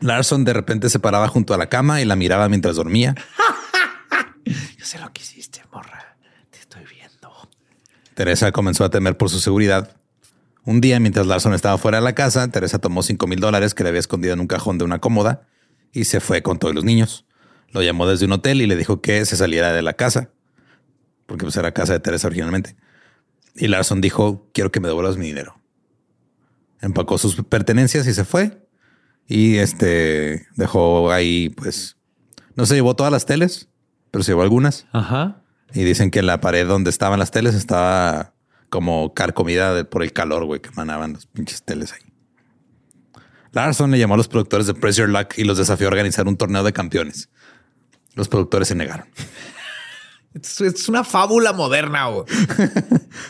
Larson 0.00 0.44
de 0.44 0.52
repente 0.52 0.88
se 0.90 0.98
paraba 0.98 1.28
junto 1.28 1.54
a 1.54 1.58
la 1.58 1.68
cama 1.68 2.00
y 2.00 2.04
la 2.04 2.16
miraba 2.16 2.48
mientras 2.48 2.76
dormía. 2.76 3.14
Yo 4.44 4.84
sé 4.84 4.98
lo 4.98 5.12
que 5.12 5.22
hiciste, 5.22 5.62
morra. 5.72 6.16
Te 6.50 6.58
estoy 6.58 6.82
viendo. 6.90 7.30
Teresa 8.14 8.52
comenzó 8.52 8.84
a 8.84 8.90
temer 8.90 9.16
por 9.16 9.30
su 9.30 9.38
seguridad. 9.38 9.96
Un 10.64 10.80
día, 10.80 10.98
mientras 11.00 11.26
Larson 11.26 11.52
estaba 11.52 11.76
fuera 11.76 11.98
de 11.98 12.04
la 12.04 12.14
casa, 12.14 12.48
Teresa 12.48 12.78
tomó 12.78 13.02
5 13.02 13.26
mil 13.26 13.38
dólares 13.38 13.74
que 13.74 13.82
le 13.82 13.90
había 13.90 14.00
escondido 14.00 14.32
en 14.32 14.40
un 14.40 14.46
cajón 14.46 14.78
de 14.78 14.84
una 14.84 14.98
cómoda 14.98 15.46
y 15.92 16.04
se 16.04 16.20
fue 16.20 16.42
con 16.42 16.58
todos 16.58 16.74
los 16.74 16.84
niños. 16.84 17.26
Lo 17.70 17.82
llamó 17.82 18.06
desde 18.06 18.24
un 18.24 18.32
hotel 18.32 18.62
y 18.62 18.66
le 18.66 18.76
dijo 18.76 19.00
que 19.00 19.24
se 19.26 19.36
saliera 19.36 19.72
de 19.72 19.82
la 19.82 19.94
casa, 19.94 20.30
porque 21.26 21.44
pues 21.44 21.56
era 21.56 21.72
casa 21.72 21.92
de 21.92 22.00
Teresa 22.00 22.26
originalmente. 22.26 22.76
Y 23.54 23.68
Larson 23.68 24.00
dijo, 24.00 24.48
quiero 24.52 24.70
que 24.72 24.80
me 24.80 24.88
devuelvas 24.88 25.16
mi 25.16 25.26
dinero. 25.26 25.60
Empacó 26.80 27.18
sus 27.18 27.36
pertenencias 27.44 28.06
y 28.06 28.12
se 28.14 28.24
fue. 28.24 28.60
Y 29.26 29.56
este 29.56 30.46
dejó 30.56 31.10
ahí, 31.12 31.48
pues, 31.50 31.96
no 32.56 32.66
se 32.66 32.74
llevó 32.74 32.94
todas 32.94 33.12
las 33.12 33.24
teles, 33.26 33.68
pero 34.10 34.22
se 34.22 34.32
llevó 34.32 34.42
algunas. 34.42 34.86
Ajá. 34.92 35.42
Y 35.72 35.82
dicen 35.84 36.10
que 36.10 36.22
la 36.22 36.40
pared 36.40 36.66
donde 36.66 36.90
estaban 36.90 37.18
las 37.18 37.30
teles 37.30 37.54
estaba 37.54 38.34
como 38.68 39.14
carcomida 39.14 39.74
de- 39.74 39.84
por 39.84 40.02
el 40.02 40.12
calor, 40.12 40.44
güey, 40.44 40.60
que 40.60 40.68
emanaban 40.68 41.14
los 41.14 41.26
pinches 41.26 41.62
teles 41.62 41.92
ahí. 41.92 42.00
Larson 43.52 43.90
le 43.92 43.98
llamó 43.98 44.14
a 44.14 44.16
los 44.16 44.28
productores 44.28 44.66
de 44.66 44.74
Press 44.74 44.96
Your 44.96 45.08
Luck 45.08 45.34
y 45.38 45.44
los 45.44 45.56
desafió 45.58 45.86
a 45.86 45.90
organizar 45.90 46.26
un 46.26 46.36
torneo 46.36 46.64
de 46.64 46.72
campeones. 46.72 47.28
Los 48.14 48.28
productores 48.28 48.68
se 48.68 48.74
negaron. 48.74 49.06
Es, 50.34 50.60
es 50.60 50.88
una 50.88 51.04
fábula 51.04 51.52
moderna. 51.52 52.06
güey. 52.06 52.24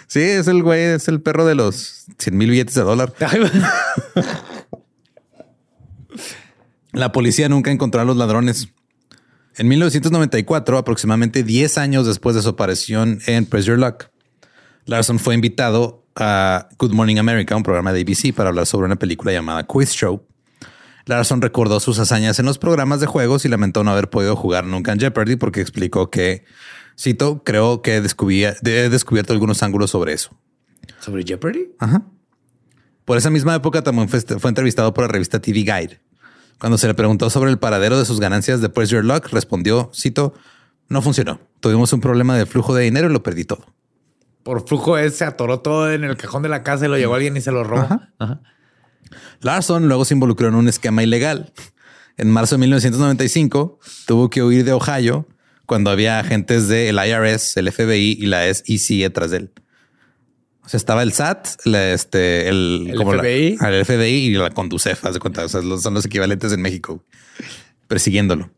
Sí, 0.07 0.21
es 0.21 0.49
el 0.49 0.63
güey, 0.63 0.81
es 0.81 1.09
el 1.09 1.21
perro 1.21 1.45
de 1.45 1.55
los 1.55 2.07
100 2.19 2.39
mil 2.39 2.49
billetes 2.51 2.75
de 2.75 2.81
dólar. 2.83 3.13
La 6.93 7.13
policía 7.13 7.49
nunca 7.49 7.71
encontró 7.71 8.01
a 8.01 8.05
los 8.05 8.17
ladrones. 8.17 8.69
En 9.57 9.69
1994, 9.69 10.79
aproximadamente 10.79 11.43
10 11.43 11.77
años 11.79 12.07
después 12.07 12.35
de 12.35 12.43
su 12.43 12.51
aparición 12.51 13.19
en 13.27 13.45
Press 13.47 13.67
Your 13.67 13.79
Luck, 13.79 14.07
Larson 14.87 15.19
fue 15.19 15.35
invitado 15.35 16.07
a 16.17 16.69
Good 16.79 16.93
Morning 16.93 17.17
America, 17.19 17.57
un 17.57 17.63
programa 17.63 17.93
de 17.93 18.01
ABC, 18.01 18.33
para 18.35 18.49
hablar 18.49 18.67
sobre 18.67 18.87
una 18.87 18.97
película 18.97 19.33
llamada 19.33 19.67
Quiz 19.67 19.91
Show, 19.91 20.25
Larson 21.07 21.43
recordó 21.43 21.81
sus 21.81 21.99
hazañas 21.99 22.39
en 22.39 22.47
los 22.47 22.59
programas 22.59 23.01
de 23.01 23.07
juegos 23.07 23.45
y 23.45 23.49
lamentó 23.49 23.85
no 23.85 23.91
haber 23.91 24.09
podido 24.09 24.37
jugar 24.37 24.65
nunca 24.65 24.93
en 24.93 25.01
Jeopardy 25.01 25.37
porque 25.37 25.61
explicó 25.61 26.11
que, 26.11 26.45
cito, 26.99 27.43
creo 27.45 27.83
que 27.83 27.97
he 27.97 28.01
descubierto 28.01 29.33
algunos 29.33 29.63
ángulos 29.63 29.91
sobre 29.91 30.13
eso. 30.13 30.31
¿Sobre 31.01 31.25
Jeopardy? 31.25 31.73
Ajá. 31.79 32.03
Por 33.05 33.19
esa 33.19 33.31
misma 33.31 33.55
época 33.55 33.83
también 33.83 34.09
fue, 34.09 34.21
fue 34.21 34.49
entrevistado 34.49 34.95
por 34.95 35.05
la 35.05 35.09
revista 35.09 35.41
TV 35.41 35.61
Guide. 35.61 36.01
Cuando 36.59 36.79
se 36.79 36.87
le 36.87 36.95
preguntó 36.95 37.29
sobre 37.31 37.51
el 37.51 37.59
paradero 37.59 37.99
de 37.99 38.05
sus 38.05 38.21
ganancias 38.21 38.61
de 38.61 38.69
Press 38.69 38.91
Your 38.91 39.05
Luck, 39.05 39.29
respondió, 39.29 39.91
cito, 39.95 40.35
no 40.89 41.03
funcionó. 41.03 41.41
Tuvimos 41.61 41.93
un 41.93 42.01
problema 42.01 42.37
de 42.37 42.47
flujo 42.47 42.75
de 42.75 42.85
dinero 42.85 43.11
y 43.11 43.13
lo 43.13 43.23
perdí 43.23 43.45
todo. 43.45 43.67
Por 44.43 44.67
flujo 44.67 44.99
ese 44.99 45.19
se 45.19 45.25
atoró 45.25 45.61
todo 45.61 45.91
en 45.91 46.05
el 46.05 46.17
cajón 46.17 46.43
de 46.43 46.49
la 46.49 46.63
casa 46.63 46.87
y 46.87 46.89
lo 46.89 46.97
llevó 46.97 47.15
alguien 47.15 47.37
y 47.37 47.41
se 47.41 47.51
lo 47.51 47.65
robó. 47.65 47.83
Ajá. 47.83 48.13
Ajá. 48.19 48.41
Larson 49.41 49.89
luego 49.89 50.05
se 50.05 50.15
involucró 50.15 50.49
en 50.49 50.55
un 50.55 50.69
esquema 50.69 51.03
ilegal. 51.03 51.53
En 52.17 52.31
marzo 52.31 52.55
de 52.55 52.61
1995 52.61 53.79
tuvo 54.07 54.31
que 54.31 54.43
huir 54.43 54.65
de 54.65 54.73
Ohio 54.73 55.27
cuando 55.67 55.91
había 55.91 56.19
agentes 56.19 56.69
del 56.69 56.97
IRS, 56.97 57.57
el 57.59 57.71
FBI 57.73 58.19
y 58.21 58.27
la 58.27 58.53
SEC 58.53 59.01
detrás 59.01 59.31
de 59.31 59.39
él. 59.39 59.51
O 60.65 60.69
sea, 60.69 60.79
estaba 60.79 61.03
el 61.03 61.13
SAT, 61.13 61.47
la- 61.67 61.93
este, 61.93 62.49
el, 62.49 62.87
¿El 62.91 62.97
como 62.97 63.15
la- 63.15 63.23
FBI? 63.23 63.57
ah, 63.61 63.69
el 63.71 63.85
FBI 63.85 64.27
y 64.27 64.31
la 64.35 64.51
Conducef, 64.51 65.05
haz 65.05 65.15
de 65.15 65.21
cuenta. 65.21 65.45
O 65.45 65.49
sea, 65.49 65.61
los- 65.61 65.83
son 65.83 65.95
los 65.95 66.05
equivalentes 66.07 66.53
en 66.53 66.63
México, 66.63 67.05
persiguiéndolo. 67.89 68.51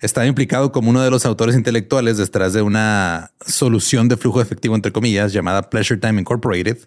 Estaba 0.00 0.26
implicado 0.26 0.72
como 0.72 0.90
uno 0.90 1.02
de 1.02 1.10
los 1.10 1.26
autores 1.26 1.54
intelectuales 1.56 2.16
detrás 2.16 2.52
de 2.52 2.62
una 2.62 3.32
solución 3.46 4.08
de 4.08 4.16
flujo 4.16 4.40
efectivo, 4.40 4.74
entre 4.74 4.92
comillas, 4.92 5.32
llamada 5.32 5.68
Pleasure 5.68 6.00
Time 6.00 6.20
Incorporated, 6.20 6.78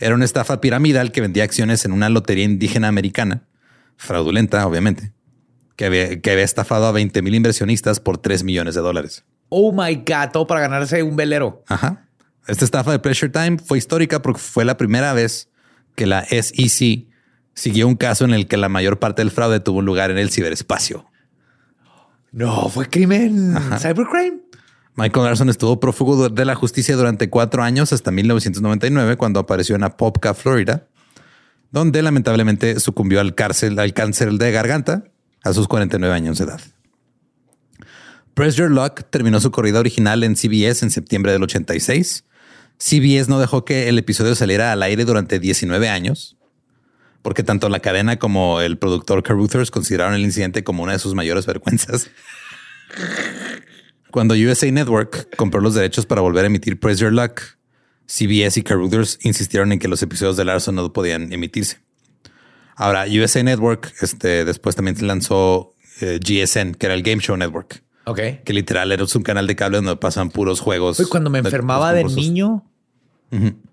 era 0.00 0.14
una 0.14 0.24
estafa 0.24 0.60
piramidal 0.60 1.12
que 1.12 1.20
vendía 1.20 1.44
acciones 1.44 1.84
en 1.84 1.92
una 1.92 2.08
lotería 2.08 2.44
indígena 2.44 2.88
americana, 2.88 3.44
fraudulenta, 3.96 4.66
obviamente, 4.66 5.12
que 5.76 5.86
había, 5.86 6.20
que 6.20 6.30
había 6.30 6.44
estafado 6.44 6.86
a 6.86 6.92
20 6.92 7.22
mil 7.22 7.34
inversionistas 7.34 8.00
por 8.00 8.18
3 8.18 8.44
millones 8.44 8.74
de 8.74 8.80
dólares. 8.80 9.24
Oh 9.48 9.72
my 9.72 9.96
God, 9.96 10.30
todo 10.32 10.46
para 10.46 10.60
ganarse 10.60 11.02
un 11.02 11.16
velero. 11.16 11.62
Ajá. 11.68 12.08
Esta 12.46 12.64
estafa 12.64 12.92
de 12.92 12.98
Pressure 12.98 13.30
Time 13.30 13.58
fue 13.58 13.78
histórica 13.78 14.20
porque 14.20 14.40
fue 14.40 14.64
la 14.64 14.76
primera 14.76 15.12
vez 15.12 15.48
que 15.94 16.06
la 16.06 16.24
SEC 16.24 17.06
siguió 17.54 17.88
un 17.88 17.96
caso 17.96 18.24
en 18.24 18.32
el 18.32 18.46
que 18.46 18.56
la 18.56 18.68
mayor 18.68 18.98
parte 18.98 19.22
del 19.22 19.30
fraude 19.30 19.60
tuvo 19.60 19.80
lugar 19.80 20.10
en 20.10 20.18
el 20.18 20.30
ciberespacio. 20.30 21.06
No, 22.32 22.68
fue 22.68 22.88
crimen. 22.88 23.54
Cybercrime. 23.78 24.40
Michael 24.96 25.26
Larson 25.26 25.48
estuvo 25.48 25.80
prófugo 25.80 26.28
de 26.28 26.44
la 26.44 26.54
justicia 26.54 26.96
durante 26.96 27.30
cuatro 27.30 27.62
años 27.62 27.92
hasta 27.92 28.10
1999, 28.10 29.16
cuando 29.16 29.40
apareció 29.40 29.74
en 29.74 29.82
Apopka, 29.82 30.34
Florida, 30.34 30.86
donde 31.70 32.00
lamentablemente 32.02 32.78
sucumbió 32.78 33.20
al, 33.20 33.34
cárcel, 33.34 33.78
al 33.78 33.92
cáncer 33.92 34.32
de 34.32 34.52
garganta 34.52 35.04
a 35.44 35.52
sus 35.52 35.68
49 35.68 36.14
años 36.14 36.38
de 36.38 36.44
edad. 36.44 36.60
Press 38.34 38.56
Your 38.56 38.70
Luck 38.70 39.02
terminó 39.10 39.40
su 39.40 39.52
corrida 39.52 39.78
original 39.78 40.24
en 40.24 40.34
CBS 40.34 40.84
en 40.84 40.90
septiembre 40.90 41.32
del 41.32 41.44
86. 41.44 42.24
CBS 42.78 43.28
no 43.28 43.38
dejó 43.38 43.64
que 43.64 43.88
el 43.88 43.98
episodio 43.98 44.34
saliera 44.34 44.72
al 44.72 44.82
aire 44.82 45.04
durante 45.04 45.38
19 45.38 45.88
años, 45.88 46.36
porque 47.22 47.44
tanto 47.44 47.68
la 47.68 47.78
cadena 47.78 48.18
como 48.18 48.60
el 48.60 48.76
productor 48.78 49.22
Caruthers 49.22 49.70
consideraron 49.70 50.14
el 50.14 50.22
incidente 50.22 50.64
como 50.64 50.82
una 50.82 50.94
de 50.94 50.98
sus 50.98 51.14
mayores 51.14 51.46
vergüenzas. 51.46 52.10
Cuando 54.10 54.34
USA 54.34 54.70
Network 54.70 55.36
compró 55.36 55.60
los 55.60 55.74
derechos 55.74 56.06
para 56.06 56.20
volver 56.20 56.44
a 56.44 56.46
emitir 56.48 56.80
Press 56.80 56.98
Your 56.98 57.12
Luck, 57.12 57.40
CBS 58.06 58.58
y 58.58 58.62
Caruthers 58.62 59.18
insistieron 59.22 59.72
en 59.72 59.78
que 59.78 59.88
los 59.88 60.02
episodios 60.02 60.36
de 60.36 60.44
Larson 60.44 60.74
no 60.74 60.92
podían 60.92 61.32
emitirse. 61.32 61.83
Ahora, 62.76 63.04
USA 63.06 63.42
Network 63.42 63.92
este, 64.02 64.44
después 64.44 64.74
también 64.76 64.96
lanzó 65.06 65.74
eh, 66.00 66.18
GSN, 66.20 66.74
que 66.74 66.86
era 66.86 66.94
el 66.94 67.02
Game 67.02 67.20
Show 67.22 67.36
Network, 67.36 67.82
Ok. 68.04 68.18
que 68.44 68.52
literal 68.52 68.90
era 68.92 69.04
un 69.14 69.22
canal 69.22 69.46
de 69.46 69.54
cable 69.56 69.76
donde 69.78 69.96
pasan 69.96 70.30
puros 70.30 70.60
juegos. 70.60 71.00
Cuando 71.08 71.30
me 71.30 71.40
de- 71.40 71.48
enfermaba 71.48 71.92
de 71.92 72.04
niño. 72.04 72.64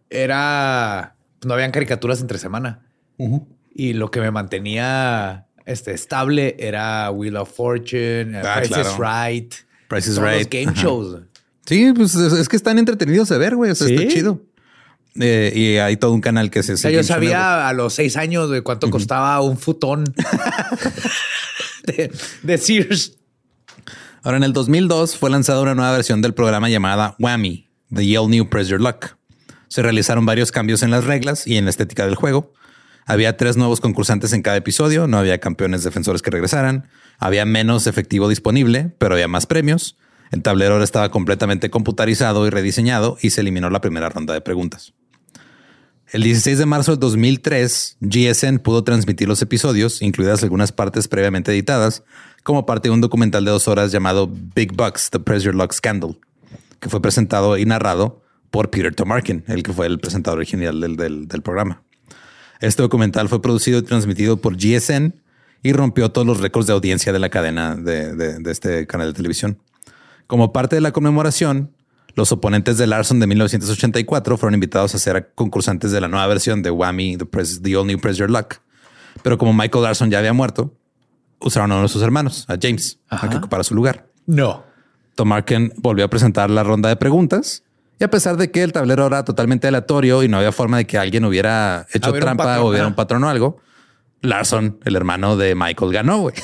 Era. 0.09 1.15
No 1.43 1.53
habían 1.53 1.71
caricaturas 1.71 2.21
entre 2.21 2.37
semana. 2.37 2.85
Y 3.73 3.93
lo 3.93 4.09
que 4.11 4.19
me 4.19 4.31
mantenía 4.31 5.47
este, 5.65 5.93
estable 5.93 6.55
era 6.59 7.09
Wheel 7.11 7.37
of 7.37 7.51
Fortune, 7.55 8.37
Ah, 8.43 8.57
Price 8.59 8.81
is. 8.81 8.87
Right. 8.97 9.53
Price 9.87 10.09
is 10.09 10.15
todos 10.15 10.29
los 10.29 10.39
Right. 10.39 10.51
game 10.53 10.71
Ajá. 10.71 10.81
shows. 10.81 11.21
Sí, 11.65 11.93
pues 11.95 12.15
es, 12.15 12.33
es 12.33 12.49
que 12.49 12.55
están 12.55 12.79
entretenidos 12.79 13.29
de 13.29 13.37
ver, 13.37 13.55
güey. 13.55 13.71
O 13.71 13.75
sea, 13.75 13.87
Sí. 13.87 13.95
está 13.95 14.07
chido. 14.07 14.41
Eh, 15.19 15.51
y 15.53 15.77
hay 15.77 15.97
todo 15.97 16.13
un 16.13 16.21
canal 16.21 16.49
que 16.49 16.63
se 16.63 16.73
O 16.73 16.77
sea, 16.77 16.89
yo 16.89 17.03
sabía 17.03 17.67
a 17.67 17.73
los 17.73 17.93
seis 17.93 18.15
años 18.15 18.49
de 18.49 18.61
cuánto 18.61 18.89
costaba 18.89 19.41
un 19.41 19.57
futón 19.57 20.05
de, 21.83 22.11
de 22.43 22.57
Sears. 22.57 23.17
Ahora, 24.23 24.37
en 24.37 24.43
el 24.43 24.53
2002 24.53 25.17
fue 25.17 25.29
lanzada 25.29 25.61
una 25.61 25.75
nueva 25.75 25.91
versión 25.91 26.21
del 26.21 26.33
programa 26.33 26.69
llamada 26.69 27.15
Whammy, 27.19 27.67
The 27.93 28.07
Yale 28.07 28.27
New 28.27 28.49
Press 28.49 28.67
Your 28.67 28.79
Luck. 28.79 29.17
Se 29.67 29.81
realizaron 29.81 30.25
varios 30.25 30.51
cambios 30.51 30.83
en 30.83 30.91
las 30.91 31.05
reglas 31.05 31.47
y 31.47 31.57
en 31.57 31.65
la 31.65 31.71
estética 31.71 32.05
del 32.05 32.15
juego. 32.15 32.53
Había 33.05 33.35
tres 33.35 33.57
nuevos 33.57 33.81
concursantes 33.81 34.31
en 34.33 34.41
cada 34.41 34.57
episodio, 34.57 35.07
no 35.07 35.17
había 35.17 35.39
campeones 35.39 35.83
defensores 35.83 36.21
que 36.21 36.29
regresaran, 36.29 36.87
había 37.17 37.45
menos 37.45 37.87
efectivo 37.87 38.29
disponible, 38.29 38.93
pero 38.99 39.15
había 39.15 39.27
más 39.27 39.45
premios. 39.45 39.97
El 40.31 40.43
tablero 40.43 40.73
ahora 40.73 40.83
estaba 40.83 41.09
completamente 41.09 41.69
computarizado 41.69 42.45
y 42.47 42.49
rediseñado 42.49 43.17
y 43.21 43.31
se 43.31 43.41
eliminó 43.41 43.69
la 43.69 43.81
primera 43.81 44.09
ronda 44.09 44.33
de 44.33 44.41
preguntas. 44.41 44.93
El 46.11 46.23
16 46.23 46.57
de 46.57 46.65
marzo 46.65 46.91
del 46.91 46.99
2003, 46.99 47.97
GSN 48.01 48.59
pudo 48.59 48.83
transmitir 48.83 49.29
los 49.29 49.41
episodios, 49.41 50.01
incluidas 50.01 50.43
algunas 50.43 50.73
partes 50.73 51.07
previamente 51.07 51.51
editadas, 51.51 52.03
como 52.43 52.65
parte 52.65 52.89
de 52.89 52.93
un 52.93 52.99
documental 53.01 53.45
de 53.45 53.51
dos 53.51 53.67
horas 53.69 53.91
llamado 53.93 54.29
Big 54.55 54.73
Bucks, 54.75 55.09
The 55.09 55.19
Press 55.19 55.43
Your 55.43 55.55
Luck 55.55 55.71
Scandal, 55.71 56.17
que 56.81 56.89
fue 56.89 57.01
presentado 57.01 57.57
y 57.57 57.65
narrado 57.65 58.21
por 58.49 58.69
Peter 58.71 58.93
Tomarken, 58.93 59.45
el 59.47 59.63
que 59.63 59.71
fue 59.71 59.87
el 59.87 59.99
presentador 59.99 60.39
original 60.39 60.81
del, 60.81 60.97
del- 60.97 61.41
programa. 61.41 61.81
Este 62.59 62.81
documental 62.81 63.29
fue 63.29 63.41
producido 63.41 63.79
y 63.79 63.83
transmitido 63.83 64.37
por 64.37 64.57
GSN 64.57 65.15
y 65.63 65.71
rompió 65.71 66.11
todos 66.11 66.27
los 66.27 66.41
récords 66.41 66.67
de 66.67 66.73
audiencia 66.73 67.13
de 67.13 67.19
la 67.19 67.29
cadena 67.29 67.75
de, 67.75 68.13
de- 68.15 68.39
de 68.39 68.51
este 68.51 68.85
canal 68.85 69.07
de 69.07 69.13
televisión. 69.13 69.59
Como 70.27 70.51
parte 70.51 70.75
de 70.75 70.81
la 70.81 70.91
conmemoración, 70.91 71.71
los 72.15 72.31
oponentes 72.31 72.77
de 72.77 72.87
Larson 72.87 73.19
de 73.19 73.27
1984 73.27 74.37
fueron 74.37 74.53
invitados 74.53 74.93
a 74.95 74.99
ser 74.99 75.31
concursantes 75.35 75.91
de 75.91 76.01
la 76.01 76.07
nueva 76.07 76.27
versión 76.27 76.61
de 76.61 76.71
Whammy, 76.71 77.17
The, 77.17 77.25
Press- 77.25 77.61
The 77.61 77.75
All 77.77 77.87
New 77.87 77.99
Press 77.99 78.17
Your 78.17 78.29
Luck. 78.29 78.55
Pero 79.23 79.37
como 79.37 79.53
Michael 79.53 79.83
Larson 79.83 80.09
ya 80.11 80.19
había 80.19 80.33
muerto, 80.33 80.73
usaron 81.39 81.71
a 81.71 81.75
uno 81.75 81.83
de 81.83 81.89
sus 81.89 82.01
hermanos, 82.01 82.45
a 82.47 82.57
James, 82.61 82.99
a 83.09 83.29
que 83.29 83.37
ocupara 83.37 83.63
su 83.63 83.75
lugar. 83.75 84.07
No. 84.25 84.63
Tomarken 85.15 85.73
volvió 85.77 86.05
a 86.05 86.09
presentar 86.09 86.49
la 86.49 86.63
ronda 86.63 86.89
de 86.89 86.95
preguntas 86.95 87.63
y 87.99 88.03
a 88.03 88.09
pesar 88.09 88.37
de 88.37 88.49
que 88.51 88.63
el 88.63 88.71
tablero 88.71 89.05
era 89.07 89.23
totalmente 89.25 89.67
aleatorio 89.67 90.23
y 90.23 90.27
no 90.27 90.37
había 90.37 90.51
forma 90.51 90.77
de 90.77 90.87
que 90.87 90.97
alguien 90.97 91.25
hubiera 91.25 91.85
hecho 91.93 92.11
trampa 92.13 92.43
patrón, 92.45 92.65
o 92.65 92.69
hubiera 92.69 92.87
un 92.87 92.95
patrón 92.95 93.23
o 93.25 93.29
algo, 93.29 93.57
Larson, 94.21 94.79
el 94.85 94.95
hermano 94.95 95.35
de 95.37 95.53
Michael, 95.55 95.91
ganó. 95.91 96.19
güey. 96.21 96.35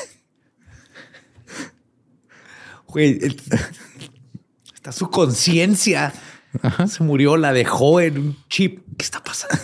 está 4.88 4.92
su 4.92 5.10
conciencia. 5.10 6.12
Se 6.86 7.04
murió, 7.04 7.36
la 7.36 7.52
dejó 7.52 8.00
en 8.00 8.18
un 8.18 8.36
chip. 8.48 8.80
¿Qué 8.96 9.04
está 9.04 9.22
pasando? 9.22 9.56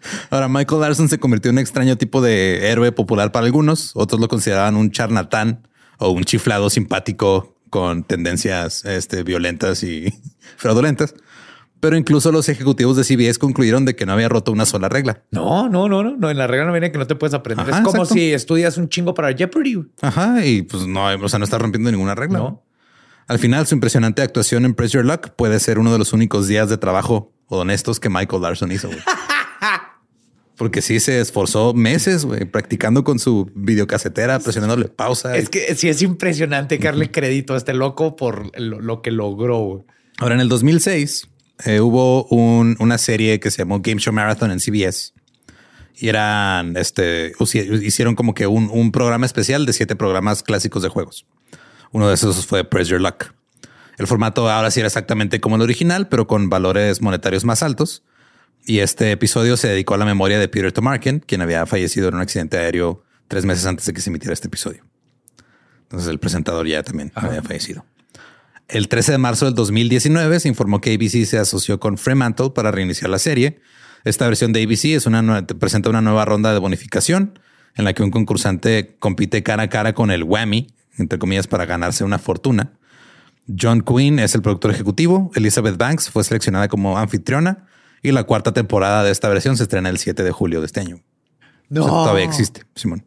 Ahora, 0.30 0.48
Michael 0.48 0.80
Larson 0.80 1.08
se 1.08 1.18
convirtió 1.18 1.50
en 1.50 1.56
un 1.56 1.60
extraño 1.60 1.96
tipo 1.96 2.20
de 2.20 2.70
héroe 2.70 2.90
popular 2.90 3.30
para 3.30 3.46
algunos. 3.46 3.92
Otros 3.94 4.20
lo 4.20 4.28
consideraban 4.28 4.76
un 4.76 4.90
charlatán 4.90 5.68
o 5.98 6.10
un 6.10 6.24
chiflado 6.24 6.68
simpático 6.68 7.56
con 7.70 8.02
tendencias 8.02 8.84
este, 8.84 9.22
violentas 9.22 9.82
y 9.84 10.12
fraudulentas. 10.56 11.14
Pero 11.78 11.96
incluso 11.96 12.30
los 12.30 12.48
ejecutivos 12.48 12.96
de 12.96 13.04
CBS 13.04 13.38
concluyeron 13.38 13.84
de 13.84 13.96
que 13.96 14.06
no 14.06 14.12
había 14.12 14.28
roto 14.28 14.52
una 14.52 14.66
sola 14.66 14.88
regla. 14.88 15.22
No, 15.30 15.68
no, 15.68 15.88
no, 15.88 16.02
no, 16.02 16.16
no. 16.16 16.30
En 16.30 16.38
la 16.38 16.46
regla 16.46 16.66
no 16.66 16.72
viene 16.72 16.92
que 16.92 16.98
no 16.98 17.06
te 17.06 17.14
puedes 17.14 17.34
aprender. 17.34 17.68
Ajá, 17.68 17.78
es 17.78 17.84
como 17.84 18.02
exacto. 18.02 18.14
si 18.14 18.32
estudias 18.32 18.76
un 18.78 18.88
chingo 18.88 19.14
para 19.14 19.32
Jeopardy. 19.32 19.84
Ajá, 20.00 20.44
y 20.44 20.62
pues 20.62 20.86
no, 20.86 21.06
o 21.06 21.28
sea, 21.28 21.38
no 21.38 21.44
está 21.44 21.58
rompiendo 21.58 21.90
ninguna 21.90 22.14
regla. 22.14 22.38
No. 22.38 22.62
Al 23.28 23.38
final, 23.38 23.66
su 23.66 23.74
impresionante 23.74 24.22
actuación 24.22 24.64
en 24.64 24.74
Press 24.74 24.92
Your 24.92 25.04
Luck 25.04 25.30
puede 25.36 25.58
ser 25.60 25.78
uno 25.78 25.92
de 25.92 25.98
los 25.98 26.12
únicos 26.12 26.48
días 26.48 26.68
de 26.68 26.76
trabajo 26.78 27.32
honestos 27.46 28.00
que 28.00 28.08
Michael 28.08 28.42
Larson 28.42 28.72
hizo. 28.72 28.88
Porque 30.56 30.82
sí 30.82 31.00
se 31.00 31.20
esforzó 31.20 31.72
meses 31.74 32.26
practicando 32.52 33.04
con 33.04 33.18
su 33.18 33.50
videocasetera, 33.54 34.38
presionándole 34.38 34.86
pausa. 34.88 35.36
Es 35.36 35.48
que 35.48 35.74
sí 35.74 35.88
es 35.88 36.02
impresionante 36.02 36.78
que 36.78 36.84
darle 36.84 37.10
crédito 37.10 37.54
a 37.54 37.56
este 37.56 37.72
loco 37.72 38.16
por 38.16 38.56
lo, 38.60 38.80
lo 38.80 39.02
que 39.02 39.10
logró. 39.10 39.84
Ahora, 40.18 40.34
en 40.34 40.40
el 40.40 40.48
2006 40.48 41.28
eh, 41.64 41.80
hubo 41.80 42.24
un- 42.26 42.76
una 42.80 42.98
serie 42.98 43.40
que 43.40 43.50
se 43.50 43.58
llamó 43.58 43.80
Game 43.80 44.00
Show 44.00 44.12
Marathon 44.12 44.50
en 44.52 44.60
CBS. 44.60 45.12
Y 45.96 46.08
eran, 46.08 46.76
este, 46.76 47.32
hicieron 47.82 48.14
como 48.14 48.34
que 48.34 48.46
un, 48.46 48.68
un 48.70 48.92
programa 48.92 49.26
especial 49.26 49.66
de 49.66 49.72
siete 49.72 49.96
programas 49.96 50.42
clásicos 50.42 50.82
de 50.82 50.88
juegos. 50.90 51.26
Uno 51.92 52.08
de 52.08 52.14
esos 52.14 52.46
fue 52.46 52.64
Press 52.64 52.88
Your 52.88 53.00
Luck. 53.00 53.32
El 53.98 54.06
formato 54.06 54.50
ahora 54.50 54.70
sí 54.70 54.80
era 54.80 54.86
exactamente 54.86 55.40
como 55.40 55.56
el 55.56 55.62
original, 55.62 56.08
pero 56.08 56.26
con 56.26 56.48
valores 56.48 57.00
monetarios 57.02 57.44
más 57.44 57.62
altos. 57.62 58.02
Y 58.64 58.78
este 58.78 59.12
episodio 59.12 59.56
se 59.56 59.68
dedicó 59.68 59.94
a 59.94 59.98
la 59.98 60.04
memoria 60.04 60.38
de 60.38 60.48
Peter 60.48 60.72
Tomarken, 60.72 61.20
quien 61.20 61.42
había 61.42 61.66
fallecido 61.66 62.08
en 62.08 62.14
un 62.14 62.20
accidente 62.20 62.56
aéreo 62.58 63.04
tres 63.28 63.44
meses 63.44 63.66
antes 63.66 63.86
de 63.86 63.92
que 63.92 64.00
se 64.00 64.10
emitiera 64.10 64.32
este 64.32 64.48
episodio. 64.48 64.84
Entonces 65.82 66.08
el 66.08 66.18
presentador 66.18 66.66
ya 66.66 66.82
también 66.82 67.12
había 67.14 67.42
fallecido. 67.42 67.84
El 68.68 68.88
13 68.88 69.12
de 69.12 69.18
marzo 69.18 69.44
del 69.44 69.54
2019 69.54 70.40
se 70.40 70.48
informó 70.48 70.80
que 70.80 70.94
ABC 70.94 71.26
se 71.26 71.38
asoció 71.38 71.78
con 71.78 71.98
Fremantle 71.98 72.50
para 72.50 72.70
reiniciar 72.70 73.10
la 73.10 73.18
serie. 73.18 73.60
Esta 74.04 74.26
versión 74.26 74.52
de 74.54 74.62
ABC 74.62 74.86
es 74.86 75.06
una, 75.06 75.46
presenta 75.46 75.90
una 75.90 76.00
nueva 76.00 76.24
ronda 76.24 76.52
de 76.52 76.58
bonificación 76.58 77.38
en 77.74 77.84
la 77.84 77.92
que 77.92 78.02
un 78.02 78.10
concursante 78.10 78.96
compite 78.98 79.42
cara 79.42 79.64
a 79.64 79.68
cara 79.68 79.92
con 79.92 80.10
el 80.10 80.24
Whammy, 80.24 80.68
entre 80.98 81.18
comillas, 81.18 81.46
para 81.46 81.66
ganarse 81.66 82.04
una 82.04 82.18
fortuna. 82.18 82.72
John 83.60 83.82
Quinn 83.82 84.18
es 84.18 84.34
el 84.34 84.42
productor 84.42 84.70
ejecutivo. 84.70 85.30
Elizabeth 85.34 85.76
Banks 85.76 86.10
fue 86.10 86.24
seleccionada 86.24 86.68
como 86.68 86.98
anfitriona 86.98 87.66
y 88.02 88.12
la 88.12 88.24
cuarta 88.24 88.52
temporada 88.52 89.02
de 89.04 89.10
esta 89.10 89.28
versión 89.28 89.56
se 89.56 89.64
estrena 89.64 89.88
el 89.88 89.98
7 89.98 90.22
de 90.22 90.32
julio 90.32 90.60
de 90.60 90.66
este 90.66 90.80
año. 90.80 91.00
No. 91.68 91.86
todavía 91.86 92.24
existe, 92.24 92.62
Simón. 92.74 93.04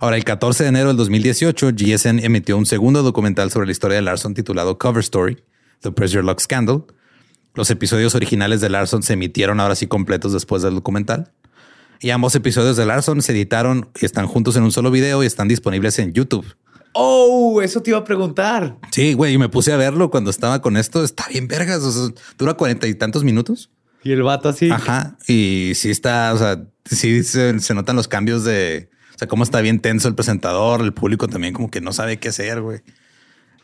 Ahora, 0.00 0.16
el 0.16 0.24
14 0.24 0.62
de 0.62 0.68
enero 0.68 0.88
del 0.88 0.96
2018, 0.96 1.70
GSN 1.72 2.20
emitió 2.20 2.56
un 2.56 2.66
segundo 2.66 3.02
documental 3.02 3.50
sobre 3.50 3.66
la 3.66 3.72
historia 3.72 3.96
de 3.96 4.02
Larson 4.02 4.34
titulado 4.34 4.78
Cover 4.78 5.00
Story, 5.00 5.42
The 5.80 5.90
Press 5.90 6.12
Your 6.12 6.24
Luck 6.24 6.40
Scandal. 6.40 6.84
Los 7.54 7.70
episodios 7.70 8.14
originales 8.14 8.60
de 8.60 8.68
Larson 8.68 9.02
se 9.02 9.14
emitieron 9.14 9.58
ahora 9.58 9.74
sí 9.74 9.88
completos 9.88 10.32
después 10.32 10.62
del 10.62 10.76
documental. 10.76 11.32
Y 12.00 12.10
ambos 12.10 12.36
episodios 12.36 12.76
de 12.76 12.86
Larson 12.86 13.22
se 13.22 13.32
editaron 13.32 13.88
y 14.00 14.04
están 14.04 14.28
juntos 14.28 14.54
en 14.56 14.62
un 14.62 14.70
solo 14.70 14.92
video 14.92 15.24
y 15.24 15.26
están 15.26 15.48
disponibles 15.48 15.98
en 15.98 16.12
YouTube. 16.12 16.46
Oh, 17.00 17.62
eso 17.62 17.80
te 17.80 17.90
iba 17.90 17.98
a 18.00 18.04
preguntar. 18.04 18.76
Sí, 18.90 19.12
güey, 19.12 19.34
y 19.34 19.38
me 19.38 19.48
puse 19.48 19.72
a 19.72 19.76
verlo 19.76 20.10
cuando 20.10 20.30
estaba 20.30 20.60
con 20.60 20.76
esto. 20.76 21.04
Está 21.04 21.28
bien 21.28 21.46
vergas. 21.46 21.80
dura 22.36 22.54
cuarenta 22.54 22.88
y 22.88 22.94
tantos 22.94 23.22
minutos. 23.22 23.70
Y 24.02 24.10
el 24.10 24.24
vato 24.24 24.48
así. 24.48 24.68
Ajá. 24.70 25.16
Y 25.28 25.72
sí 25.76 25.90
está, 25.90 26.34
o 26.34 26.38
sea, 26.38 26.64
sí 26.84 27.22
se, 27.22 27.54
notan 27.72 27.94
los 27.94 28.08
cambios 28.08 28.42
de, 28.42 28.90
o 29.14 29.18
sea, 29.18 29.28
cómo 29.28 29.44
está 29.44 29.60
bien 29.60 29.78
tenso 29.78 30.08
el 30.08 30.16
presentador, 30.16 30.80
el 30.80 30.92
público 30.92 31.28
también 31.28 31.54
como 31.54 31.70
que 31.70 31.80
no 31.80 31.92
sabe 31.92 32.18
qué 32.18 32.30
hacer, 32.30 32.62
güey. 32.62 32.80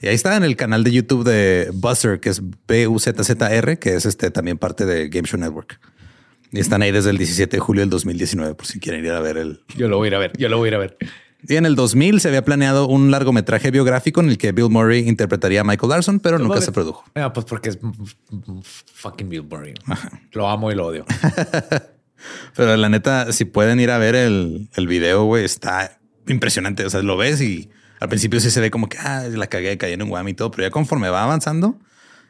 Y 0.01 0.07
ahí 0.07 0.15
está 0.15 0.37
en 0.37 0.45
el 0.45 0.55
canal 0.55 0.85
de 0.85 0.93
YouTube 0.93 1.25
de 1.25 1.71
Buzzer, 1.73 2.21
que 2.21 2.29
es 2.29 2.41
B-U-Z-Z-R, 2.69 3.79
que 3.81 3.95
es 3.95 4.07
este 4.07 4.31
también 4.31 4.59
parte 4.59 4.87
de 4.87 5.09
Game 5.09 5.27
Show 5.27 5.41
Network. 5.41 5.81
Y 6.53 6.61
están 6.61 6.83
ahí 6.83 6.93
desde 6.93 7.11
el 7.11 7.19
17 7.19 7.57
de 7.57 7.61
julio 7.61 7.81
del 7.81 7.91
2019, 7.91 8.55
por 8.55 8.67
si 8.67 8.79
quieren 8.79 9.05
ir 9.05 9.11
a 9.11 9.19
ver 9.19 9.39
el. 9.39 9.65
Yo 9.77 9.89
lo 9.89 9.97
voy 9.97 10.07
a 10.07 10.09
ir 10.11 10.15
a 10.15 10.19
ver. 10.21 10.33
Yo 10.39 10.49
lo 10.49 10.59
voy 10.59 10.69
a 10.69 10.71
ir 10.71 10.75
a 10.77 10.79
ver. 10.79 10.97
Y 11.47 11.57
en 11.57 11.67
el 11.67 11.75
2000 11.75 12.21
se 12.21 12.29
había 12.29 12.45
planeado 12.45 12.87
un 12.87 13.11
largometraje 13.11 13.71
biográfico 13.71 14.21
en 14.21 14.31
el 14.31 14.39
que 14.39 14.53
Bill 14.53 14.71
Murray 14.71 15.09
interpretaría 15.09 15.61
a 15.61 15.65
Michael 15.65 15.91
Larson, 15.91 16.21
pero 16.21 16.39
nunca 16.39 16.61
se 16.61 16.73
produjo. 16.73 17.05
Ah, 17.15 17.33
pues 17.33 17.47
porque 17.47 17.71
es 17.71 17.79
fucking 18.93 19.29
Bill 19.29 19.45
Murray. 19.45 19.75
Lo 20.33 20.49
amo 20.49 20.71
y 20.73 20.75
lo 20.75 20.87
odio. 20.87 21.05
pero 22.57 22.77
la 22.77 22.89
neta, 22.89 23.33
si 23.33 23.45
pueden 23.45 23.81
ir 23.81 23.91
a 23.91 23.99
ver 23.99 24.15
el, 24.15 24.69
el 24.75 24.87
video, 24.87 25.25
güey, 25.25 25.45
está 25.45 25.99
impresionante. 26.27 26.85
O 26.85 26.91
sea, 26.91 27.03
lo 27.03 27.17
ves 27.17 27.41
y 27.41 27.71
al 28.01 28.09
principio 28.09 28.41
sí 28.41 28.51
se 28.51 28.61
ve 28.61 28.71
como 28.71 28.89
que 28.89 28.99
ah, 28.99 29.29
la 29.31 29.47
cagué, 29.47 29.77
caí 29.79 29.93
en 29.93 30.03
un 30.03 30.09
guam 30.09 30.29
y 30.29 30.35
todo, 30.35 30.51
pero 30.51 30.67
ya 30.67 30.71
conforme 30.71 31.09
va 31.09 31.25
avanzando, 31.25 31.79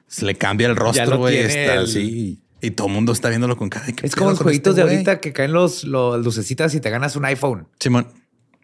se 0.06 0.24
le 0.24 0.34
cambia 0.34 0.66
el 0.66 0.76
rostro, 0.76 1.18
güey. 1.18 1.38
Está 1.38 1.80
así. 1.80 2.40
Y 2.60 2.70
todo 2.70 2.86
el 2.86 2.94
mundo 2.94 3.12
está 3.12 3.28
viéndolo 3.28 3.58
con 3.58 3.68
cara 3.68 3.84
Es 4.02 4.16
como 4.16 4.30
los 4.30 4.40
jueguitos 4.40 4.70
este 4.70 4.86
de 4.86 4.90
ahorita 4.90 5.20
que 5.20 5.34
caen 5.34 5.52
los, 5.52 5.84
los 5.84 6.24
lucecitas 6.24 6.74
y 6.74 6.80
te 6.80 6.88
ganas 6.88 7.14
un 7.14 7.26
iPhone. 7.26 7.68
Simón. 7.78 8.06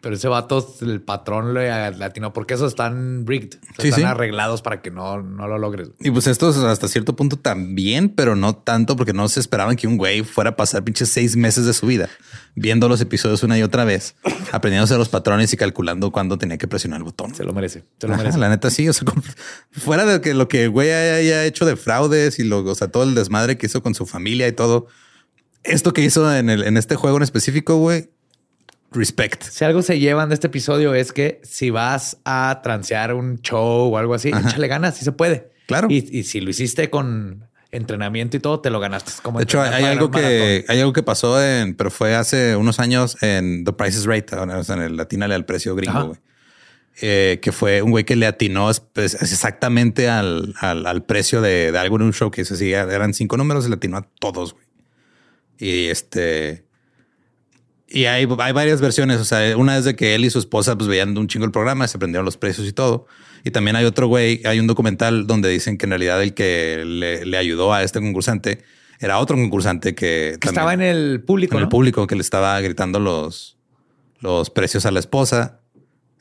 Pero 0.01 0.15
ese 0.15 0.27
vato, 0.27 0.67
el 0.81 1.01
patrón 1.01 1.53
le 1.53 1.71
atinó 1.71 2.33
porque 2.33 2.55
esos 2.55 2.71
están 2.71 3.25
rigged. 3.27 3.59
están 3.77 4.05
arreglados 4.05 4.61
para 4.61 4.81
que 4.81 4.89
no, 4.89 5.21
no 5.21 5.47
lo 5.47 5.59
logres. 5.59 5.91
Y 5.99 6.09
pues 6.11 6.27
estos 6.27 6.57
hasta 6.57 6.87
cierto 6.87 7.15
punto 7.15 7.37
también, 7.37 8.09
pero 8.09 8.35
no 8.35 8.55
tanto 8.55 8.95
porque 8.95 9.13
no 9.13 9.29
se 9.29 9.39
esperaban 9.39 9.75
que 9.75 9.87
un 9.87 9.97
güey 9.97 10.23
fuera 10.23 10.51
a 10.51 10.55
pasar 10.55 10.83
pinches 10.83 11.09
seis 11.09 11.35
meses 11.35 11.65
de 11.65 11.73
su 11.73 11.85
vida 11.85 12.09
viendo 12.55 12.89
los 12.89 13.01
episodios 13.01 13.43
una 13.43 13.57
y 13.57 13.63
otra 13.63 13.85
vez, 13.85 14.15
aprendiéndose 14.51 14.97
los 14.97 15.09
patrones 15.09 15.53
y 15.53 15.57
calculando 15.57 16.11
cuándo 16.11 16.37
tenía 16.37 16.57
que 16.57 16.67
presionar 16.67 16.99
el 16.99 17.03
botón. 17.03 17.33
Se 17.35 17.43
lo 17.43 17.53
merece. 17.53 17.83
Se 17.99 18.07
lo 18.07 18.17
merece. 18.17 18.37
La 18.37 18.49
neta 18.49 18.69
sí. 18.69 18.87
O 18.89 18.93
sea, 18.93 19.07
fuera 19.71 20.05
de 20.05 20.21
que 20.21 20.33
lo 20.33 20.47
que 20.47 20.63
el 20.63 20.69
güey 20.69 20.91
haya 20.91 21.45
hecho 21.45 21.65
de 21.65 21.75
fraudes 21.75 22.39
y 22.39 22.43
lo, 22.43 22.63
o 22.63 22.75
sea, 22.75 22.89
todo 22.89 23.03
el 23.03 23.15
desmadre 23.15 23.57
que 23.57 23.67
hizo 23.67 23.81
con 23.81 23.95
su 23.95 24.05
familia 24.05 24.47
y 24.47 24.51
todo, 24.51 24.87
esto 25.63 25.93
que 25.93 26.01
hizo 26.01 26.33
en, 26.35 26.49
el, 26.49 26.63
en 26.63 26.77
este 26.77 26.95
juego 26.95 27.17
en 27.17 27.23
específico, 27.23 27.77
güey, 27.77 28.09
respect. 28.91 29.43
Si 29.43 29.63
algo 29.65 29.81
se 29.81 29.99
llevan 29.99 30.29
de 30.29 30.35
este 30.35 30.47
episodio 30.47 30.93
es 30.93 31.11
que 31.11 31.41
si 31.43 31.69
vas 31.69 32.17
a 32.25 32.59
transear 32.63 33.13
un 33.13 33.41
show 33.41 33.93
o 33.93 33.97
algo 33.97 34.13
así, 34.13 34.29
échale 34.29 34.67
ganas, 34.67 34.97
si 34.97 35.05
se 35.05 35.11
puede. 35.11 35.51
Claro. 35.67 35.87
Y, 35.89 36.23
si 36.23 36.41
lo 36.41 36.49
hiciste 36.49 36.89
con 36.89 37.47
entrenamiento 37.71 38.35
y 38.35 38.41
todo, 38.41 38.59
te 38.59 38.69
lo 38.69 38.79
ganaste. 38.79 39.13
Como 39.21 39.39
de 39.39 39.43
hecho, 39.43 39.61
hay 39.61 39.85
algo 39.85 40.11
que 40.11 40.65
hay 40.67 40.79
algo 40.79 40.91
que 40.91 41.03
pasó 41.03 41.41
en, 41.41 41.75
pero 41.75 41.89
fue 41.89 42.15
hace 42.15 42.55
unos 42.57 42.79
años 42.79 43.17
en 43.21 43.63
The 43.63 43.73
Price 43.73 43.97
is 43.97 44.05
Right, 44.05 44.31
en 44.33 44.81
el 44.81 44.97
latínale 44.97 45.33
al 45.35 45.45
precio 45.45 45.75
gringo, 45.75 46.07
güey. 46.07 46.19
Eh, 47.01 47.39
que 47.41 47.53
fue 47.53 47.81
un 47.81 47.91
güey 47.91 48.03
que 48.03 48.17
le 48.17 48.27
atinó 48.27 48.69
pues, 48.91 49.13
exactamente 49.13 50.09
al, 50.09 50.53
al, 50.59 51.03
precio 51.03 51.41
de, 51.41 51.71
de, 51.71 51.77
algo 51.79 51.95
en 51.95 52.01
un 52.01 52.13
show 52.13 52.29
que 52.29 52.43
se 52.43 52.55
decía 52.55 52.81
eran 52.81 53.13
cinco 53.13 53.37
números 53.37 53.65
y 53.65 53.69
le 53.69 53.75
atinó 53.75 53.97
a 53.97 54.07
todos. 54.19 54.53
Güey. 54.53 54.65
Y 55.57 55.85
este, 55.87 56.65
y 57.91 58.05
hay, 58.05 58.27
hay 58.39 58.53
varias 58.53 58.81
versiones. 58.81 59.19
O 59.19 59.25
sea, 59.25 59.57
una 59.57 59.77
es 59.77 59.85
de 59.85 59.95
que 59.95 60.15
él 60.15 60.25
y 60.25 60.29
su 60.29 60.39
esposa 60.39 60.77
pues 60.77 60.87
veían 60.87 61.17
un 61.17 61.27
chingo 61.27 61.45
el 61.45 61.51
programa, 61.51 61.87
se 61.87 61.97
aprendieron 61.97 62.25
los 62.25 62.37
precios 62.37 62.67
y 62.67 62.73
todo. 62.73 63.05
Y 63.43 63.51
también 63.51 63.75
hay 63.75 63.85
otro 63.85 64.07
güey, 64.07 64.41
hay 64.45 64.59
un 64.59 64.67
documental 64.67 65.27
donde 65.27 65.49
dicen 65.49 65.77
que 65.77 65.85
en 65.85 65.91
realidad 65.91 66.21
el 66.21 66.33
que 66.33 66.83
le, 66.85 67.37
ayudó 67.37 67.73
a 67.73 67.83
este 67.83 67.99
concursante 67.99 68.63
era 68.99 69.17
otro 69.17 69.35
concursante 69.35 69.95
que, 69.95 70.37
estaba 70.41 70.73
en 70.73 70.81
el 70.81 71.23
público. 71.23 71.57
En 71.57 71.63
el 71.63 71.69
público 71.69 72.05
que 72.05 72.15
le 72.15 72.21
estaba 72.21 72.59
gritando 72.61 72.99
los, 72.99 73.57
los 74.19 74.51
precios 74.51 74.85
a 74.85 74.91
la 74.91 74.99
esposa, 74.99 75.59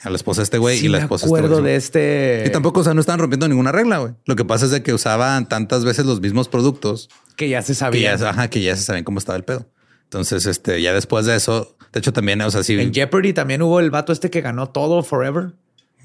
a 0.01 0.09
la 0.09 0.17
esposa 0.17 0.41
de 0.41 0.45
este 0.45 0.59
güey 0.59 0.85
y 0.85 0.89
la 0.89 0.99
esposa 0.99 1.27
de 1.27 1.41
este, 1.43 1.63
de 1.63 1.77
este. 1.77 2.45
Y 2.47 2.51
tampoco, 2.51 2.81
o 2.81 2.85
sea, 2.85 2.95
no 2.95 3.01
estaban 3.01 3.21
rompiendo 3.21 3.47
ninguna 3.49 3.71
regla, 3.71 3.99
güey. 3.99 4.15
Lo 4.25 4.35
que 4.35 4.47
pasa 4.47 4.65
es 4.65 4.71
de 4.71 4.83
que 4.83 4.95
usaban 4.95 5.47
tantas 5.47 5.85
veces 5.85 6.07
los 6.07 6.23
mismos 6.23 6.49
productos 6.49 7.11
que 7.37 7.51
ya 7.51 7.61
se 7.61 7.75
sabía. 7.75 8.15
ajá, 8.15 8.49
que 8.49 8.63
ya 8.63 8.75
se 8.77 8.83
sabían 8.83 9.05
cómo 9.05 9.19
estaba 9.19 9.37
el 9.37 9.45
pedo. 9.45 9.67
Entonces, 10.11 10.47
este, 10.47 10.83
ya 10.83 10.93
después 10.93 11.25
de 11.25 11.37
eso, 11.37 11.77
de 11.93 12.01
hecho, 12.01 12.13
también, 12.13 12.41
o 12.41 12.51
sea, 12.51 12.65
sí. 12.65 12.77
En 12.81 12.93
Jeopardy 12.93 13.33
también 13.33 13.63
hubo 13.63 13.79
el 13.79 13.93
vato 13.93 14.13
este 14.13 14.29
que 14.29 14.41
ganó 14.41 14.69
todo 14.69 15.05
forever. 15.05 15.53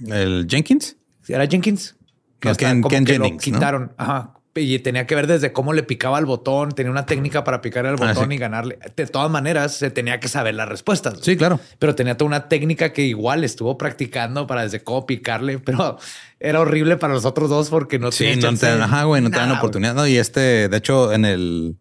El 0.06 0.46
Jenkins. 0.48 0.96
Era 1.28 1.48
Jenkins. 1.48 1.96
Que 2.40 2.54
Ken, 2.54 2.84
Jennings, 2.84 3.44
quitaron. 3.44 3.94
Ajá. 3.98 4.34
Y 4.54 4.78
tenía 4.78 5.08
que 5.08 5.16
ver 5.16 5.26
desde 5.26 5.52
cómo 5.52 5.74
le 5.74 5.82
picaba 5.82 6.20
el 6.20 6.26
botón, 6.26 6.74
tenía 6.74 6.92
una 6.92 7.08
técnica 7.08 7.44
para 7.44 7.62
picar 7.62 7.88
el 7.88 7.96
ah, 7.96 8.14
botón 8.14 8.32
y 8.32 8.38
ganarle. 8.38 8.78
De 8.96 9.08
todas 9.08 9.32
maneras, 9.32 9.76
se 9.76 9.90
tenía 9.90 10.20
que 10.20 10.28
saber 10.28 10.54
las 10.54 10.70
respuestas. 10.70 11.18
Sí, 11.24 11.36
claro. 11.36 11.60
Pero 11.80 11.96
tenía 11.96 12.16
toda 12.16 12.28
una 12.28 12.48
técnica 12.48 12.94
que 12.94 13.02
igual 13.02 13.44
estuvo 13.44 13.76
practicando 13.76 14.46
para 14.46 14.62
desde 14.62 14.84
cómo 14.84 15.08
picarle, 15.08 15.58
pero 15.60 15.98
era 16.40 16.60
horrible 16.60 16.98
para 16.98 17.16
los 17.16 17.26
otros 17.26 17.50
dos 17.50 17.72
porque 17.72 17.98
no 17.98 18.12
sí, 18.12 18.36
no 18.36 18.54
te, 18.54 18.68
ajá, 18.68 19.06
güey, 19.06 19.24
no 19.24 19.32
te 19.32 19.38
dan 19.38 19.52
oportunidad. 19.52 19.96
No, 19.96 20.06
y 20.06 20.18
este, 20.18 20.70
de 20.70 20.78
hecho, 20.78 21.12
en 21.12 21.26
el, 21.26 21.76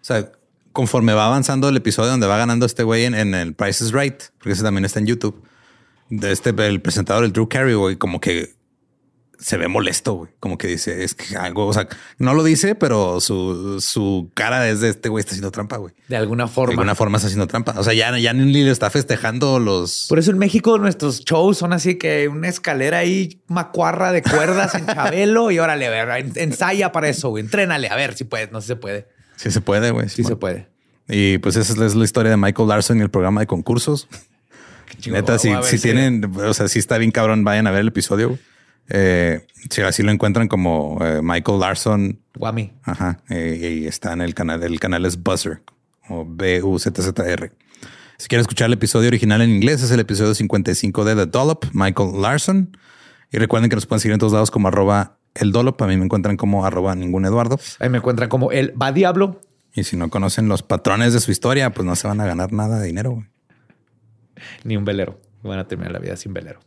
o 0.00 0.04
sea, 0.04 0.32
conforme 0.76 1.14
va 1.14 1.24
avanzando 1.24 1.70
el 1.70 1.76
episodio 1.78 2.10
donde 2.10 2.26
va 2.26 2.36
ganando 2.36 2.66
este 2.66 2.82
güey 2.82 3.06
en, 3.06 3.14
el 3.14 3.54
Price 3.54 3.82
is 3.82 3.92
Right, 3.92 4.24
porque 4.36 4.52
ese 4.52 4.62
también 4.62 4.84
está 4.84 4.98
en 4.98 5.06
YouTube, 5.06 5.42
de 6.10 6.30
este, 6.30 6.50
el 6.50 6.82
presentador, 6.82 7.24
el 7.24 7.32
Drew 7.32 7.48
Carey, 7.48 7.72
güey, 7.72 7.96
como 7.96 8.20
que 8.20 8.54
se 9.38 9.56
ve 9.56 9.68
molesto, 9.68 10.12
güey. 10.12 10.32
Como 10.38 10.58
que 10.58 10.66
dice, 10.66 11.02
es 11.02 11.14
que 11.14 11.34
algo, 11.34 11.66
o 11.66 11.72
sea, 11.72 11.88
no 12.18 12.34
lo 12.34 12.44
dice, 12.44 12.74
pero 12.74 13.22
su, 13.22 13.80
su 13.80 14.30
cara 14.34 14.68
es 14.68 14.82
de 14.82 14.90
este 14.90 15.08
güey 15.08 15.20
está 15.20 15.30
haciendo 15.30 15.50
trampa, 15.50 15.78
güey. 15.78 15.94
De 16.08 16.16
alguna 16.16 16.46
forma. 16.46 16.72
De 16.72 16.74
alguna 16.74 16.94
forma 16.94 17.16
está 17.16 17.28
haciendo 17.28 17.46
trampa. 17.46 17.74
O 17.78 17.82
sea, 17.82 17.94
ya, 17.94 18.18
ya 18.18 18.34
ni 18.34 18.62
le 18.62 18.70
está 18.70 18.90
festejando 18.90 19.58
los. 19.58 20.04
Por 20.10 20.18
eso 20.18 20.30
en 20.30 20.36
México 20.36 20.76
nuestros 20.76 21.24
shows 21.24 21.56
son 21.56 21.72
así 21.72 21.94
que 21.94 22.28
una 22.28 22.48
escalera 22.48 22.98
ahí 22.98 23.40
macuarra 23.46 24.12
de 24.12 24.22
cuerdas 24.22 24.74
en 24.74 24.84
Chabelo 24.94 25.50
y 25.50 25.58
órale, 25.58 25.86
a 25.86 26.04
ver, 26.04 26.32
ensaya 26.34 26.92
para 26.92 27.08
eso, 27.08 27.30
güey. 27.30 27.44
Entrénale, 27.44 27.88
a 27.88 27.96
ver 27.96 28.14
si 28.14 28.24
puedes, 28.24 28.52
no 28.52 28.60
sé 28.60 28.66
si 28.66 28.68
se 28.68 28.76
puede. 28.76 29.15
Sí 29.36 29.50
se 29.50 29.60
puede, 29.60 29.90
güey. 29.90 30.08
Sí, 30.08 30.24
se 30.24 30.36
puede. 30.36 30.68
Y 31.08 31.38
pues 31.38 31.56
esa 31.56 31.84
es 31.84 31.94
la 31.94 32.04
historia 32.04 32.30
de 32.30 32.36
Michael 32.36 32.68
Larson 32.68 32.98
y 32.98 33.02
el 33.02 33.10
programa 33.10 33.40
de 33.40 33.46
concursos. 33.46 34.08
Neta, 35.06 35.38
si, 35.38 35.50
si 35.62 35.78
tienen, 35.78 36.24
o 36.24 36.54
sea, 36.54 36.68
si 36.68 36.78
está 36.78 36.98
bien 36.98 37.10
cabrón, 37.10 37.44
vayan 37.44 37.66
a 37.66 37.70
ver 37.70 37.80
el 37.80 37.88
episodio. 37.88 38.38
Eh, 38.88 39.44
si 39.68 39.82
así 39.82 40.02
lo 40.02 40.12
encuentran 40.12 40.48
como 40.48 40.98
eh, 41.00 41.20
Michael 41.22 41.60
Larson. 41.60 42.20
Wami. 42.38 42.72
Ajá. 42.82 43.18
Eh, 43.28 43.80
y 43.82 43.86
está 43.86 44.12
en 44.12 44.20
el 44.20 44.34
canal. 44.34 44.62
El 44.62 44.80
canal 44.80 45.04
es 45.04 45.22
Buzzer 45.22 45.62
o 46.08 46.24
B-U-Z-Z-R. 46.26 47.52
Si 48.18 48.28
quieren 48.28 48.40
escuchar 48.40 48.66
el 48.66 48.74
episodio 48.74 49.08
original 49.08 49.42
en 49.42 49.50
inglés, 49.50 49.82
es 49.82 49.90
el 49.90 50.00
episodio 50.00 50.34
55 50.34 51.04
de 51.04 51.14
The 51.16 51.26
Dollop, 51.26 51.66
Michael 51.72 52.20
Larson. 52.20 52.76
Y 53.30 53.38
recuerden 53.38 53.68
que 53.68 53.76
nos 53.76 53.86
pueden 53.86 54.00
seguir 54.00 54.14
en 54.14 54.20
todos 54.20 54.32
lados 54.32 54.50
como 54.50 54.68
arroba 54.68 55.18
el 55.40 55.52
Dollop. 55.52 55.80
A 55.82 55.86
mí 55.86 55.96
me 55.96 56.04
encuentran 56.04 56.36
como 56.36 56.64
arroba 56.64 56.94
ningún 56.94 57.24
Eduardo. 57.24 57.58
Ahí 57.78 57.88
me 57.88 57.98
encuentran 57.98 58.28
como 58.28 58.50
el 58.52 58.80
Va 58.80 58.92
Diablo. 58.92 59.40
Y 59.74 59.84
si 59.84 59.96
no 59.96 60.08
conocen 60.08 60.48
los 60.48 60.62
patrones 60.62 61.12
de 61.12 61.20
su 61.20 61.30
historia, 61.30 61.70
pues 61.70 61.84
no 61.84 61.94
se 61.96 62.08
van 62.08 62.20
a 62.20 62.26
ganar 62.26 62.52
nada 62.52 62.78
de 62.78 62.86
dinero. 62.86 63.26
Ni 64.64 64.76
un 64.76 64.84
velero. 64.84 65.20
Van 65.42 65.58
a 65.58 65.68
terminar 65.68 65.92
la 65.92 65.98
vida 65.98 66.16
sin 66.16 66.32
velero. 66.32 66.60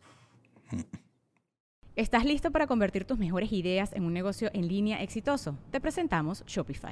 ¿Estás 1.96 2.24
listo 2.24 2.52
para 2.52 2.68
convertir 2.68 3.04
tus 3.04 3.18
mejores 3.18 3.52
ideas 3.52 3.92
en 3.94 4.06
un 4.06 4.14
negocio 4.14 4.50
en 4.54 4.68
línea 4.68 5.02
exitoso? 5.04 5.58
Te 5.72 5.82
presentamos 5.82 6.46
Shopify. 6.46 6.92